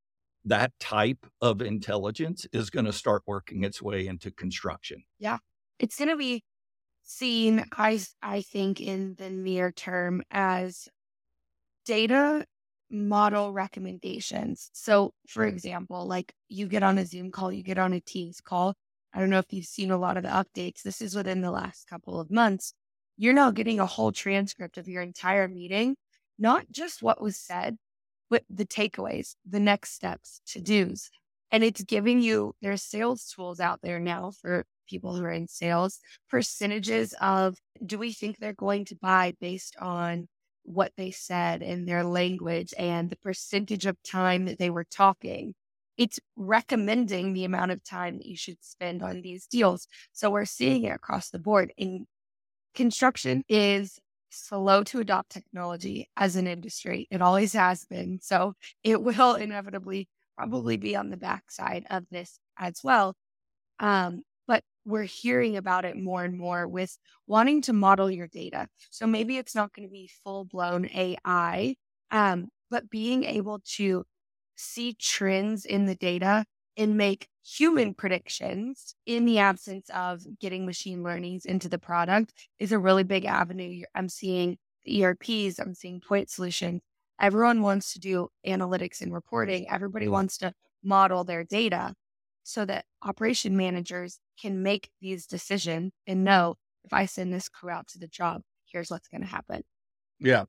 that 0.47 0.71
type 0.79 1.25
of 1.41 1.61
intelligence 1.61 2.47
is 2.53 2.69
going 2.69 2.85
to 2.85 2.93
start 2.93 3.21
working 3.27 3.63
its 3.63 3.81
way 3.81 4.07
into 4.07 4.31
construction. 4.31 5.03
Yeah. 5.19 5.37
It's 5.77 5.97
going 5.97 6.09
to 6.09 6.15
be 6.15 6.43
seen, 7.03 7.65
I, 7.73 8.01
I 8.21 8.41
think, 8.41 8.79
in 8.79 9.15
the 9.15 9.29
near 9.29 9.71
term 9.71 10.23
as 10.31 10.87
data 11.85 12.45
model 12.89 13.53
recommendations. 13.53 14.69
So, 14.73 15.13
for 15.27 15.45
example, 15.45 16.05
like 16.05 16.33
you 16.47 16.67
get 16.67 16.83
on 16.83 16.97
a 16.97 17.05
Zoom 17.05 17.31
call, 17.31 17.51
you 17.51 17.63
get 17.63 17.77
on 17.77 17.93
a 17.93 17.99
Teams 17.99 18.41
call. 18.41 18.75
I 19.13 19.19
don't 19.19 19.29
know 19.29 19.39
if 19.39 19.51
you've 19.51 19.65
seen 19.65 19.91
a 19.91 19.97
lot 19.97 20.17
of 20.17 20.23
the 20.23 20.29
updates. 20.29 20.81
This 20.81 21.01
is 21.01 21.15
within 21.15 21.41
the 21.41 21.51
last 21.51 21.87
couple 21.87 22.19
of 22.19 22.31
months. 22.31 22.73
You're 23.17 23.33
now 23.33 23.51
getting 23.51 23.79
a 23.79 23.85
whole 23.85 24.11
transcript 24.11 24.77
of 24.77 24.87
your 24.87 25.01
entire 25.01 25.47
meeting, 25.47 25.95
not 26.37 26.69
just 26.71 27.01
what 27.01 27.21
was 27.21 27.37
said, 27.37 27.77
but 28.29 28.43
the 28.49 28.65
takeaways, 28.65 29.35
the 29.47 29.59
next 29.59 29.93
steps, 29.93 30.41
to 30.47 30.61
dos. 30.61 31.09
And 31.51 31.63
it's 31.63 31.83
giving 31.83 32.21
you, 32.21 32.53
there's 32.61 32.83
sales 32.83 33.33
tools 33.33 33.59
out 33.59 33.79
there 33.81 33.99
now 33.99 34.31
for 34.41 34.65
people 34.87 35.15
who 35.15 35.23
are 35.23 35.31
in 35.31 35.47
sales, 35.47 35.99
percentages 36.29 37.13
of 37.21 37.57
do 37.85 37.97
we 37.97 38.13
think 38.13 38.37
they're 38.37 38.53
going 38.53 38.85
to 38.85 38.95
buy 38.95 39.33
based 39.39 39.75
on 39.79 40.27
what 40.67 40.91
they 40.97 41.11
said 41.11 41.61
in 41.61 41.85
their 41.85 42.03
language 42.03 42.73
and 42.77 43.09
the 43.09 43.15
percentage 43.15 43.85
of 43.85 43.97
time 44.03 44.45
that 44.45 44.59
they 44.59 44.69
were 44.69 44.83
talking. 44.83 45.53
It's 45.97 46.19
recommending 46.35 47.33
the 47.33 47.45
amount 47.45 47.71
of 47.71 47.83
time 47.83 48.17
that 48.17 48.25
you 48.25 48.35
should 48.35 48.57
spend 48.61 49.01
on 49.01 49.21
these 49.21 49.47
deals. 49.47 49.87
So 50.11 50.29
we're 50.29 50.45
seeing 50.45 50.83
it 50.83 50.89
across 50.89 51.29
the 51.29 51.39
board. 51.39 51.73
In 51.77 52.05
construction 52.75 53.43
is 53.47 53.97
slow 54.29 54.83
to 54.83 54.99
adopt 54.99 55.31
technology 55.31 56.09
as 56.17 56.35
an 56.35 56.47
industry. 56.47 57.07
It 57.09 57.21
always 57.21 57.53
has 57.53 57.85
been. 57.85 58.19
So 58.21 58.53
it 58.83 59.01
will 59.01 59.35
inevitably 59.35 60.09
probably 60.37 60.75
be 60.75 60.95
on 60.95 61.09
the 61.09 61.17
backside 61.17 61.85
of 61.89 62.03
this 62.11 62.39
as 62.57 62.81
well. 62.83 63.15
Um, 63.79 64.23
we're 64.87 65.03
hearing 65.03 65.57
about 65.57 65.83
it 65.83 65.97
more 65.97 66.23
and 66.23 66.37
more 66.37 66.65
with 66.65 66.97
wanting 67.27 67.61
to 67.61 67.73
model 67.73 68.09
your 68.09 68.27
data. 68.27 68.67
So 68.89 69.05
maybe 69.05 69.37
it's 69.37 69.53
not 69.53 69.73
going 69.73 69.87
to 69.87 69.91
be 69.91 70.09
full 70.23 70.45
blown 70.45 70.89
AI, 70.95 71.75
um, 72.09 72.47
but 72.71 72.89
being 72.89 73.25
able 73.25 73.59
to 73.75 74.05
see 74.55 74.93
trends 74.93 75.65
in 75.65 75.85
the 75.85 75.95
data 75.95 76.45
and 76.77 76.95
make 76.95 77.27
human 77.43 77.93
predictions 77.93 78.95
in 79.05 79.25
the 79.25 79.39
absence 79.39 79.89
of 79.89 80.21
getting 80.39 80.65
machine 80.65 81.03
learnings 81.03 81.45
into 81.45 81.67
the 81.67 81.79
product 81.79 82.33
is 82.59 82.71
a 82.71 82.79
really 82.79 83.03
big 83.03 83.25
avenue. 83.25 83.83
I'm 83.93 84.07
seeing 84.07 84.57
the 84.85 85.03
ERPs, 85.03 85.59
I'm 85.59 85.73
seeing 85.73 85.99
point 85.99 86.29
solutions. 86.29 86.81
Everyone 87.19 87.61
wants 87.61 87.93
to 87.93 87.99
do 87.99 88.29
analytics 88.45 89.01
and 89.01 89.13
reporting. 89.13 89.67
Everybody 89.69 90.07
wants 90.07 90.37
to 90.37 90.53
model 90.83 91.25
their 91.25 91.43
data 91.43 91.93
so 92.47 92.63
that 92.63 92.85
operation 93.03 93.57
managers 93.57 94.19
can 94.41 94.63
make 94.63 94.89
these 95.01 95.27
decisions 95.27 95.91
and 96.07 96.23
know 96.23 96.55
if 96.85 96.93
I 96.93 97.05
send 97.05 97.33
this 97.33 97.49
crew 97.49 97.69
out 97.69 97.87
to 97.89 97.99
the 97.99 98.07
job, 98.07 98.41
here's 98.71 98.89
what's 98.89 99.09
going 99.09 99.21
to 99.21 99.27
happen. 99.27 99.63
Yeah. 100.17 100.45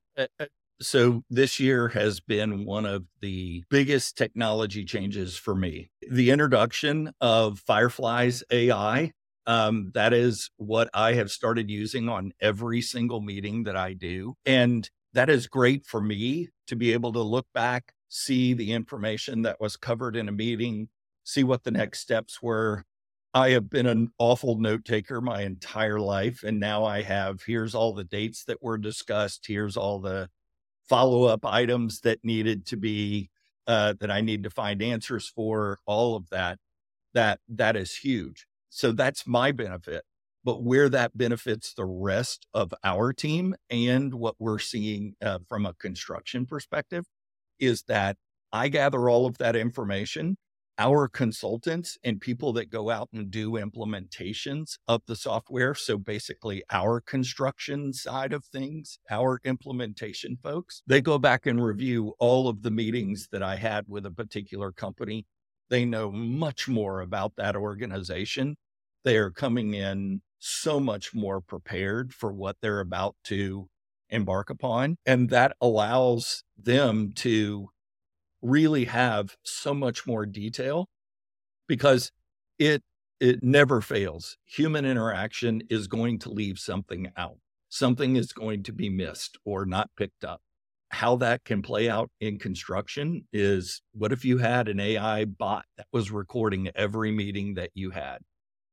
So 0.80 1.24
this 1.28 1.58
year 1.58 1.88
has 1.88 2.20
been 2.20 2.64
one 2.64 2.86
of 2.86 3.04
the 3.20 3.64
biggest 3.68 4.16
technology 4.16 4.84
changes 4.84 5.36
for 5.36 5.56
me. 5.56 5.90
The 6.08 6.30
introduction 6.30 7.12
of 7.20 7.58
Fireflies 7.58 8.44
AI. 8.52 9.10
Um, 9.48 9.90
that 9.94 10.12
is 10.12 10.50
what 10.56 10.90
I 10.94 11.14
have 11.14 11.32
started 11.32 11.68
using 11.68 12.08
on 12.08 12.32
every 12.40 12.80
single 12.80 13.20
meeting 13.20 13.64
that 13.64 13.76
I 13.76 13.94
do. 13.94 14.34
And 14.46 14.88
that 15.14 15.28
is 15.28 15.48
great 15.48 15.84
for 15.84 16.00
me 16.00 16.50
to 16.68 16.76
be 16.76 16.92
able 16.92 17.12
to 17.14 17.22
look 17.22 17.46
back, 17.52 17.92
see 18.08 18.52
the 18.52 18.72
information 18.72 19.42
that 19.42 19.58
was 19.58 19.76
covered 19.76 20.14
in 20.14 20.28
a 20.28 20.32
meeting, 20.32 20.90
see 21.28 21.44
what 21.44 21.64
the 21.64 21.70
next 21.70 22.00
steps 22.00 22.42
were. 22.42 22.84
I 23.34 23.50
have 23.50 23.68
been 23.70 23.86
an 23.86 24.10
awful 24.18 24.58
note 24.58 24.84
taker 24.84 25.20
my 25.20 25.42
entire 25.42 26.00
life. 26.00 26.42
And 26.42 26.58
now 26.58 26.84
I 26.84 27.02
have 27.02 27.42
here's 27.42 27.74
all 27.74 27.94
the 27.94 28.04
dates 28.04 28.44
that 28.44 28.62
were 28.62 28.78
discussed, 28.78 29.46
here's 29.46 29.76
all 29.76 30.00
the 30.00 30.28
follow 30.88 31.24
up 31.24 31.44
items 31.44 32.00
that 32.00 32.24
needed 32.24 32.66
to 32.66 32.76
be, 32.76 33.30
uh, 33.66 33.94
that 34.00 34.10
I 34.10 34.22
need 34.22 34.44
to 34.44 34.50
find 34.50 34.82
answers 34.82 35.28
for, 35.28 35.78
all 35.86 36.16
of 36.16 36.30
that. 36.30 36.58
That 37.14 37.40
that 37.48 37.76
is 37.76 37.96
huge. 37.96 38.46
So 38.70 38.92
that's 38.92 39.26
my 39.26 39.52
benefit 39.52 40.04
but 40.44 40.62
where 40.62 40.88
that 40.88 41.16
benefits 41.16 41.74
the 41.74 41.84
rest 41.84 42.46
of 42.54 42.72
our 42.82 43.12
team 43.12 43.54
and 43.68 44.14
what 44.14 44.34
we're 44.38 44.58
seeing 44.58 45.14
uh, 45.20 45.38
from 45.46 45.66
a 45.66 45.74
construction 45.74 46.46
perspective 46.46 47.04
is 47.58 47.82
that 47.82 48.16
I 48.50 48.68
gather 48.68 49.10
all 49.10 49.26
of 49.26 49.36
that 49.38 49.56
information. 49.56 50.38
Our 50.78 51.08
consultants 51.08 51.98
and 52.04 52.20
people 52.20 52.52
that 52.52 52.70
go 52.70 52.88
out 52.88 53.08
and 53.12 53.32
do 53.32 53.52
implementations 53.52 54.78
of 54.86 55.02
the 55.06 55.16
software. 55.16 55.74
So 55.74 55.98
basically, 55.98 56.62
our 56.70 57.00
construction 57.00 57.92
side 57.92 58.32
of 58.32 58.44
things, 58.44 59.00
our 59.10 59.40
implementation 59.44 60.38
folks, 60.40 60.82
they 60.86 61.00
go 61.00 61.18
back 61.18 61.46
and 61.46 61.62
review 61.62 62.14
all 62.20 62.48
of 62.48 62.62
the 62.62 62.70
meetings 62.70 63.28
that 63.32 63.42
I 63.42 63.56
had 63.56 63.86
with 63.88 64.06
a 64.06 64.12
particular 64.12 64.70
company. 64.70 65.26
They 65.68 65.84
know 65.84 66.12
much 66.12 66.68
more 66.68 67.00
about 67.00 67.32
that 67.36 67.56
organization. 67.56 68.56
They 69.04 69.16
are 69.16 69.30
coming 69.30 69.74
in 69.74 70.22
so 70.38 70.78
much 70.78 71.12
more 71.12 71.40
prepared 71.40 72.14
for 72.14 72.32
what 72.32 72.56
they're 72.62 72.80
about 72.80 73.16
to 73.24 73.68
embark 74.10 74.48
upon. 74.48 74.96
And 75.04 75.28
that 75.30 75.56
allows 75.60 76.44
them 76.56 77.12
to 77.16 77.70
really 78.42 78.84
have 78.86 79.36
so 79.42 79.74
much 79.74 80.06
more 80.06 80.26
detail 80.26 80.88
because 81.68 82.12
it 82.58 82.82
it 83.20 83.42
never 83.42 83.80
fails. 83.80 84.38
Human 84.46 84.84
interaction 84.84 85.62
is 85.70 85.88
going 85.88 86.20
to 86.20 86.30
leave 86.30 86.58
something 86.58 87.10
out. 87.16 87.38
Something 87.68 88.16
is 88.16 88.32
going 88.32 88.62
to 88.64 88.72
be 88.72 88.88
missed 88.88 89.38
or 89.44 89.66
not 89.66 89.90
picked 89.96 90.24
up. 90.24 90.40
How 90.90 91.16
that 91.16 91.44
can 91.44 91.62
play 91.62 91.90
out 91.90 92.10
in 92.20 92.38
construction 92.38 93.26
is 93.32 93.82
what 93.92 94.12
if 94.12 94.24
you 94.24 94.38
had 94.38 94.68
an 94.68 94.80
AI 94.80 95.24
bot 95.26 95.64
that 95.76 95.86
was 95.92 96.10
recording 96.12 96.70
every 96.76 97.10
meeting 97.12 97.54
that 97.54 97.70
you 97.74 97.90
had? 97.90 98.18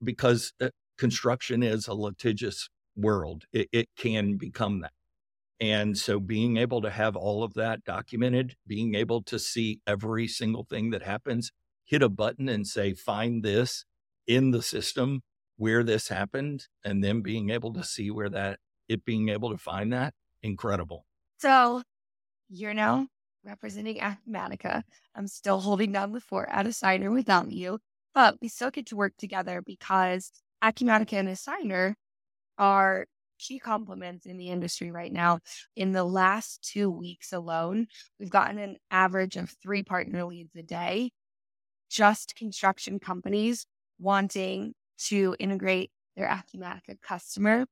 Because 0.04 0.54
uh, 0.62 0.70
construction 0.98 1.64
is 1.64 1.88
a 1.88 1.94
litigious 1.94 2.70
world. 2.96 3.46
It, 3.52 3.68
it 3.74 3.90
can 3.98 4.38
become 4.38 4.82
that. 4.82 4.92
And 5.60 5.98
so 5.98 6.20
being 6.20 6.58
able 6.58 6.82
to 6.82 6.90
have 6.90 7.16
all 7.16 7.44
of 7.44 7.54
that 7.54 7.84
documented, 7.84 8.56
being 8.68 8.96
able 8.96 9.24
to 9.24 9.40
see 9.40 9.80
every 9.88 10.28
single 10.28 10.66
thing 10.66 10.90
that 10.90 11.02
happens, 11.02 11.52
hit 11.86 12.02
a 12.02 12.10
button 12.10 12.50
and 12.50 12.68
say, 12.68 12.94
find 12.94 13.44
this 13.44 13.86
in 14.28 14.52
the 14.52 14.62
system 14.62 15.22
where 15.58 15.84
this 15.84 16.10
happened, 16.10 16.68
and 16.84 17.02
then 17.04 17.22
being 17.22 17.50
able 17.50 17.74
to 17.74 17.84
see 17.84 18.12
where 18.12 18.30
that, 18.30 18.60
it 18.90 19.06
being 19.06 19.30
able 19.30 19.50
to 19.52 19.58
find 19.58 19.94
that, 19.94 20.14
incredible. 20.44 21.06
So 21.38 21.82
you're 22.50 22.74
now 22.74 23.08
representing 23.46 24.00
Acumatica. 24.00 24.84
I'm 25.16 25.28
still 25.28 25.62
holding 25.62 25.94
down 25.94 26.12
the 26.12 26.20
fort 26.20 26.50
at 26.52 26.66
Assignar 26.66 27.14
without 27.14 27.52
you, 27.52 27.80
but 28.14 28.36
we 28.42 28.50
still 28.50 28.72
get 28.72 28.88
to 28.88 28.98
work 28.98 29.14
together 29.18 29.62
because 29.62 30.32
Acumatica 30.62 31.14
and 31.14 31.30
Assignar 31.30 31.94
are 32.58 33.06
key 33.38 33.60
complements 33.60 34.26
in 34.26 34.38
the 34.38 34.50
industry 34.50 34.92
right 34.92 35.12
now. 35.12 35.40
In 35.76 35.92
the 35.92 36.04
last 36.04 36.62
two 36.62 36.90
weeks 36.90 37.34
alone, 37.34 37.88
we've 38.20 38.30
gotten 38.30 38.58
an 38.58 38.78
average 38.92 39.36
of 39.36 39.54
three 39.62 39.84
partner 39.84 40.24
leads 40.26 40.56
a 40.56 40.64
day, 40.64 41.12
just 41.90 42.36
construction 42.36 43.00
companies 43.00 43.66
wanting 44.00 44.74
to 44.98 45.36
integrate 45.40 45.92
their 46.16 46.28
Acumatica 46.28 47.00
customer 47.02 47.66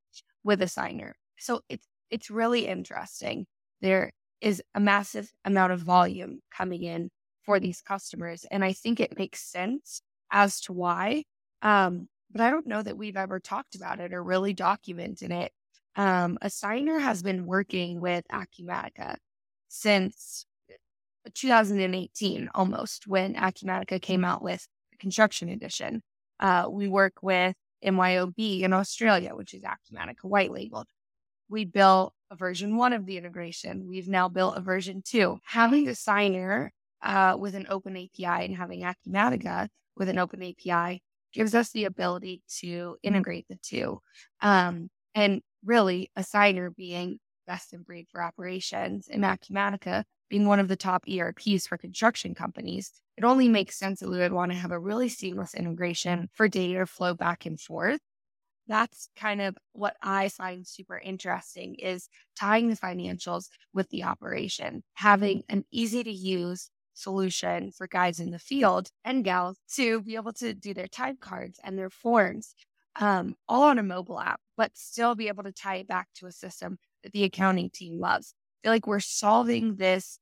with 0.43 0.59
Assignar. 0.59 1.13
So 1.37 1.61
it's 1.69 1.87
it's 2.09 2.29
really 2.29 2.67
interesting. 2.67 3.47
There 3.81 4.11
is 4.39 4.61
a 4.75 4.79
massive 4.79 5.31
amount 5.45 5.71
of 5.73 5.79
volume 5.79 6.41
coming 6.55 6.83
in 6.83 7.09
for 7.43 7.59
these 7.59 7.81
customers. 7.81 8.45
And 8.51 8.63
I 8.63 8.73
think 8.73 8.99
it 8.99 9.17
makes 9.17 9.41
sense 9.41 10.01
as 10.31 10.61
to 10.61 10.73
why. 10.73 11.23
Um, 11.61 12.07
but 12.33 12.41
I 12.41 12.49
don't 12.49 12.67
know 12.67 12.81
that 12.81 12.97
we've 12.97 13.15
ever 13.15 13.39
talked 13.39 13.75
about 13.75 13.99
it 13.99 14.13
or 14.13 14.23
really 14.23 14.53
documented 14.53 15.31
it. 15.31 15.51
Um, 15.95 16.37
Assignar 16.43 16.99
has 16.99 17.21
been 17.21 17.45
working 17.45 18.01
with 18.01 18.25
Acumatica 18.31 19.15
since 19.69 20.45
2018, 21.33 22.49
almost 22.55 23.07
when 23.07 23.35
Acumatica 23.35 24.01
came 24.01 24.25
out 24.25 24.41
with 24.41 24.67
the 24.91 24.97
construction 24.97 25.49
edition. 25.49 26.01
Uh, 26.39 26.65
we 26.69 26.87
work 26.87 27.13
with 27.21 27.55
MYOB 27.85 28.61
in 28.61 28.73
Australia, 28.73 29.35
which 29.35 29.53
is 29.53 29.63
Acumatica 29.63 30.23
white 30.23 30.51
labeled. 30.51 30.87
We 31.49 31.65
built 31.65 32.13
a 32.31 32.35
version 32.35 32.75
one 32.77 32.93
of 32.93 33.05
the 33.05 33.17
integration. 33.17 33.87
We've 33.87 34.07
now 34.07 34.27
built 34.27 34.57
a 34.57 34.61
version 34.61 35.03
two. 35.05 35.37
Having 35.43 35.87
Assignar 35.87 36.69
uh, 37.03 37.35
with 37.37 37.53
an 37.53 37.67
open 37.69 37.95
API 37.95 38.45
and 38.45 38.55
having 38.55 38.81
Acumatica 38.81 39.67
with 39.95 40.09
an 40.09 40.17
open 40.17 40.41
API 40.41 41.03
gives 41.33 41.55
us 41.55 41.71
the 41.71 41.85
ability 41.85 42.41
to 42.59 42.97
integrate 43.03 43.47
the 43.49 43.57
two. 43.61 43.99
Um, 44.41 44.89
and 45.15 45.41
really, 45.65 46.11
Assignar 46.17 46.75
being 46.75 47.19
best 47.45 47.73
in 47.73 47.81
breed 47.83 48.07
for 48.11 48.21
operations 48.21 49.07
and 49.11 49.23
Acumatica 49.23 50.03
being 50.29 50.47
one 50.47 50.59
of 50.59 50.67
the 50.67 50.75
top 50.75 51.03
ERPs 51.07 51.67
for 51.67 51.77
construction 51.77 52.33
companies, 52.33 52.91
it 53.17 53.23
only 53.23 53.47
makes 53.47 53.77
sense 53.77 53.99
that 53.99 54.09
we 54.09 54.17
would 54.17 54.31
want 54.31 54.51
to 54.51 54.57
have 54.57 54.71
a 54.71 54.79
really 54.79 55.09
seamless 55.09 55.53
integration 55.53 56.29
for 56.33 56.47
data 56.47 56.85
flow 56.85 57.13
back 57.13 57.45
and 57.45 57.59
forth. 57.59 57.99
That's 58.67 59.09
kind 59.15 59.41
of 59.41 59.55
what 59.73 59.95
I 60.01 60.29
find 60.29 60.65
super 60.65 60.97
interesting 60.97 61.75
is 61.75 62.07
tying 62.39 62.69
the 62.69 62.77
financials 62.77 63.47
with 63.73 63.89
the 63.89 64.03
operation, 64.03 64.83
having 64.93 65.43
an 65.49 65.65
easy 65.69 66.03
to 66.03 66.11
use 66.11 66.69
solution 66.93 67.71
for 67.71 67.87
guys 67.87 68.19
in 68.19 68.31
the 68.31 68.39
field 68.39 68.89
and 69.03 69.23
gals 69.23 69.57
to 69.75 70.01
be 70.01 70.15
able 70.15 70.33
to 70.33 70.53
do 70.53 70.73
their 70.73 70.87
time 70.87 71.17
cards 71.19 71.59
and 71.63 71.77
their 71.77 71.89
forms 71.89 72.55
um, 72.95 73.35
all 73.47 73.63
on 73.63 73.79
a 73.79 73.83
mobile 73.83 74.19
app, 74.19 74.39
but 74.55 74.71
still 74.77 75.15
be 75.15 75.27
able 75.27 75.43
to 75.43 75.51
tie 75.51 75.77
it 75.77 75.87
back 75.87 76.07
to 76.15 76.27
a 76.27 76.31
system 76.31 76.77
that 77.03 77.11
the 77.11 77.23
accounting 77.23 77.69
team 77.69 77.99
loves. 77.99 78.33
I 78.35 78.67
feel 78.67 78.73
like 78.73 78.87
we're 78.87 78.99
solving 78.99 79.75
this 79.75 80.19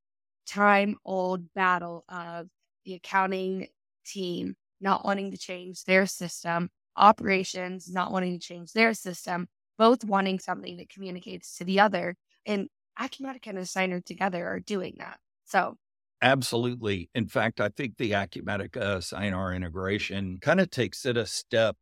time 0.47 0.95
old 1.05 1.53
battle 1.53 2.03
of 2.09 2.47
the 2.85 2.95
accounting 2.95 3.67
team 4.05 4.55
not 4.79 5.05
wanting 5.05 5.31
to 5.31 5.37
change 5.37 5.83
their 5.83 6.05
system, 6.05 6.69
operations 6.97 7.91
not 7.93 8.11
wanting 8.11 8.39
to 8.39 8.45
change 8.45 8.73
their 8.73 8.93
system, 8.93 9.47
both 9.77 10.03
wanting 10.03 10.39
something 10.39 10.77
that 10.77 10.89
communicates 10.89 11.57
to 11.57 11.65
the 11.65 11.79
other. 11.79 12.15
And 12.45 12.67
Acumatica 12.99 13.47
and 13.47 13.59
Assignar 13.59 14.03
together 14.03 14.47
are 14.47 14.59
doing 14.59 14.95
that. 14.97 15.19
So 15.45 15.77
Absolutely. 16.21 17.09
In 17.15 17.27
fact, 17.27 17.59
I 17.59 17.69
think 17.69 17.97
the 17.97 18.11
Acumatica 18.11 18.97
Assignar 18.97 19.55
integration 19.55 20.37
kind 20.39 20.59
of 20.59 20.69
takes 20.69 21.05
it 21.05 21.17
a 21.17 21.25
step 21.25 21.75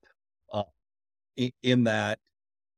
up 0.54 0.70
in 1.64 1.86
that, 1.86 2.20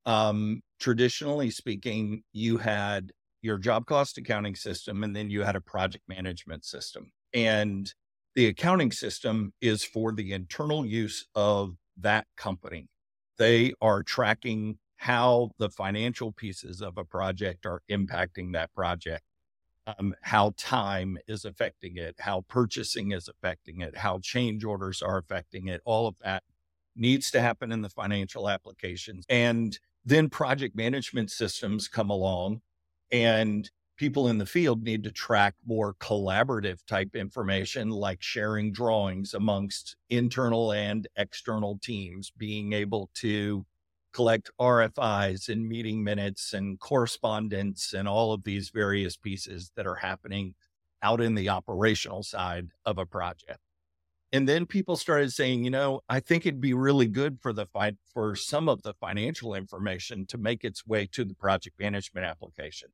um, 0.05 0.61
traditionally 0.79 1.51
speaking, 1.51 2.23
you 2.33 2.57
had 2.57 3.11
your 3.41 3.57
job 3.57 3.85
cost 3.87 4.17
accounting 4.17 4.55
system 4.55 5.03
and 5.03 5.15
then 5.15 5.29
you 5.29 5.43
had 5.43 5.55
a 5.55 5.61
project 5.61 6.05
management 6.07 6.65
system. 6.65 7.11
And 7.33 7.93
the 8.35 8.47
accounting 8.47 8.91
system 8.91 9.53
is 9.61 9.83
for 9.83 10.13
the 10.13 10.33
internal 10.33 10.85
use 10.85 11.27
of 11.35 11.75
that 11.97 12.27
company. 12.37 12.87
They 13.37 13.73
are 13.81 14.03
tracking 14.03 14.79
how 14.97 15.51
the 15.59 15.69
financial 15.69 16.31
pieces 16.33 16.81
of 16.81 16.97
a 16.97 17.05
project 17.05 17.65
are 17.65 17.81
impacting 17.91 18.53
that 18.53 18.73
project 18.73 19.23
um, 19.87 20.13
how 20.21 20.53
time 20.57 21.17
is 21.27 21.45
affecting 21.45 21.97
it, 21.97 22.15
how 22.19 22.41
purchasing 22.47 23.11
is 23.11 23.27
affecting 23.27 23.81
it, 23.81 23.97
how 23.97 24.19
change 24.19 24.63
orders 24.63 25.01
are 25.01 25.17
affecting 25.17 25.67
it. 25.67 25.81
All 25.85 26.07
of 26.07 26.15
that 26.23 26.43
needs 26.95 27.31
to 27.31 27.41
happen 27.41 27.71
in 27.71 27.81
the 27.81 27.89
financial 27.89 28.49
applications. 28.49 29.25
And 29.29 29.77
then 30.05 30.29
project 30.29 30.75
management 30.75 31.31
systems 31.31 31.87
come 31.87 32.09
along 32.09 32.61
and 33.11 33.69
people 33.97 34.27
in 34.27 34.39
the 34.39 34.45
field 34.45 34.83
need 34.83 35.03
to 35.03 35.11
track 35.11 35.53
more 35.65 35.93
collaborative 35.95 36.83
type 36.87 37.15
information 37.15 37.89
like 37.89 38.21
sharing 38.21 38.71
drawings 38.71 39.33
amongst 39.33 39.95
internal 40.09 40.71
and 40.71 41.07
external 41.17 41.77
teams, 41.83 42.31
being 42.35 42.73
able 42.73 43.09
to 43.13 43.65
collect 44.13 44.51
RFIs 44.59 45.49
and 45.49 45.67
meeting 45.67 46.03
minutes 46.03 46.53
and 46.53 46.79
correspondence 46.79 47.93
and 47.93 48.07
all 48.07 48.33
of 48.33 48.43
these 48.43 48.69
various 48.69 49.17
pieces 49.17 49.71
that 49.75 49.87
are 49.87 49.95
happening 49.95 50.55
out 51.01 51.21
in 51.21 51.35
the 51.35 51.49
operational 51.49 52.23
side 52.23 52.69
of 52.85 52.97
a 52.97 53.05
project. 53.05 53.59
And 54.33 54.47
then 54.47 54.65
people 54.65 54.95
started 54.95 55.33
saying, 55.33 55.65
you 55.65 55.71
know, 55.71 56.01
I 56.07 56.21
think 56.21 56.45
it'd 56.45 56.61
be 56.61 56.73
really 56.73 57.07
good 57.07 57.39
for 57.41 57.51
the 57.51 57.65
fight 57.65 57.95
for 58.13 58.35
some 58.35 58.69
of 58.69 58.81
the 58.81 58.93
financial 58.93 59.53
information 59.53 60.25
to 60.27 60.37
make 60.37 60.63
its 60.63 60.87
way 60.87 61.05
to 61.11 61.25
the 61.25 61.33
project 61.33 61.79
management 61.79 62.25
application. 62.25 62.89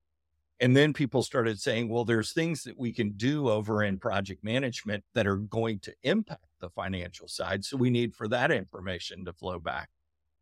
And 0.60 0.76
then 0.76 0.94
people 0.94 1.22
started 1.22 1.60
saying, 1.60 1.90
well, 1.90 2.06
there's 2.06 2.34
things 2.34 2.64
that 2.64 2.80
we 2.80 2.92
can 2.92 3.12
do 3.12 3.50
over 3.50 3.84
in 3.84 4.00
project 4.00 4.44
management 4.44 5.04
that 5.14 5.28
are 5.28 5.36
going 5.36 5.80
to 5.82 5.94
impact 6.02 6.46
the 6.60 6.72
financial 6.72 7.28
side. 7.28 7.64
So 7.64 7.78
we 7.78 7.92
need 7.92 8.16
for 8.16 8.28
that 8.30 8.52
information 8.52 9.24
to 9.26 9.34
flow 9.34 9.60
back 9.60 9.90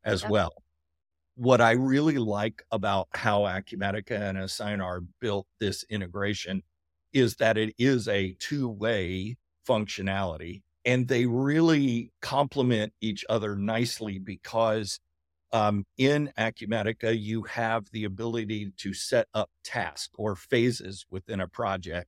as 0.05 0.21
yep. 0.21 0.31
well. 0.31 0.63
What 1.36 1.60
I 1.62 1.71
really 1.71 2.17
like 2.17 2.63
about 2.71 3.08
how 3.13 3.41
Acumatica 3.41 4.19
and 4.19 4.38
Assignar 4.38 5.06
built 5.19 5.48
this 5.60 5.84
integration 5.89 6.63
is 7.13 7.36
that 7.38 7.58
it 7.58 7.74
is 7.78 8.08
a 8.08 8.36
two 8.39 8.69
way 8.69 9.38
functionality 9.67 10.62
and 10.86 11.08
they 11.08 11.26
really 11.26 12.12
complement 12.21 12.93
each 13.02 13.26
other 13.28 13.56
nicely 13.56 14.19
because 14.19 15.00
um, 15.52 15.86
in 15.98 16.32
Acumatica, 16.38 17.17
you 17.17 17.43
have 17.43 17.89
the 17.91 18.04
ability 18.04 18.71
to 18.78 18.93
set 18.93 19.28
up 19.34 19.50
tasks 19.63 20.13
or 20.17 20.36
phases 20.36 21.06
within 21.10 21.39
a 21.39 21.48
project. 21.48 22.08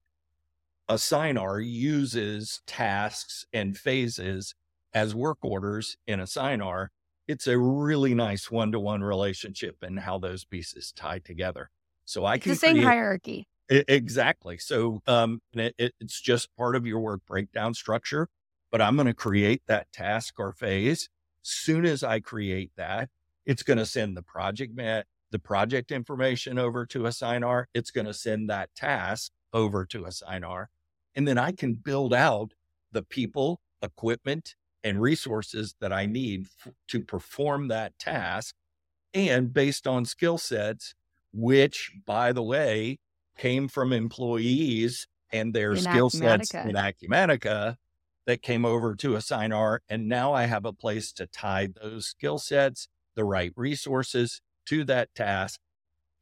Assignar 0.89 1.65
uses 1.65 2.61
tasks 2.67 3.45
and 3.53 3.77
phases 3.77 4.53
as 4.93 5.15
work 5.15 5.37
orders 5.41 5.97
in 6.07 6.19
Assignar. 6.19 6.87
It's 7.27 7.47
a 7.47 7.57
really 7.57 8.13
nice 8.13 8.49
one 8.49 8.71
to 8.71 8.79
one 8.79 9.03
relationship 9.03 9.77
and 9.81 9.99
how 9.99 10.17
those 10.17 10.45
pieces 10.45 10.93
tie 10.95 11.19
together. 11.19 11.69
So 12.05 12.25
I 12.25 12.37
can 12.37 12.51
the 12.51 12.55
same 12.55 12.75
create, 12.75 12.85
hierarchy. 12.85 13.47
It, 13.69 13.85
exactly. 13.87 14.57
So 14.57 15.01
um, 15.07 15.41
it, 15.53 15.93
it's 15.99 16.21
just 16.21 16.55
part 16.55 16.75
of 16.75 16.85
your 16.85 16.99
work 16.99 17.21
breakdown 17.27 17.73
structure. 17.73 18.29
But 18.71 18.81
I'm 18.81 18.95
going 18.95 19.07
to 19.07 19.13
create 19.13 19.61
that 19.67 19.91
task 19.91 20.35
or 20.37 20.51
phase. 20.51 21.09
Soon 21.41 21.85
as 21.85 22.03
I 22.03 22.19
create 22.19 22.71
that, 22.75 23.09
it's 23.45 23.63
going 23.63 23.77
to 23.77 23.85
send 23.85 24.17
the 24.17 24.21
project 24.21 24.75
mat, 24.75 25.07
the 25.31 25.39
project 25.39 25.91
information 25.91 26.59
over 26.59 26.85
to 26.87 26.99
Assignar. 27.03 27.65
It's 27.73 27.91
going 27.91 28.07
to 28.07 28.13
send 28.13 28.49
that 28.49 28.69
task 28.75 29.31
over 29.53 29.85
to 29.85 30.03
Assignar. 30.03 30.65
And 31.15 31.27
then 31.27 31.37
I 31.37 31.53
can 31.53 31.73
build 31.75 32.13
out 32.13 32.53
the 32.91 33.03
people, 33.03 33.61
equipment, 33.81 34.55
and 34.83 35.01
resources 35.01 35.75
that 35.81 35.93
I 35.93 36.05
need 36.05 36.47
f- 36.65 36.73
to 36.89 37.01
perform 37.03 37.67
that 37.69 37.97
task. 37.99 38.55
And 39.13 39.53
based 39.53 39.87
on 39.87 40.05
skill 40.05 40.37
sets, 40.37 40.93
which, 41.33 41.91
by 42.05 42.31
the 42.33 42.43
way, 42.43 42.99
came 43.37 43.67
from 43.67 43.93
employees 43.93 45.07
and 45.31 45.53
their 45.53 45.73
in 45.73 45.77
skill 45.77 46.09
sets 46.09 46.55
in 46.63 46.75
Acumatica 46.75 47.77
that 48.25 48.41
came 48.41 48.65
over 48.65 48.95
to 48.95 49.11
Assignar. 49.13 49.79
And 49.89 50.07
now 50.07 50.33
I 50.33 50.43
have 50.45 50.65
a 50.65 50.73
place 50.73 51.11
to 51.13 51.27
tie 51.27 51.67
those 51.81 52.07
skill 52.07 52.37
sets 52.37 52.87
the 53.15 53.25
right 53.25 53.53
resources 53.55 54.41
to 54.67 54.83
that 54.85 55.13
task. 55.15 55.59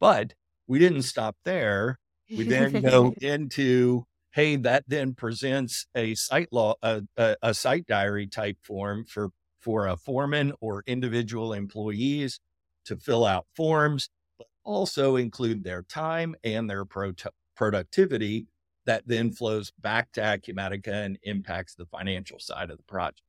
But 0.00 0.34
we 0.66 0.78
didn't 0.78 1.02
stop 1.02 1.36
there. 1.44 1.98
We 2.34 2.44
then 2.46 2.80
go 2.80 3.14
into, 3.20 4.06
hey, 4.36 4.54
that 4.54 4.84
then 4.86 5.14
presents 5.14 5.86
a 5.94 6.14
site 6.14 6.52
law, 6.52 6.74
a, 6.82 7.00
a, 7.16 7.36
a 7.40 7.54
site 7.54 7.86
diary 7.86 8.26
type 8.26 8.58
form 8.62 9.02
for 9.06 9.30
for 9.60 9.86
a 9.86 9.96
foreman 9.96 10.52
or 10.60 10.84
individual 10.86 11.54
employees 11.54 12.38
to 12.84 12.98
fill 12.98 13.24
out 13.24 13.46
forms, 13.56 14.10
but 14.38 14.46
also 14.62 15.16
include 15.16 15.64
their 15.64 15.82
time 15.82 16.36
and 16.44 16.68
their 16.68 16.84
pro- 16.84 17.14
productivity 17.56 18.46
that 18.84 19.02
then 19.06 19.32
flows 19.32 19.72
back 19.80 20.12
to 20.12 20.20
Acumatica 20.20 20.92
and 20.92 21.18
impacts 21.22 21.74
the 21.74 21.86
financial 21.86 22.38
side 22.38 22.70
of 22.70 22.76
the 22.76 22.84
project. 22.84 23.22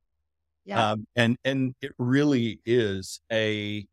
Yeah. 0.66 0.90
Um, 0.90 1.06
and 1.16 1.38
and 1.42 1.74
it 1.80 1.92
really 1.98 2.60
is 2.66 3.22
a 3.32 3.86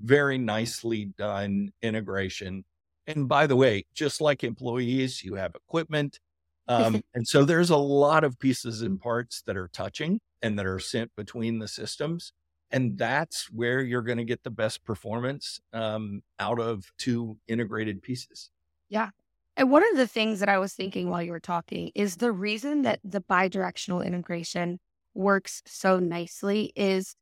very 0.00 0.38
nicely 0.38 1.06
done 1.06 1.72
integration. 1.82 2.64
And 3.08 3.26
by 3.26 3.48
the 3.48 3.56
way, 3.56 3.84
just 3.94 4.20
like 4.20 4.44
employees, 4.44 5.24
you 5.24 5.34
have 5.34 5.56
equipment. 5.56 6.20
Um, 6.68 7.02
and 7.14 7.26
so 7.26 7.44
there's 7.44 7.70
a 7.70 7.76
lot 7.76 8.24
of 8.24 8.38
pieces 8.38 8.82
and 8.82 9.00
parts 9.00 9.42
that 9.46 9.56
are 9.56 9.68
touching 9.68 10.20
and 10.42 10.58
that 10.58 10.66
are 10.66 10.78
sent 10.78 11.10
between 11.16 11.58
the 11.58 11.68
systems. 11.68 12.32
And 12.70 12.98
that's 12.98 13.50
where 13.50 13.80
you're 13.80 14.02
going 14.02 14.18
to 14.18 14.24
get 14.24 14.42
the 14.42 14.50
best 14.50 14.84
performance 14.84 15.60
um, 15.72 16.22
out 16.38 16.58
of 16.58 16.84
two 16.98 17.38
integrated 17.46 18.02
pieces. 18.02 18.50
Yeah. 18.88 19.10
And 19.56 19.70
one 19.70 19.84
of 19.90 19.96
the 19.96 20.06
things 20.06 20.40
that 20.40 20.48
I 20.48 20.58
was 20.58 20.74
thinking 20.74 21.08
while 21.08 21.22
you 21.22 21.30
were 21.30 21.40
talking 21.40 21.90
is 21.94 22.16
the 22.16 22.32
reason 22.32 22.82
that 22.82 23.00
the 23.04 23.22
bidirectional 23.22 24.04
integration 24.04 24.78
works 25.14 25.62
so 25.66 25.98
nicely 25.98 26.72
is 26.76 27.14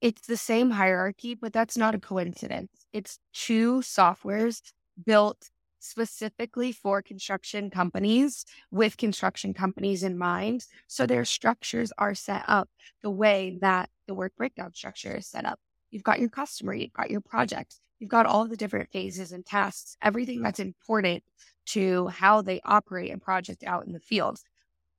it's 0.00 0.26
the 0.26 0.36
same 0.36 0.70
hierarchy, 0.70 1.34
but 1.34 1.52
that's 1.52 1.76
not 1.76 1.94
a 1.94 2.00
coincidence. 2.00 2.86
It's 2.92 3.18
two 3.32 3.78
softwares 3.78 4.60
built 5.04 5.50
specifically 5.78 6.72
for 6.72 7.02
construction 7.02 7.70
companies 7.70 8.44
with 8.70 8.96
construction 8.96 9.54
companies 9.54 10.02
in 10.02 10.18
mind. 10.18 10.64
So 10.86 11.06
their 11.06 11.24
structures 11.24 11.92
are 11.98 12.14
set 12.14 12.44
up 12.48 12.68
the 13.02 13.10
way 13.10 13.58
that 13.60 13.90
the 14.06 14.14
work 14.14 14.32
breakdown 14.36 14.72
structure 14.74 15.16
is 15.16 15.26
set 15.26 15.44
up. 15.44 15.58
You've 15.90 16.04
got 16.04 16.20
your 16.20 16.30
customer, 16.30 16.74
you've 16.74 16.92
got 16.92 17.10
your 17.10 17.20
project, 17.20 17.76
you've 17.98 18.10
got 18.10 18.26
all 18.26 18.46
the 18.46 18.56
different 18.56 18.90
phases 18.90 19.32
and 19.32 19.44
tasks, 19.46 19.96
everything 20.02 20.42
that's 20.42 20.60
important 20.60 21.22
to 21.66 22.08
how 22.08 22.42
they 22.42 22.60
operate 22.64 23.12
a 23.12 23.18
project 23.18 23.64
out 23.64 23.86
in 23.86 23.92
the 23.92 24.00
field 24.00 24.40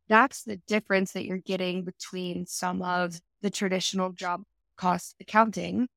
that's 0.08 0.44
the 0.44 0.58
difference 0.68 1.12
that 1.14 1.26
you're 1.26 1.38
getting 1.38 1.84
between 1.84 2.46
some 2.46 2.82
of 2.82 3.20
the 3.42 3.50
traditional 3.50 4.12
job 4.12 4.44
cost 4.78 5.16
accounting 5.20 5.88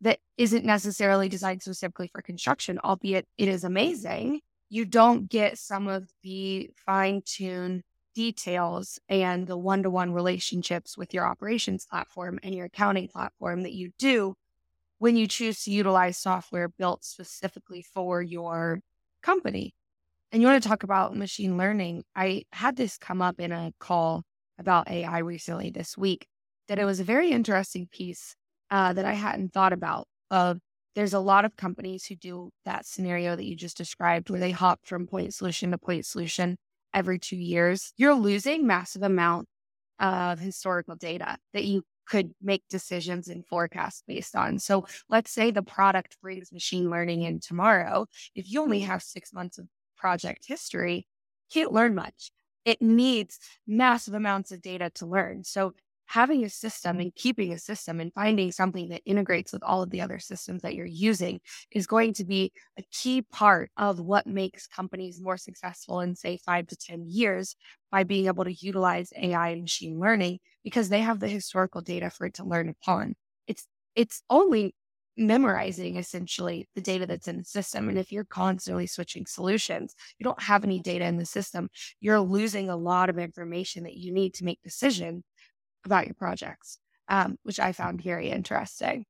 that 0.00 0.18
isn't 0.36 0.64
necessarily 0.64 1.28
designed 1.28 1.62
specifically 1.62 2.08
for 2.12 2.22
construction, 2.22 2.78
albeit 2.84 3.26
it 3.36 3.48
is 3.48 3.64
amazing. 3.64 4.40
You 4.70 4.84
don't 4.84 5.28
get 5.28 5.58
some 5.58 5.88
of 5.88 6.08
the 6.22 6.70
fine 6.76 7.22
tuned 7.24 7.82
details 8.14 8.98
and 9.08 9.46
the 9.46 9.56
one 9.56 9.82
to 9.82 9.90
one 9.90 10.12
relationships 10.12 10.96
with 10.96 11.14
your 11.14 11.24
operations 11.24 11.86
platform 11.86 12.38
and 12.42 12.54
your 12.54 12.66
accounting 12.66 13.08
platform 13.08 13.62
that 13.62 13.72
you 13.72 13.92
do 13.98 14.34
when 14.98 15.16
you 15.16 15.26
choose 15.26 15.62
to 15.64 15.70
utilize 15.70 16.18
software 16.18 16.68
built 16.68 17.04
specifically 17.04 17.82
for 17.82 18.20
your 18.20 18.80
company. 19.22 19.74
And 20.32 20.42
you 20.42 20.48
want 20.48 20.62
to 20.62 20.68
talk 20.68 20.82
about 20.82 21.16
machine 21.16 21.56
learning? 21.56 22.04
I 22.14 22.42
had 22.52 22.76
this 22.76 22.98
come 22.98 23.22
up 23.22 23.40
in 23.40 23.52
a 23.52 23.72
call 23.78 24.24
about 24.58 24.90
AI 24.90 25.18
recently 25.18 25.70
this 25.70 25.96
week 25.96 26.26
that 26.66 26.78
it 26.78 26.84
was 26.84 27.00
a 27.00 27.04
very 27.04 27.30
interesting 27.30 27.88
piece 27.90 28.34
uh, 28.70 28.92
that 28.92 29.04
I 29.04 29.14
hadn't 29.14 29.52
thought 29.52 29.72
about. 29.72 30.06
Of 30.30 30.58
there's 30.94 31.14
a 31.14 31.20
lot 31.20 31.44
of 31.44 31.56
companies 31.56 32.04
who 32.06 32.16
do 32.16 32.50
that 32.64 32.86
scenario 32.86 33.36
that 33.36 33.44
you 33.44 33.56
just 33.56 33.76
described, 33.76 34.30
where 34.30 34.40
they 34.40 34.50
hop 34.50 34.80
from 34.84 35.06
point 35.06 35.34
solution 35.34 35.70
to 35.70 35.78
point 35.78 36.06
solution 36.06 36.56
every 36.92 37.18
two 37.18 37.36
years. 37.36 37.92
You're 37.96 38.14
losing 38.14 38.66
massive 38.66 39.02
amount 39.02 39.46
of 40.00 40.38
historical 40.38 40.96
data 40.96 41.36
that 41.52 41.64
you 41.64 41.82
could 42.08 42.32
make 42.40 42.62
decisions 42.70 43.28
and 43.28 43.46
forecasts 43.46 44.02
based 44.06 44.34
on. 44.34 44.58
So 44.58 44.86
let's 45.08 45.30
say 45.30 45.50
the 45.50 45.62
product 45.62 46.16
brings 46.22 46.52
machine 46.52 46.90
learning 46.90 47.22
in 47.22 47.40
tomorrow. 47.40 48.06
If 48.34 48.50
you 48.50 48.62
only 48.62 48.80
have 48.80 49.02
six 49.02 49.32
months 49.32 49.58
of 49.58 49.66
project 49.96 50.44
history, 50.46 51.06
can't 51.52 51.72
learn 51.72 51.94
much. 51.94 52.30
It 52.64 52.80
needs 52.80 53.38
massive 53.66 54.14
amounts 54.14 54.52
of 54.52 54.62
data 54.62 54.90
to 54.96 55.06
learn. 55.06 55.44
So 55.44 55.74
having 56.08 56.44
a 56.44 56.50
system 56.50 57.00
and 57.00 57.14
keeping 57.14 57.52
a 57.52 57.58
system 57.58 58.00
and 58.00 58.12
finding 58.14 58.50
something 58.52 58.88
that 58.88 59.02
integrates 59.04 59.52
with 59.52 59.62
all 59.62 59.82
of 59.82 59.90
the 59.90 60.00
other 60.00 60.18
systems 60.18 60.62
that 60.62 60.74
you're 60.74 60.86
using 60.86 61.40
is 61.70 61.86
going 61.86 62.14
to 62.14 62.24
be 62.24 62.52
a 62.78 62.82
key 62.92 63.22
part 63.22 63.70
of 63.76 64.00
what 64.00 64.26
makes 64.26 64.66
companies 64.66 65.20
more 65.20 65.36
successful 65.36 66.00
in 66.00 66.14
say 66.16 66.38
5 66.38 66.66
to 66.68 66.76
10 66.76 67.04
years 67.08 67.54
by 67.90 68.04
being 68.04 68.26
able 68.26 68.44
to 68.44 68.52
utilize 68.54 69.12
AI 69.16 69.50
and 69.50 69.62
machine 69.62 69.98
learning 70.00 70.38
because 70.64 70.88
they 70.88 71.00
have 71.00 71.20
the 71.20 71.28
historical 71.28 71.80
data 71.80 72.10
for 72.10 72.26
it 72.26 72.34
to 72.34 72.44
learn 72.44 72.68
upon. 72.68 73.14
It's 73.46 73.66
it's 73.94 74.22
only 74.30 74.74
memorizing 75.16 75.96
essentially 75.96 76.68
the 76.76 76.80
data 76.80 77.04
that's 77.06 77.26
in 77.26 77.38
the 77.38 77.44
system. 77.44 77.88
And 77.88 77.98
if 77.98 78.12
you're 78.12 78.24
constantly 78.24 78.86
switching 78.86 79.26
solutions, 79.26 79.94
you 80.18 80.24
don't 80.24 80.40
have 80.42 80.62
any 80.64 80.78
data 80.80 81.04
in 81.06 81.16
the 81.18 81.26
system, 81.26 81.68
you're 82.00 82.20
losing 82.20 82.68
a 82.68 82.76
lot 82.76 83.10
of 83.10 83.18
information 83.18 83.82
that 83.84 83.96
you 83.96 84.12
need 84.12 84.34
to 84.34 84.44
make 84.44 84.60
decisions 84.62 85.24
about 85.84 86.06
your 86.06 86.14
projects, 86.14 86.78
um, 87.08 87.36
which 87.42 87.60
I 87.60 87.72
found 87.72 88.02
very 88.02 88.30
interesting. 88.30 89.04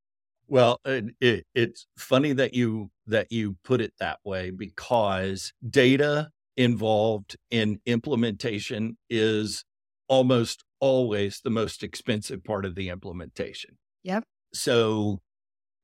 Well, 0.46 0.80
it, 0.84 1.14
it, 1.20 1.46
it's 1.54 1.86
funny 1.98 2.32
that 2.32 2.54
you 2.54 2.90
that 3.06 3.30
you 3.30 3.56
put 3.64 3.80
it 3.80 3.92
that 4.00 4.18
way 4.24 4.50
because 4.50 5.52
data 5.68 6.30
involved 6.56 7.36
in 7.50 7.80
implementation 7.86 8.96
is 9.10 9.64
almost 10.08 10.64
always 10.80 11.40
the 11.42 11.50
most 11.50 11.82
expensive 11.82 12.42
part 12.44 12.64
of 12.64 12.74
the 12.74 12.88
implementation. 12.88 13.76
Yep. 14.04 14.24
So 14.54 15.20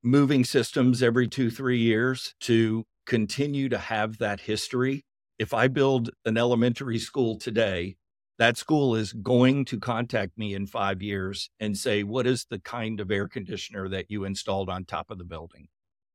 moving 0.03 0.43
systems 0.43 1.03
every 1.03 1.27
two, 1.27 1.49
three 1.49 1.79
years 1.79 2.33
to 2.41 2.85
continue 3.05 3.69
to 3.69 3.77
have 3.77 4.17
that 4.17 4.39
history. 4.41 5.03
If 5.37 5.53
I 5.53 5.67
build 5.67 6.09
an 6.25 6.37
elementary 6.37 6.99
school 6.99 7.37
today, 7.37 7.97
that 8.37 8.57
school 8.57 8.95
is 8.95 9.13
going 9.13 9.65
to 9.65 9.79
contact 9.79 10.37
me 10.37 10.53
in 10.53 10.67
five 10.67 11.01
years 11.01 11.49
and 11.59 11.77
say, 11.77 12.03
What 12.03 12.27
is 12.27 12.45
the 12.49 12.59
kind 12.59 12.99
of 12.99 13.11
air 13.11 13.27
conditioner 13.27 13.87
that 13.89 14.09
you 14.09 14.25
installed 14.25 14.69
on 14.69 14.85
top 14.85 15.09
of 15.09 15.17
the 15.17 15.23
building? 15.23 15.67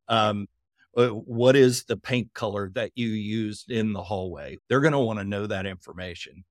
Um, 0.08 0.46
uh, 0.96 1.08
what 1.08 1.56
is 1.56 1.84
the 1.84 1.96
paint 1.96 2.34
color 2.34 2.70
that 2.74 2.90
you 2.94 3.08
used 3.08 3.70
in 3.70 3.92
the 3.92 4.02
hallway? 4.02 4.56
They're 4.68 4.80
going 4.80 4.92
to 4.92 4.98
want 4.98 5.20
to 5.20 5.24
know 5.24 5.46
that 5.46 5.66
information. 5.66 6.44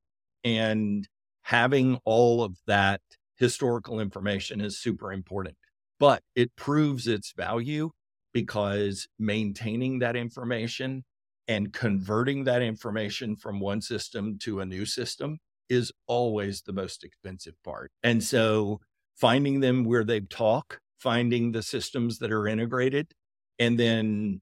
And 0.43 1.07
having 1.41 1.99
all 2.05 2.43
of 2.43 2.57
that 2.65 3.01
historical 3.35 3.99
information 3.99 4.61
is 4.61 4.79
super 4.79 5.11
important, 5.11 5.55
but 5.99 6.23
it 6.35 6.55
proves 6.55 7.07
its 7.07 7.33
value 7.33 7.91
because 8.33 9.07
maintaining 9.17 9.99
that 9.99 10.15
information 10.15 11.03
and 11.47 11.73
converting 11.73 12.43
that 12.45 12.61
information 12.61 13.35
from 13.35 13.59
one 13.59 13.81
system 13.81 14.37
to 14.39 14.61
a 14.61 14.65
new 14.65 14.85
system 14.85 15.39
is 15.69 15.91
always 16.07 16.61
the 16.61 16.73
most 16.73 17.03
expensive 17.03 17.55
part. 17.63 17.91
And 18.03 18.23
so 18.23 18.81
finding 19.15 19.59
them 19.59 19.83
where 19.85 20.03
they 20.03 20.21
talk, 20.21 20.79
finding 20.99 21.51
the 21.51 21.63
systems 21.63 22.19
that 22.19 22.31
are 22.31 22.47
integrated, 22.47 23.13
and 23.59 23.79
then 23.79 24.41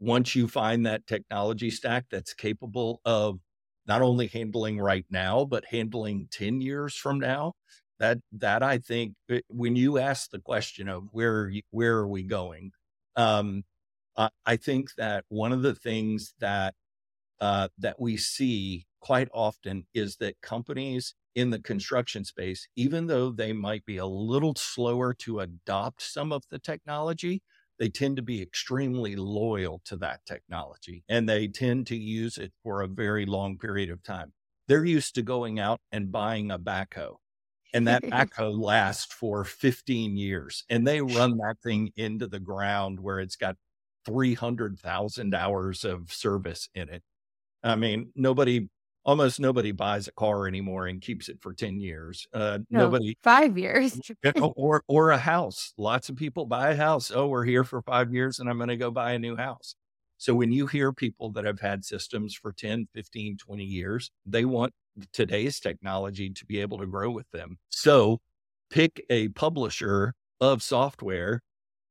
once 0.00 0.34
you 0.36 0.46
find 0.48 0.86
that 0.86 1.06
technology 1.06 1.70
stack 1.70 2.06
that's 2.10 2.34
capable 2.34 3.00
of 3.04 3.40
not 3.86 4.02
only 4.02 4.26
handling 4.28 4.78
right 4.78 5.06
now, 5.10 5.44
but 5.44 5.64
handling 5.70 6.28
10 6.30 6.60
years 6.60 6.94
from 6.94 7.18
now, 7.18 7.54
that 7.98 8.18
that 8.32 8.62
I 8.62 8.78
think 8.78 9.14
eh, 9.30 9.40
when 9.48 9.74
you 9.76 9.98
ask 9.98 10.30
the 10.30 10.38
question 10.40 10.88
of 10.88 11.08
where 11.12 11.52
where 11.70 11.96
are 11.96 12.08
we 12.08 12.22
going, 12.22 12.72
um, 13.16 13.64
uh, 14.16 14.30
I 14.46 14.56
think 14.56 14.94
that 14.96 15.24
one 15.28 15.52
of 15.52 15.62
the 15.62 15.74
things 15.74 16.34
that 16.40 16.74
uh, 17.40 17.68
that 17.78 18.00
we 18.00 18.16
see 18.16 18.86
quite 19.00 19.28
often 19.32 19.86
is 19.94 20.16
that 20.16 20.40
companies 20.40 21.14
in 21.34 21.50
the 21.50 21.60
construction 21.60 22.24
space, 22.24 22.68
even 22.76 23.06
though 23.06 23.30
they 23.30 23.52
might 23.52 23.84
be 23.84 23.96
a 23.96 24.06
little 24.06 24.54
slower 24.56 25.14
to 25.14 25.40
adopt 25.40 26.02
some 26.02 26.32
of 26.32 26.44
the 26.50 26.58
technology, 26.58 27.42
they 27.78 27.88
tend 27.88 28.16
to 28.16 28.22
be 28.22 28.42
extremely 28.42 29.14
loyal 29.14 29.80
to 29.84 29.96
that 29.96 30.24
technology 30.26 31.04
and 31.08 31.28
they 31.28 31.46
tend 31.46 31.86
to 31.86 31.96
use 31.96 32.36
it 32.36 32.52
for 32.62 32.82
a 32.82 32.88
very 32.88 33.24
long 33.24 33.56
period 33.56 33.90
of 33.90 34.02
time. 34.02 34.32
They're 34.66 34.84
used 34.84 35.14
to 35.14 35.22
going 35.22 35.58
out 35.60 35.80
and 35.92 36.10
buying 36.12 36.50
a 36.50 36.58
backhoe 36.58 37.16
and 37.74 37.86
that 37.88 38.02
backhoe 38.10 38.58
lasts 38.58 39.12
for 39.12 39.44
15 39.44 40.16
years 40.16 40.64
and 40.70 40.86
they 40.86 41.00
run 41.00 41.36
that 41.38 41.56
thing 41.62 41.92
into 41.96 42.26
the 42.26 42.40
ground 42.40 43.00
where 43.00 43.20
it's 43.20 43.36
got 43.36 43.56
300,000 44.06 45.34
hours 45.34 45.84
of 45.84 46.12
service 46.12 46.68
in 46.74 46.88
it. 46.88 47.02
I 47.62 47.76
mean, 47.76 48.12
nobody, 48.14 48.68
almost 49.04 49.40
nobody 49.40 49.72
buys 49.72 50.08
a 50.08 50.12
car 50.12 50.46
anymore 50.46 50.86
and 50.86 51.00
keeps 51.00 51.28
it 51.28 51.38
for 51.40 51.54
10 51.54 51.80
years. 51.80 52.26
Uh, 52.32 52.58
no, 52.70 52.80
nobody, 52.80 53.16
five 53.22 53.56
years, 53.56 53.98
or, 54.42 54.82
or 54.86 55.10
a 55.10 55.18
house. 55.18 55.72
Lots 55.76 56.08
of 56.08 56.16
people 56.16 56.46
buy 56.46 56.70
a 56.70 56.76
house. 56.76 57.10
Oh, 57.14 57.26
we're 57.26 57.44
here 57.44 57.64
for 57.64 57.82
five 57.82 58.12
years 58.12 58.38
and 58.38 58.48
I'm 58.48 58.58
going 58.58 58.68
to 58.68 58.76
go 58.76 58.90
buy 58.90 59.12
a 59.12 59.18
new 59.18 59.36
house. 59.36 59.74
So 60.18 60.34
when 60.34 60.50
you 60.50 60.66
hear 60.66 60.92
people 60.92 61.30
that 61.32 61.44
have 61.44 61.60
had 61.60 61.84
systems 61.84 62.34
for 62.34 62.52
10, 62.52 62.88
15, 62.92 63.36
20 63.38 63.64
years, 63.64 64.10
they 64.26 64.44
want 64.44 64.74
today's 65.12 65.60
technology 65.60 66.30
to 66.30 66.44
be 66.44 66.60
able 66.60 66.78
to 66.78 66.86
grow 66.86 67.10
with 67.10 67.30
them. 67.30 67.58
So 67.68 68.18
pick 68.68 69.04
a 69.08 69.28
publisher 69.28 70.14
of 70.40 70.62
software 70.62 71.40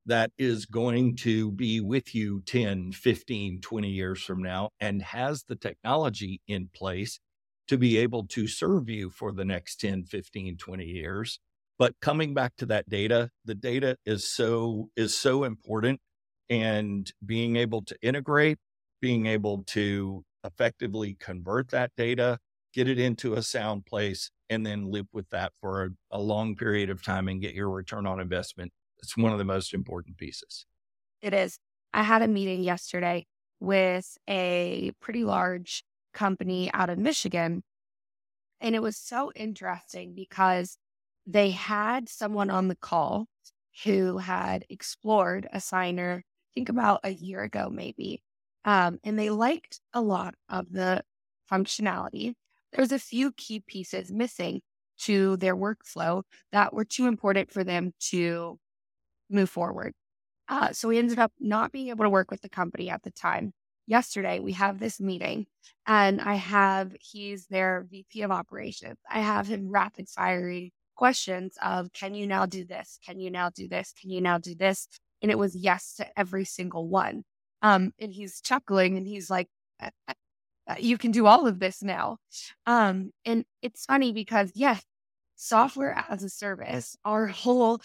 that 0.08 0.32
is 0.38 0.66
going 0.66 1.16
to 1.18 1.52
be 1.52 1.82
with 1.82 2.16
you 2.16 2.42
10, 2.46 2.94
15, 2.94 3.62
20 3.62 3.90
years 3.90 4.24
from 4.24 4.42
now 4.42 4.70
and 4.80 5.02
has 5.02 5.44
the 5.44 5.56
technology 5.56 6.42
in 6.48 6.70
place 6.76 7.20
to 7.68 7.78
be 7.78 7.98
able 7.98 8.26
to 8.28 8.48
serve 8.48 8.90
you 8.90 9.10
for 9.10 9.32
the 9.32 9.46
next 9.46 9.80
10, 9.82 10.06
15, 10.06 10.58
20 10.58 10.86
years. 10.86 11.40
But 11.80 11.94
coming 12.02 12.34
back 12.34 12.54
to 12.58 12.66
that 12.68 12.90
data, 12.90 13.30
the 13.46 13.56
data 13.56 13.98
is 14.06 14.28
so 14.34 14.90
is 14.98 15.16
so 15.16 15.44
important 15.44 16.00
and 16.50 17.12
being 17.26 17.58
able 17.58 17.84
to 17.84 17.96
integrate, 18.02 18.58
being 19.02 19.28
able 19.28 19.64
to 19.68 20.24
effectively 20.44 21.16
convert 21.20 21.70
that 21.70 21.92
data 21.98 22.40
get 22.78 22.88
it 22.88 23.00
into 23.00 23.34
a 23.34 23.42
sound 23.42 23.86
place, 23.88 24.30
and 24.52 24.66
then 24.66 24.92
live 24.92 25.08
with 25.12 25.30
that 25.32 25.52
for 25.60 25.86
a, 25.86 25.90
a 26.12 26.20
long 26.22 26.56
period 26.56 26.92
of 26.92 27.04
time 27.04 27.28
and 27.28 27.42
get 27.42 27.56
your 27.56 27.70
return 27.72 28.06
on 28.06 28.20
investment. 28.20 28.72
It's 29.08 29.16
one 29.16 29.32
of 29.32 29.38
the 29.38 29.46
most 29.46 29.74
important 29.74 30.18
pieces. 30.18 30.66
It 31.22 31.34
is. 31.34 31.60
I 31.94 32.04
had 32.04 32.22
a 32.22 32.28
meeting 32.28 32.62
yesterday 32.62 33.26
with 33.62 34.18
a 34.30 34.92
pretty 35.00 35.24
large 35.24 35.86
company 36.14 36.70
out 36.74 36.90
of 36.90 36.98
Michigan. 36.98 37.64
And 38.60 38.76
it 38.76 38.82
was 38.82 38.98
so 38.98 39.32
interesting 39.34 40.14
because 40.14 40.78
they 41.26 41.52
had 41.52 42.10
someone 42.10 42.50
on 42.50 42.68
the 42.68 42.76
call 42.76 43.28
who 43.86 44.18
had 44.18 44.66
explored 44.70 45.48
Assignar, 45.56 46.18
I 46.20 46.24
think 46.54 46.68
about 46.68 47.00
a 47.06 47.12
year 47.12 47.44
ago, 47.44 47.70
maybe. 47.72 48.22
Um, 48.66 49.00
and 49.06 49.18
they 49.18 49.30
liked 49.30 49.80
a 49.94 50.02
lot 50.02 50.36
of 50.50 50.70
the 50.70 51.02
functionality 51.50 52.34
there's 52.74 52.92
a 52.92 53.00
few 53.00 53.32
key 53.32 53.62
pieces 53.66 54.12
missing 54.12 54.62
to 55.00 55.38
their 55.38 55.56
workflow 55.56 56.24
that 56.52 56.74
were 56.74 56.84
too 56.84 57.08
important 57.08 57.50
for 57.50 57.64
them 57.64 57.94
to 58.00 58.60
move 59.30 59.50
forward. 59.50 59.94
Uh, 60.50 60.72
so 60.72 60.88
we 60.88 60.98
ended 60.98 61.20
up 61.20 61.32
not 61.40 61.72
being 61.72 61.90
able 61.90 62.06
to 62.06 62.10
work 62.10 62.32
with 62.32 62.42
the 62.42 62.50
company 62.50 62.90
at 62.90 63.04
the 63.04 63.12
time. 63.12 63.54
Yesterday, 63.86 64.40
we 64.40 64.54
have 64.54 64.80
this 64.80 65.00
meeting, 65.00 65.46
and 65.86 66.20
I 66.20 66.36
have 66.36 66.96
he's 67.00 67.48
their 67.48 67.86
VP 67.90 68.22
of 68.22 68.32
operations. 68.32 68.98
I 69.10 69.22
have 69.22 69.48
him 69.48 69.70
rapid 69.70 70.10
firing 70.10 70.72
questions 70.96 71.58
of, 71.62 71.94
Can 71.94 72.14
you 72.14 72.28
now 72.28 72.46
do 72.46 72.66
this? 72.66 73.00
Can 73.06 73.20
you 73.20 73.32
now 73.32 73.50
do 73.50 73.68
this? 73.70 73.94
Can 74.00 74.10
you 74.10 74.20
now 74.20 74.40
do 74.40 74.56
this? 74.56 74.88
And 75.22 75.32
it 75.32 75.38
was 75.38 75.56
yes 75.56 75.96
to 75.96 76.20
every 76.20 76.44
single 76.44 76.88
one. 76.88 77.24
Um, 77.62 77.94
and 77.98 78.12
he's 78.12 78.42
chuckling 78.42 78.98
and 78.98 79.08
he's 79.08 79.30
like, 79.30 79.48
uh, 80.68 80.76
you 80.78 80.98
can 80.98 81.12
do 81.12 81.26
all 81.26 81.48
of 81.48 81.60
this 81.60 81.82
now. 81.82 82.18
Um, 82.66 83.12
and 83.26 83.46
it's 83.62 83.86
funny 83.86 84.12
because, 84.12 84.52
yes, 84.54 84.84
software 85.36 86.04
as 86.10 86.24
a 86.24 86.30
service, 86.30 86.98
our 87.06 87.28
whole 87.28 87.80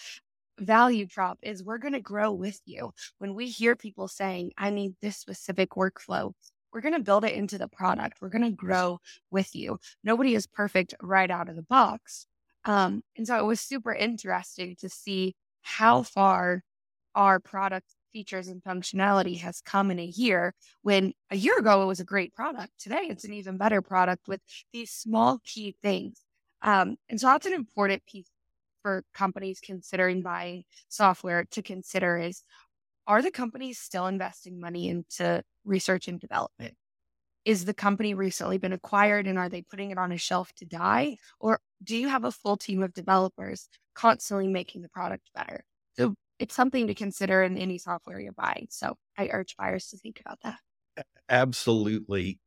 value 0.59 1.07
prop 1.07 1.39
is 1.43 1.63
we're 1.63 1.79
going 1.79 1.95
to 1.95 2.01
grow 2.01 2.33
with 2.33 2.61
you. 2.65 2.93
When 3.19 3.35
we 3.35 3.49
hear 3.49 3.77
people 3.77 4.09
saying, 4.09 4.53
I 4.57 4.71
need 4.71 4.95
this 5.01 5.17
specific 5.17 5.71
workflow, 5.71 6.33
we're 6.73 6.81
going 6.81 6.95
to 6.95 7.01
build 7.01 7.25
it 7.25 7.35
into 7.35 7.59
the 7.59 7.69
product. 7.69 8.19
We're 8.21 8.31
going 8.31 8.45
to 8.45 8.51
grow 8.51 9.01
with 9.31 9.55
you. 9.55 9.79
Nobody 10.03 10.35
is 10.35 10.47
perfect 10.47 10.95
right 11.03 11.31
out 11.31 11.49
of 11.49 11.57
the 11.57 11.63
box. 11.63 12.27
Um, 12.65 13.03
and 13.17 13.27
so 13.27 13.39
it 13.39 13.45
was 13.45 13.61
super 13.61 13.93
interesting 13.93 14.77
to 14.81 14.89
see 14.89 15.35
how 15.63 16.03
far 16.03 16.63
our 17.15 17.41
product 17.41 17.87
features 18.13 18.49
and 18.49 18.63
functionality 18.63 19.41
has 19.41 19.61
come 19.61 19.91
in 19.91 19.99
a 19.99 20.05
year 20.05 20.55
when 20.83 21.13
a 21.31 21.37
year 21.37 21.59
ago 21.59 21.83
it 21.83 21.87
was 21.87 22.01
a 22.01 22.05
great 22.05 22.35
product. 22.35 22.71
Today 22.79 23.07
it's 23.09 23.25
an 23.25 23.33
even 23.33 23.57
better 23.57 23.83
product 23.83 24.29
with 24.29 24.41
these 24.73 24.91
small 24.91 25.41
key 25.45 25.77
things. 25.83 26.21
Um, 26.63 26.97
and 27.09 27.21
so 27.21 27.27
that's 27.27 27.47
an 27.47 27.55
important 27.55 28.05
piece 28.07 28.31
for 28.83 29.05
companies 29.15 29.61
considering 29.63 30.23
buying 30.23 30.65
software 30.89 31.45
to 31.53 31.63
consider 31.63 32.19
is 32.19 32.43
are 33.07 33.23
the 33.23 33.31
companies 33.31 33.79
still 33.79 34.07
investing 34.07 34.61
money 34.61 34.89
into 34.89 35.43
research 35.65 36.09
and 36.09 36.21
development? 36.21 36.75
Is 37.45 37.65
the 37.65 37.75
company 37.75 38.15
recently 38.15 38.59
been 38.59 38.73
acquired 38.73 39.27
and 39.27 39.39
are 39.39 39.49
they 39.49 39.63
putting 39.63 39.91
it 39.91 39.99
on 39.99 40.13
a 40.13 40.17
shelf 40.17 40.53
to 40.57 40.65
die? 40.65 41.17
Or 41.41 41.61
do 41.83 41.97
you 41.97 42.09
have 42.09 42.25
a 42.25 42.31
full 42.31 42.57
team 42.57 42.83
of 42.83 42.95
developers 42.95 43.69
constantly 43.95 44.47
making 44.47 44.83
the 44.83 44.89
product 44.89 45.31
better? 45.35 45.65
So 45.97 46.15
it's 46.39 46.55
something 46.55 46.87
to 46.87 46.95
consider 46.95 47.43
in 47.43 47.59
any 47.59 47.79
software 47.79 48.21
you're 48.21 48.33
buying. 48.33 48.69
So 48.71 48.97
I 49.19 49.29
urge 49.33 49.57
buyers 49.57 49.89
to 49.89 49.97
think 49.99 50.21
about 50.21 50.39
that. 50.43 50.59
Absolutely. 51.29 52.39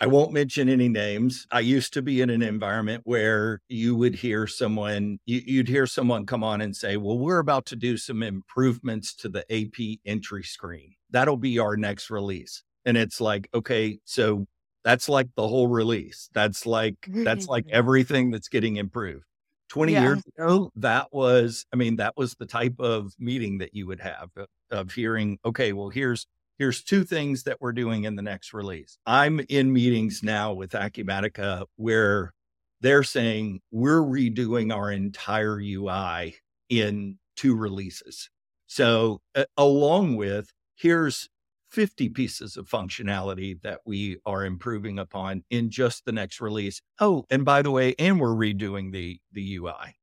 I 0.00 0.06
won't 0.06 0.32
mention 0.32 0.68
any 0.68 0.88
names. 0.88 1.46
I 1.52 1.60
used 1.60 1.92
to 1.94 2.02
be 2.02 2.20
in 2.20 2.28
an 2.28 2.42
environment 2.42 3.02
where 3.04 3.60
you 3.68 3.94
would 3.94 4.16
hear 4.16 4.46
someone, 4.46 5.18
you'd 5.24 5.68
hear 5.68 5.86
someone 5.86 6.26
come 6.26 6.42
on 6.42 6.60
and 6.60 6.74
say, 6.74 6.96
Well, 6.96 7.18
we're 7.18 7.38
about 7.38 7.66
to 7.66 7.76
do 7.76 7.96
some 7.96 8.22
improvements 8.22 9.14
to 9.16 9.28
the 9.28 9.44
AP 9.52 9.98
entry 10.04 10.42
screen. 10.42 10.94
That'll 11.10 11.36
be 11.36 11.58
our 11.58 11.76
next 11.76 12.10
release. 12.10 12.62
And 12.84 12.96
it's 12.96 13.20
like, 13.20 13.48
okay, 13.54 13.98
so 14.04 14.46
that's 14.82 15.08
like 15.08 15.28
the 15.36 15.46
whole 15.46 15.68
release. 15.68 16.28
That's 16.34 16.66
like, 16.66 16.96
that's 17.08 17.46
like 17.46 17.64
everything 17.70 18.30
that's 18.30 18.48
getting 18.48 18.76
improved. 18.76 19.24
20 19.70 19.92
yeah. 19.92 20.02
years 20.02 20.22
ago, 20.36 20.70
that 20.76 21.08
was, 21.12 21.66
I 21.72 21.76
mean, 21.76 21.96
that 21.96 22.14
was 22.16 22.34
the 22.34 22.46
type 22.46 22.78
of 22.78 23.12
meeting 23.18 23.58
that 23.58 23.74
you 23.74 23.86
would 23.86 24.00
have 24.00 24.28
of, 24.36 24.46
of 24.70 24.92
hearing, 24.92 25.38
okay, 25.44 25.72
well, 25.72 25.88
here's, 25.88 26.26
here's 26.58 26.82
two 26.82 27.04
things 27.04 27.44
that 27.44 27.60
we're 27.60 27.72
doing 27.72 28.04
in 28.04 28.16
the 28.16 28.22
next 28.22 28.52
release. 28.52 28.98
I'm 29.06 29.40
in 29.48 29.72
meetings 29.72 30.22
now 30.22 30.52
with 30.52 30.72
Acumatica 30.72 31.64
where 31.76 32.32
they're 32.80 33.02
saying 33.02 33.60
we're 33.70 34.02
redoing 34.02 34.74
our 34.74 34.90
entire 34.90 35.58
UI 35.60 36.36
in 36.68 37.18
two 37.36 37.56
releases. 37.56 38.30
So, 38.66 39.20
uh, 39.34 39.44
along 39.56 40.16
with 40.16 40.52
here's 40.76 41.28
50 41.70 42.08
pieces 42.10 42.56
of 42.56 42.68
functionality 42.68 43.60
that 43.62 43.80
we 43.84 44.18
are 44.24 44.44
improving 44.44 44.98
upon 44.98 45.42
in 45.50 45.70
just 45.70 46.04
the 46.04 46.12
next 46.12 46.40
release. 46.40 46.80
Oh, 47.00 47.24
and 47.30 47.44
by 47.44 47.62
the 47.62 47.70
way, 47.70 47.94
and 47.98 48.20
we're 48.20 48.28
redoing 48.34 48.92
the 48.92 49.18
the 49.32 49.56
UI. 49.56 49.96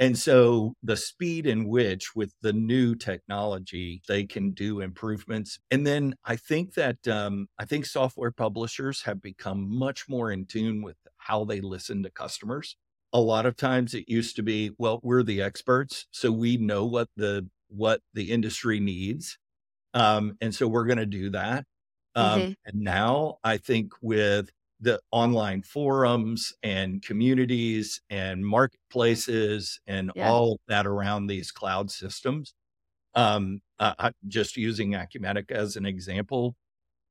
And 0.00 0.16
so 0.16 0.74
the 0.82 0.96
speed 0.96 1.46
in 1.46 1.66
which, 1.66 2.14
with 2.14 2.32
the 2.40 2.52
new 2.52 2.94
technology, 2.94 4.00
they 4.06 4.24
can 4.24 4.52
do 4.52 4.80
improvements. 4.80 5.58
And 5.72 5.86
then 5.86 6.14
I 6.24 6.36
think 6.36 6.74
that 6.74 7.08
um, 7.08 7.48
I 7.58 7.64
think 7.64 7.84
software 7.84 8.30
publishers 8.30 9.02
have 9.02 9.20
become 9.20 9.68
much 9.68 10.08
more 10.08 10.30
in 10.30 10.46
tune 10.46 10.82
with 10.82 10.96
how 11.16 11.44
they 11.44 11.60
listen 11.60 12.04
to 12.04 12.10
customers. 12.10 12.76
A 13.12 13.20
lot 13.20 13.46
of 13.46 13.56
times 13.56 13.94
it 13.94 14.08
used 14.08 14.36
to 14.36 14.42
be, 14.42 14.70
well, 14.78 15.00
we're 15.02 15.24
the 15.24 15.42
experts, 15.42 16.06
so 16.12 16.30
we 16.30 16.56
know 16.56 16.84
what 16.84 17.08
the 17.16 17.48
what 17.68 18.00
the 18.14 18.30
industry 18.30 18.80
needs. 18.80 19.36
Um, 19.94 20.36
and 20.40 20.54
so 20.54 20.68
we're 20.68 20.86
going 20.86 20.98
to 20.98 21.06
do 21.06 21.30
that. 21.30 21.64
Um, 22.14 22.40
mm-hmm. 22.40 22.52
And 22.66 22.82
now 22.82 23.38
I 23.42 23.56
think 23.56 23.92
with 24.00 24.50
the 24.80 25.00
online 25.10 25.62
forums 25.62 26.52
and 26.62 27.02
communities 27.02 28.00
and 28.10 28.46
marketplaces 28.46 29.80
and 29.86 30.12
yeah. 30.14 30.30
all 30.30 30.60
that 30.68 30.86
around 30.86 31.26
these 31.26 31.50
cloud 31.50 31.90
systems. 31.90 32.54
Um, 33.14 33.60
uh, 33.80 34.10
just 34.28 34.56
using 34.56 34.92
Acumatica 34.92 35.52
as 35.52 35.76
an 35.76 35.86
example, 35.86 36.54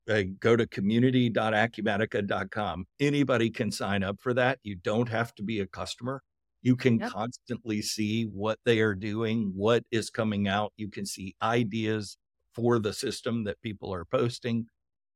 uh, 0.08 0.22
go 0.40 0.56
to 0.56 0.66
community.acumatica.com. 0.66 2.86
Anybody 3.00 3.50
can 3.50 3.70
sign 3.70 4.02
up 4.02 4.18
for 4.20 4.32
that. 4.34 4.58
You 4.62 4.76
don't 4.76 5.10
have 5.10 5.34
to 5.34 5.42
be 5.42 5.60
a 5.60 5.66
customer. 5.66 6.22
You 6.62 6.76
can 6.76 6.98
yep. 6.98 7.10
constantly 7.10 7.82
see 7.82 8.24
what 8.24 8.58
they 8.64 8.80
are 8.80 8.94
doing, 8.94 9.52
what 9.54 9.84
is 9.90 10.08
coming 10.10 10.48
out. 10.48 10.72
You 10.76 10.88
can 10.88 11.06
see 11.06 11.36
ideas 11.42 12.16
for 12.54 12.78
the 12.78 12.92
system 12.92 13.44
that 13.44 13.62
people 13.62 13.94
are 13.94 14.04
posting. 14.04 14.66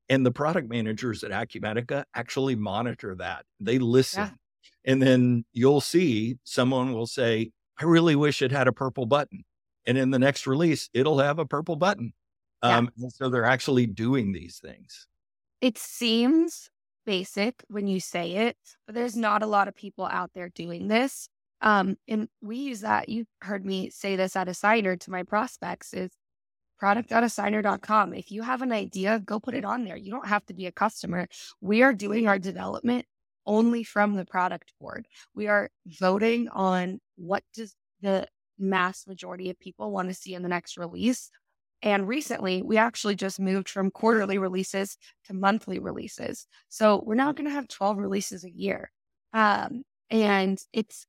And 0.09 0.27
the 0.27 0.33
product 0.33 0.69
managers 0.69 1.25
at 1.25 1.31
Acumatica 1.31 2.05
actually 2.15 2.57
monitor 2.57 3.15
that. 3.17 3.45
They 3.61 3.79
listen. 3.79 4.25
Yeah. 4.25 4.31
And 4.85 5.01
then 5.01 5.45
you'll 5.53 5.81
see 5.81 6.39
someone 6.45 6.93
will 6.93 7.07
say, 7.07 7.51
I 7.81 7.85
really 7.85 8.17
wish 8.17 8.43
it 8.43 8.53
had 8.53 8.69
a 8.69 8.73
purple 8.73 9.07
button. 9.07 9.45
And 9.87 9.97
in 9.97 10.11
the 10.11 10.19
next 10.19 10.47
release, 10.47 10.89
it'll 10.93 11.19
have 11.19 11.39
a 11.39 11.47
purple 11.47 11.77
button. 11.77 12.13
Yeah. 12.63 12.79
Um, 12.79 12.91
so 13.09 13.29
they're 13.29 13.45
actually 13.45 13.87
doing 13.87 14.33
these 14.33 14.59
things. 14.59 15.09
It 15.61 15.79
seems 15.79 16.69
basic 17.07 17.65
when 17.69 17.87
you 17.87 18.01
say 18.01 18.33
it, 18.33 18.57
but 18.87 18.95
there's 18.95 19.17
not 19.17 19.43
a 19.43 19.47
lot 19.47 19.69
of 19.69 19.75
people 19.75 20.07
out 20.07 20.31
there 20.35 20.49
doing 20.49 20.89
this. 20.89 21.29
Um, 21.61 21.97
and 22.09 22.29
we 22.41 22.57
use 22.57 22.81
that. 22.81 23.09
You 23.09 23.25
heard 23.41 23.65
me 23.65 23.91
say 23.91 24.17
this 24.17 24.37
at 24.37 24.49
Assignar 24.49 24.99
to 25.01 25.11
my 25.11 25.23
prospects 25.23 25.95
is 25.95 26.11
product.assignar.com. 26.83 28.13
If 28.13 28.33
you 28.33 28.43
have 28.43 28.61
an 28.61 28.73
idea, 28.73 29.21
go 29.21 29.39
put 29.39 29.55
it 29.55 29.65
on 29.65 29.85
there. 29.85 29.97
You 29.97 30.11
don't 30.11 30.27
have 30.27 30.45
to 30.47 30.53
be 30.53 30.67
a 30.67 30.73
customer. 30.73 31.29
We 31.61 31.85
are 31.85 31.93
doing 31.93 32.27
our 32.27 32.41
development 32.41 33.07
only 33.47 33.85
from 33.85 34.17
the 34.17 34.25
product 34.25 34.73
board. 34.81 35.07
We 35.33 35.47
are 35.47 35.71
voting 35.87 36.49
on 36.49 36.99
what 37.15 37.45
does 37.55 37.77
the 38.01 38.27
mass 38.59 39.07
majority 39.07 39.49
of 39.49 39.61
people 39.61 39.93
want 39.93 40.09
to 40.09 40.15
see 40.15 40.35
in 40.35 40.43
the 40.43 40.49
next 40.49 40.77
release. 40.77 41.31
And 41.83 42.09
recently, 42.09 42.63
we 42.63 42.79
actually 42.79 43.15
just 43.15 43.39
moved 43.39 43.69
from 43.69 43.93
quarterly 43.93 44.39
releases 44.39 44.99
to 45.27 45.35
monthly 45.35 45.79
releases. 45.79 46.49
So 46.69 47.01
we're 47.07 47.15
now 47.15 47.31
going 47.31 47.49
to 47.49 47.55
have 47.55 47.69
12 47.69 47.97
releases 47.99 48.43
a 48.43 48.51
year. 48.51 48.91
Um, 49.33 49.85
and 50.11 50.61
it's, 50.73 51.07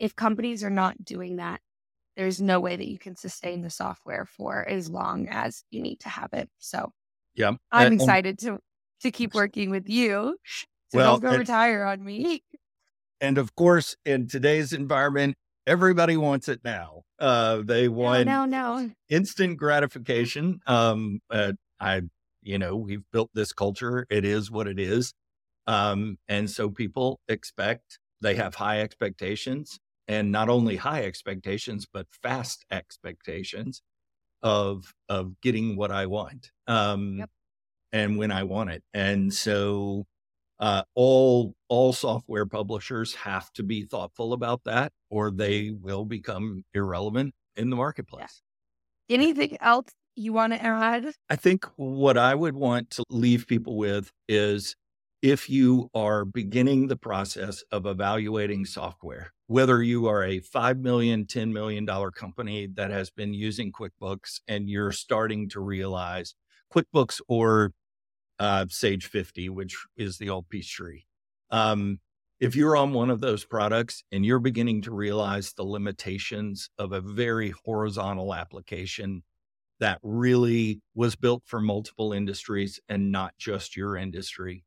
if 0.00 0.16
companies 0.16 0.64
are 0.64 0.70
not 0.70 1.04
doing 1.04 1.36
that, 1.36 1.60
there's 2.16 2.40
no 2.40 2.60
way 2.60 2.76
that 2.76 2.88
you 2.88 2.98
can 2.98 3.16
sustain 3.16 3.62
the 3.62 3.70
software 3.70 4.26
for 4.26 4.66
as 4.68 4.88
long 4.88 5.28
as 5.28 5.62
you 5.70 5.82
need 5.82 6.00
to 6.00 6.08
have 6.08 6.32
it. 6.32 6.48
So 6.58 6.92
yeah, 7.34 7.52
I'm 7.70 7.92
and, 7.92 8.00
excited 8.00 8.38
to 8.40 8.58
to 9.02 9.10
keep 9.10 9.34
working 9.34 9.70
with 9.70 9.88
you. 9.88 10.36
So 10.92 10.98
well, 10.98 11.12
don't 11.14 11.22
go 11.22 11.28
and, 11.30 11.38
retire 11.38 11.84
on 11.84 12.04
me. 12.04 12.42
And 13.20 13.38
of 13.38 13.54
course, 13.54 13.96
in 14.04 14.28
today's 14.28 14.72
environment, 14.72 15.36
everybody 15.66 16.16
wants 16.16 16.48
it 16.48 16.60
now. 16.64 17.02
Uh, 17.18 17.62
they 17.64 17.88
want 17.88 18.26
no, 18.26 18.44
no, 18.44 18.78
no. 18.78 18.90
instant 19.08 19.58
gratification. 19.58 20.60
Um, 20.66 21.20
uh, 21.30 21.52
I, 21.80 22.02
you 22.42 22.58
know, 22.58 22.76
we've 22.76 23.04
built 23.12 23.30
this 23.34 23.52
culture. 23.52 24.06
It 24.10 24.24
is 24.24 24.50
what 24.50 24.66
it 24.66 24.78
is. 24.78 25.12
Um, 25.66 26.18
and 26.28 26.48
so 26.48 26.70
people 26.70 27.20
expect 27.28 27.98
they 28.20 28.36
have 28.36 28.54
high 28.54 28.80
expectations 28.80 29.78
and 30.08 30.30
not 30.30 30.48
only 30.48 30.76
high 30.76 31.04
expectations 31.04 31.86
but 31.92 32.06
fast 32.22 32.64
expectations 32.70 33.82
of 34.42 34.94
of 35.08 35.40
getting 35.40 35.76
what 35.76 35.90
I 35.90 36.06
want 36.06 36.50
um, 36.66 37.18
yep. 37.18 37.30
and 37.92 38.16
when 38.16 38.30
I 38.30 38.44
want 38.44 38.70
it. 38.70 38.82
And 38.94 39.32
so 39.32 40.06
uh, 40.58 40.82
all 40.94 41.54
all 41.68 41.92
software 41.92 42.46
publishers 42.46 43.14
have 43.14 43.52
to 43.52 43.62
be 43.62 43.82
thoughtful 43.82 44.32
about 44.32 44.64
that, 44.64 44.92
or 45.10 45.30
they 45.30 45.70
will 45.70 46.04
become 46.04 46.64
irrelevant 46.74 47.34
in 47.56 47.70
the 47.70 47.76
marketplace. 47.76 48.42
Yeah. 49.08 49.16
Anything 49.16 49.56
else 49.60 49.90
you 50.16 50.32
want 50.32 50.52
to 50.52 50.62
add? 50.62 51.12
I 51.28 51.36
think 51.36 51.66
what 51.76 52.16
I 52.16 52.34
would 52.34 52.54
want 52.54 52.90
to 52.90 53.04
leave 53.10 53.46
people 53.46 53.76
with 53.76 54.10
is 54.28 54.74
if 55.26 55.50
you 55.50 55.90
are 55.92 56.24
beginning 56.24 56.86
the 56.86 56.96
process 56.96 57.64
of 57.72 57.84
evaluating 57.84 58.64
software, 58.64 59.32
whether 59.48 59.82
you 59.82 60.06
are 60.06 60.22
a 60.22 60.38
$5 60.38 60.78
million, 60.78 61.24
$10 61.24 61.50
million 61.50 61.84
company 62.12 62.68
that 62.74 62.92
has 62.92 63.10
been 63.10 63.34
using 63.34 63.72
QuickBooks 63.72 64.38
and 64.46 64.70
you're 64.70 64.92
starting 64.92 65.48
to 65.48 65.58
realize 65.58 66.36
QuickBooks 66.72 67.20
or 67.26 67.72
uh, 68.38 68.66
Sage 68.68 69.06
50, 69.06 69.48
which 69.48 69.76
is 69.96 70.18
the 70.18 70.30
old 70.30 70.48
Peachtree. 70.48 71.00
Um, 71.50 71.98
if 72.38 72.54
you're 72.54 72.76
on 72.76 72.92
one 72.92 73.10
of 73.10 73.20
those 73.20 73.44
products 73.44 74.04
and 74.12 74.24
you're 74.24 74.38
beginning 74.38 74.82
to 74.82 74.94
realize 74.94 75.54
the 75.54 75.64
limitations 75.64 76.70
of 76.78 76.92
a 76.92 77.00
very 77.00 77.52
horizontal 77.64 78.32
application 78.32 79.24
that 79.80 79.98
really 80.04 80.82
was 80.94 81.16
built 81.16 81.42
for 81.46 81.60
multiple 81.60 82.12
industries 82.12 82.78
and 82.88 83.10
not 83.10 83.34
just 83.38 83.76
your 83.76 83.96
industry, 83.96 84.62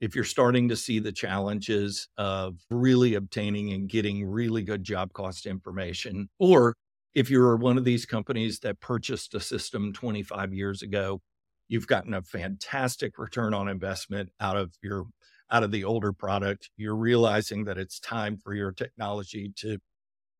if 0.00 0.14
you're 0.14 0.24
starting 0.24 0.68
to 0.68 0.76
see 0.76 0.98
the 0.98 1.12
challenges 1.12 2.08
of 2.16 2.56
really 2.70 3.14
obtaining 3.14 3.72
and 3.72 3.88
getting 3.88 4.24
really 4.24 4.62
good 4.62 4.84
job 4.84 5.12
cost 5.12 5.46
information, 5.46 6.28
or 6.38 6.74
if 7.14 7.30
you're 7.30 7.56
one 7.56 7.78
of 7.78 7.84
these 7.84 8.06
companies 8.06 8.60
that 8.60 8.80
purchased 8.80 9.34
a 9.34 9.40
system 9.40 9.92
25 9.92 10.52
years 10.52 10.82
ago, 10.82 11.20
you've 11.68 11.86
gotten 11.86 12.14
a 12.14 12.22
fantastic 12.22 13.18
return 13.18 13.54
on 13.54 13.68
investment 13.68 14.30
out 14.40 14.56
of 14.56 14.72
your 14.82 15.06
out 15.50 15.62
of 15.62 15.70
the 15.70 15.84
older 15.84 16.12
product. 16.12 16.70
You're 16.76 16.96
realizing 16.96 17.64
that 17.64 17.78
it's 17.78 17.98
time 18.00 18.36
for 18.36 18.54
your 18.54 18.70
technology 18.70 19.52
to 19.56 19.78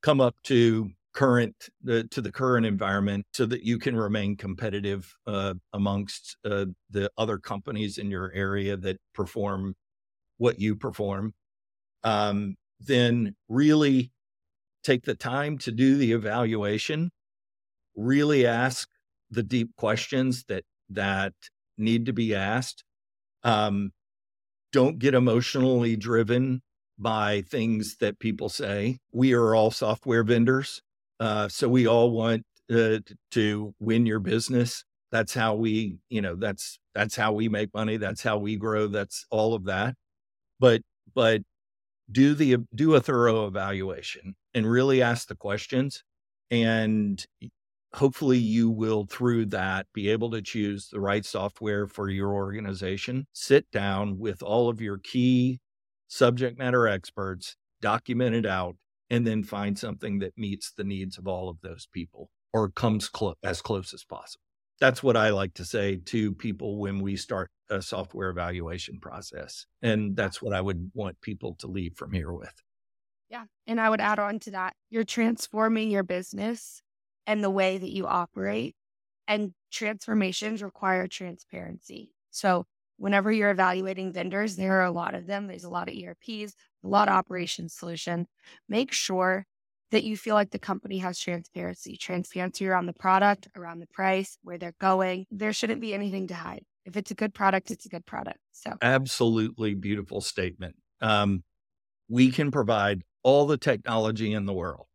come 0.02 0.20
up 0.20 0.36
to 0.44 0.90
current 1.14 1.68
the, 1.82 2.04
to 2.04 2.20
the 2.20 2.30
current 2.30 2.66
environment 2.66 3.26
so 3.32 3.46
that 3.46 3.62
you 3.62 3.78
can 3.78 3.96
remain 3.96 4.36
competitive 4.36 5.16
uh, 5.26 5.54
amongst 5.72 6.36
uh, 6.44 6.66
the 6.90 7.10
other 7.16 7.38
companies 7.38 7.98
in 7.98 8.10
your 8.10 8.30
area 8.32 8.76
that 8.76 8.98
perform 9.14 9.74
what 10.36 10.60
you 10.60 10.76
perform 10.76 11.34
um, 12.04 12.54
then 12.80 13.34
really 13.48 14.12
take 14.84 15.04
the 15.04 15.14
time 15.14 15.58
to 15.58 15.72
do 15.72 15.96
the 15.96 16.12
evaluation 16.12 17.10
really 17.96 18.46
ask 18.46 18.88
the 19.30 19.42
deep 19.42 19.74
questions 19.76 20.44
that 20.48 20.64
that 20.88 21.32
need 21.76 22.06
to 22.06 22.12
be 22.12 22.34
asked 22.34 22.84
um, 23.44 23.92
don't 24.72 24.98
get 24.98 25.14
emotionally 25.14 25.96
driven 25.96 26.62
by 26.98 27.42
things 27.42 27.96
that 28.00 28.18
people 28.18 28.48
say. 28.48 28.98
We 29.12 29.32
are 29.32 29.54
all 29.54 29.70
software 29.70 30.24
vendors. 30.24 30.82
Uh, 31.20 31.48
so 31.48 31.68
we 31.68 31.86
all 31.86 32.10
want 32.10 32.44
uh, 32.72 32.98
to 33.32 33.74
win 33.80 34.06
your 34.06 34.20
business. 34.20 34.84
That's 35.10 35.34
how 35.34 35.54
we, 35.54 35.98
you 36.10 36.20
know, 36.20 36.36
that's 36.36 36.78
that's 36.94 37.16
how 37.16 37.32
we 37.32 37.48
make 37.48 37.72
money. 37.74 37.96
That's 37.96 38.22
how 38.22 38.38
we 38.38 38.56
grow. 38.56 38.88
That's 38.88 39.24
all 39.30 39.54
of 39.54 39.64
that. 39.64 39.94
But 40.60 40.82
but 41.14 41.42
do 42.10 42.34
the 42.34 42.58
do 42.74 42.94
a 42.94 43.00
thorough 43.00 43.46
evaluation 43.46 44.34
and 44.54 44.70
really 44.70 45.02
ask 45.02 45.28
the 45.28 45.36
questions, 45.36 46.02
and 46.50 47.24
hopefully 47.94 48.38
you 48.38 48.70
will 48.70 49.06
through 49.06 49.46
that 49.46 49.86
be 49.94 50.10
able 50.10 50.30
to 50.30 50.42
choose 50.42 50.88
the 50.88 51.00
right 51.00 51.24
software 51.24 51.86
for 51.86 52.10
your 52.10 52.32
organization. 52.32 53.26
Sit 53.32 53.70
down 53.70 54.18
with 54.18 54.42
all 54.42 54.68
of 54.68 54.80
your 54.80 54.98
key 54.98 55.60
subject 56.08 56.58
matter 56.58 56.86
experts, 56.86 57.56
document 57.80 58.34
it 58.34 58.46
out, 58.46 58.76
and 59.10 59.26
then 59.26 59.42
find 59.42 59.78
something 59.78 60.18
that 60.20 60.36
meets 60.36 60.72
the 60.72 60.84
needs 60.84 61.18
of 61.18 61.26
all 61.26 61.48
of 61.48 61.60
those 61.62 61.86
people 61.92 62.30
or 62.52 62.68
comes 62.68 63.08
clo- 63.08 63.34
as 63.42 63.62
close 63.62 63.92
as 63.94 64.04
possible. 64.04 64.42
That's 64.80 65.02
what 65.02 65.16
I 65.16 65.30
like 65.30 65.54
to 65.54 65.64
say 65.64 65.96
to 66.06 66.32
people 66.32 66.78
when 66.78 67.00
we 67.00 67.16
start 67.16 67.50
a 67.68 67.82
software 67.82 68.30
evaluation 68.30 69.00
process. 69.00 69.66
And 69.82 70.16
that's 70.16 70.40
what 70.40 70.54
I 70.54 70.60
would 70.60 70.90
want 70.94 71.20
people 71.20 71.56
to 71.60 71.66
leave 71.66 71.96
from 71.96 72.12
here 72.12 72.32
with. 72.32 72.54
Yeah. 73.28 73.44
And 73.66 73.80
I 73.80 73.90
would 73.90 74.00
add 74.00 74.18
on 74.18 74.38
to 74.40 74.52
that 74.52 74.74
you're 74.88 75.04
transforming 75.04 75.90
your 75.90 76.04
business 76.04 76.82
and 77.26 77.42
the 77.44 77.50
way 77.50 77.76
that 77.76 77.90
you 77.90 78.06
operate. 78.06 78.74
And 79.26 79.52
transformations 79.70 80.62
require 80.62 81.06
transparency. 81.06 82.14
So 82.30 82.64
whenever 82.96 83.30
you're 83.30 83.50
evaluating 83.50 84.12
vendors, 84.12 84.56
there 84.56 84.80
are 84.80 84.84
a 84.84 84.90
lot 84.90 85.14
of 85.14 85.26
them. 85.26 85.46
There's 85.46 85.64
a 85.64 85.70
lot 85.70 85.88
of 85.88 85.94
ERPs, 85.94 86.54
a 86.84 86.88
lot 86.88 87.08
of 87.08 87.14
operations 87.14 87.74
solution. 87.74 88.26
Make 88.68 88.92
sure 88.92 89.46
that 89.90 90.04
you 90.04 90.16
feel 90.16 90.34
like 90.34 90.50
the 90.50 90.58
company 90.58 90.98
has 90.98 91.18
transparency, 91.18 91.96
transparency 91.96 92.66
around 92.66 92.86
the 92.86 92.92
product, 92.92 93.48
around 93.56 93.80
the 93.80 93.86
price, 93.86 94.38
where 94.42 94.58
they're 94.58 94.74
going. 94.80 95.26
There 95.30 95.52
shouldn't 95.52 95.80
be 95.80 95.94
anything 95.94 96.26
to 96.28 96.34
hide. 96.34 96.64
If 96.84 96.96
it's 96.96 97.10
a 97.10 97.14
good 97.14 97.34
product, 97.34 97.70
it's 97.70 97.86
a 97.86 97.88
good 97.88 98.06
product. 98.06 98.38
So, 98.52 98.74
absolutely 98.82 99.74
beautiful 99.74 100.20
statement. 100.20 100.76
Um, 101.00 101.44
we 102.08 102.30
can 102.30 102.50
provide 102.50 103.02
all 103.22 103.46
the 103.46 103.58
technology 103.58 104.32
in 104.32 104.46
the 104.46 104.54
world, 104.54 104.86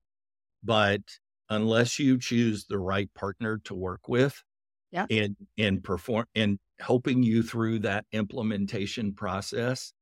but 0.64 1.02
unless 1.50 2.00
you 2.00 2.18
choose 2.18 2.66
the 2.66 2.80
right 2.80 3.14
partner 3.14 3.60
to 3.66 3.76
work 3.76 4.08
with, 4.08 4.44
yeah, 4.92 5.08
and 5.10 5.36
and 5.58 5.84
perform 5.84 6.26
and 6.36 6.60
helping 6.80 7.24
you 7.24 7.44
through 7.44 7.80
that 7.80 8.06
implementation 8.12 9.14
process, 9.14 9.94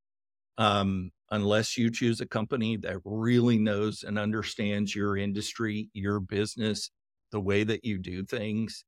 um, 0.58 1.12
unless 1.32 1.78
you 1.78 1.90
choose 1.90 2.22
a 2.22 2.28
company 2.28 2.78
that 2.78 2.98
really 3.06 3.58
knows 3.58 4.04
and 4.04 4.20
understands 4.20 4.94
your 4.96 5.18
industry, 5.18 5.90
your 5.94 6.20
business, 6.20 6.92
the 7.32 7.40
way 7.40 7.64
that 7.64 7.86
you 7.86 7.98
do 7.98 8.24
things, 8.24 8.84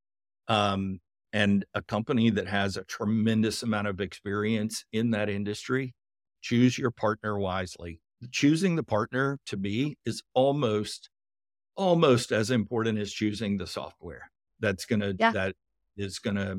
um, 0.50 1.00
and 1.32 1.66
a 1.74 1.82
company 1.82 2.30
that 2.30 2.48
has 2.48 2.78
a 2.78 2.84
tremendous 2.84 3.64
amount 3.64 3.88
of 3.88 4.02
experience 4.02 4.86
in 4.92 5.12
that 5.12 5.30
industry, 5.30 5.96
choose 6.42 6.78
your 6.78 6.92
partner 6.92 7.40
wisely. 7.40 8.00
Choosing 8.32 8.76
the 8.76 8.84
partner 8.84 9.40
to 9.48 9.58
be 9.58 9.98
is 10.06 10.22
almost 10.34 11.10
almost 11.76 12.32
as 12.32 12.52
important 12.52 13.00
as 13.00 13.12
choosing 13.12 13.58
the 13.58 13.66
software 13.66 14.30
that's 14.60 14.86
gonna 14.86 15.14
yeah. 15.18 15.32
that 15.32 15.56
is 15.98 16.20
gonna 16.20 16.58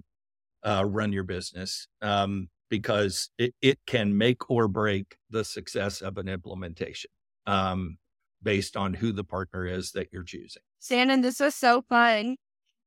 uh, 0.64 0.84
run 0.86 1.12
your 1.12 1.24
business. 1.24 1.86
Um, 2.02 2.48
because 2.78 3.30
it, 3.38 3.54
it 3.62 3.78
can 3.86 4.18
make 4.18 4.50
or 4.50 4.66
break 4.66 5.16
the 5.30 5.44
success 5.44 6.00
of 6.00 6.18
an 6.18 6.28
implementation 6.28 7.08
um, 7.46 7.98
based 8.42 8.76
on 8.76 8.94
who 8.94 9.12
the 9.12 9.22
partner 9.22 9.64
is 9.64 9.92
that 9.92 10.08
you're 10.12 10.24
choosing. 10.24 10.62
Shannon, 10.82 11.20
this 11.20 11.38
was 11.38 11.54
so 11.54 11.82
fun. 11.82 12.34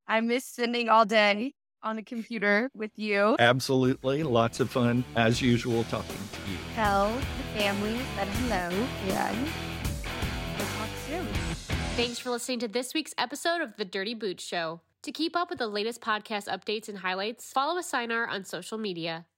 I 0.06 0.20
miss 0.20 0.44
spending 0.44 0.90
all 0.90 1.06
day 1.06 1.54
on 1.82 1.98
a 1.98 2.04
computer 2.04 2.70
with 2.74 2.92
you. 2.98 3.38
Absolutely. 3.40 4.24
Lots 4.24 4.60
of 4.60 4.70
fun, 4.70 5.06
as 5.16 5.42
usual, 5.42 5.86
talking 5.86 6.18
to 6.34 6.52
you. 6.52 6.58
Tell 6.76 7.14
the 7.16 7.60
family 7.62 7.98
that 8.18 8.28
hello 8.28 8.88
and 9.08 9.48
we'll 10.58 10.68
talk 10.68 10.90
soon. 11.08 11.26
Thanks 11.96 12.20
for 12.20 12.30
listening 12.30 12.60
to 12.60 12.68
this 12.68 12.94
week's 12.94 13.14
episode 13.18 13.62
of 13.62 13.78
The 13.78 13.86
Dirty 13.86 14.16
Boots 14.16 14.44
Show. 14.44 14.82
To 15.04 15.14
keep 15.14 15.38
up 15.38 15.50
with 15.50 15.60
the 15.60 15.68
latest 15.68 16.02
podcast 16.02 16.50
updates 16.50 16.90
and 16.90 16.98
highlights, 16.98 17.54
follow 17.54 17.80
Assignar 17.80 18.28
on 18.28 18.44
social 18.44 18.78
media. 18.78 19.28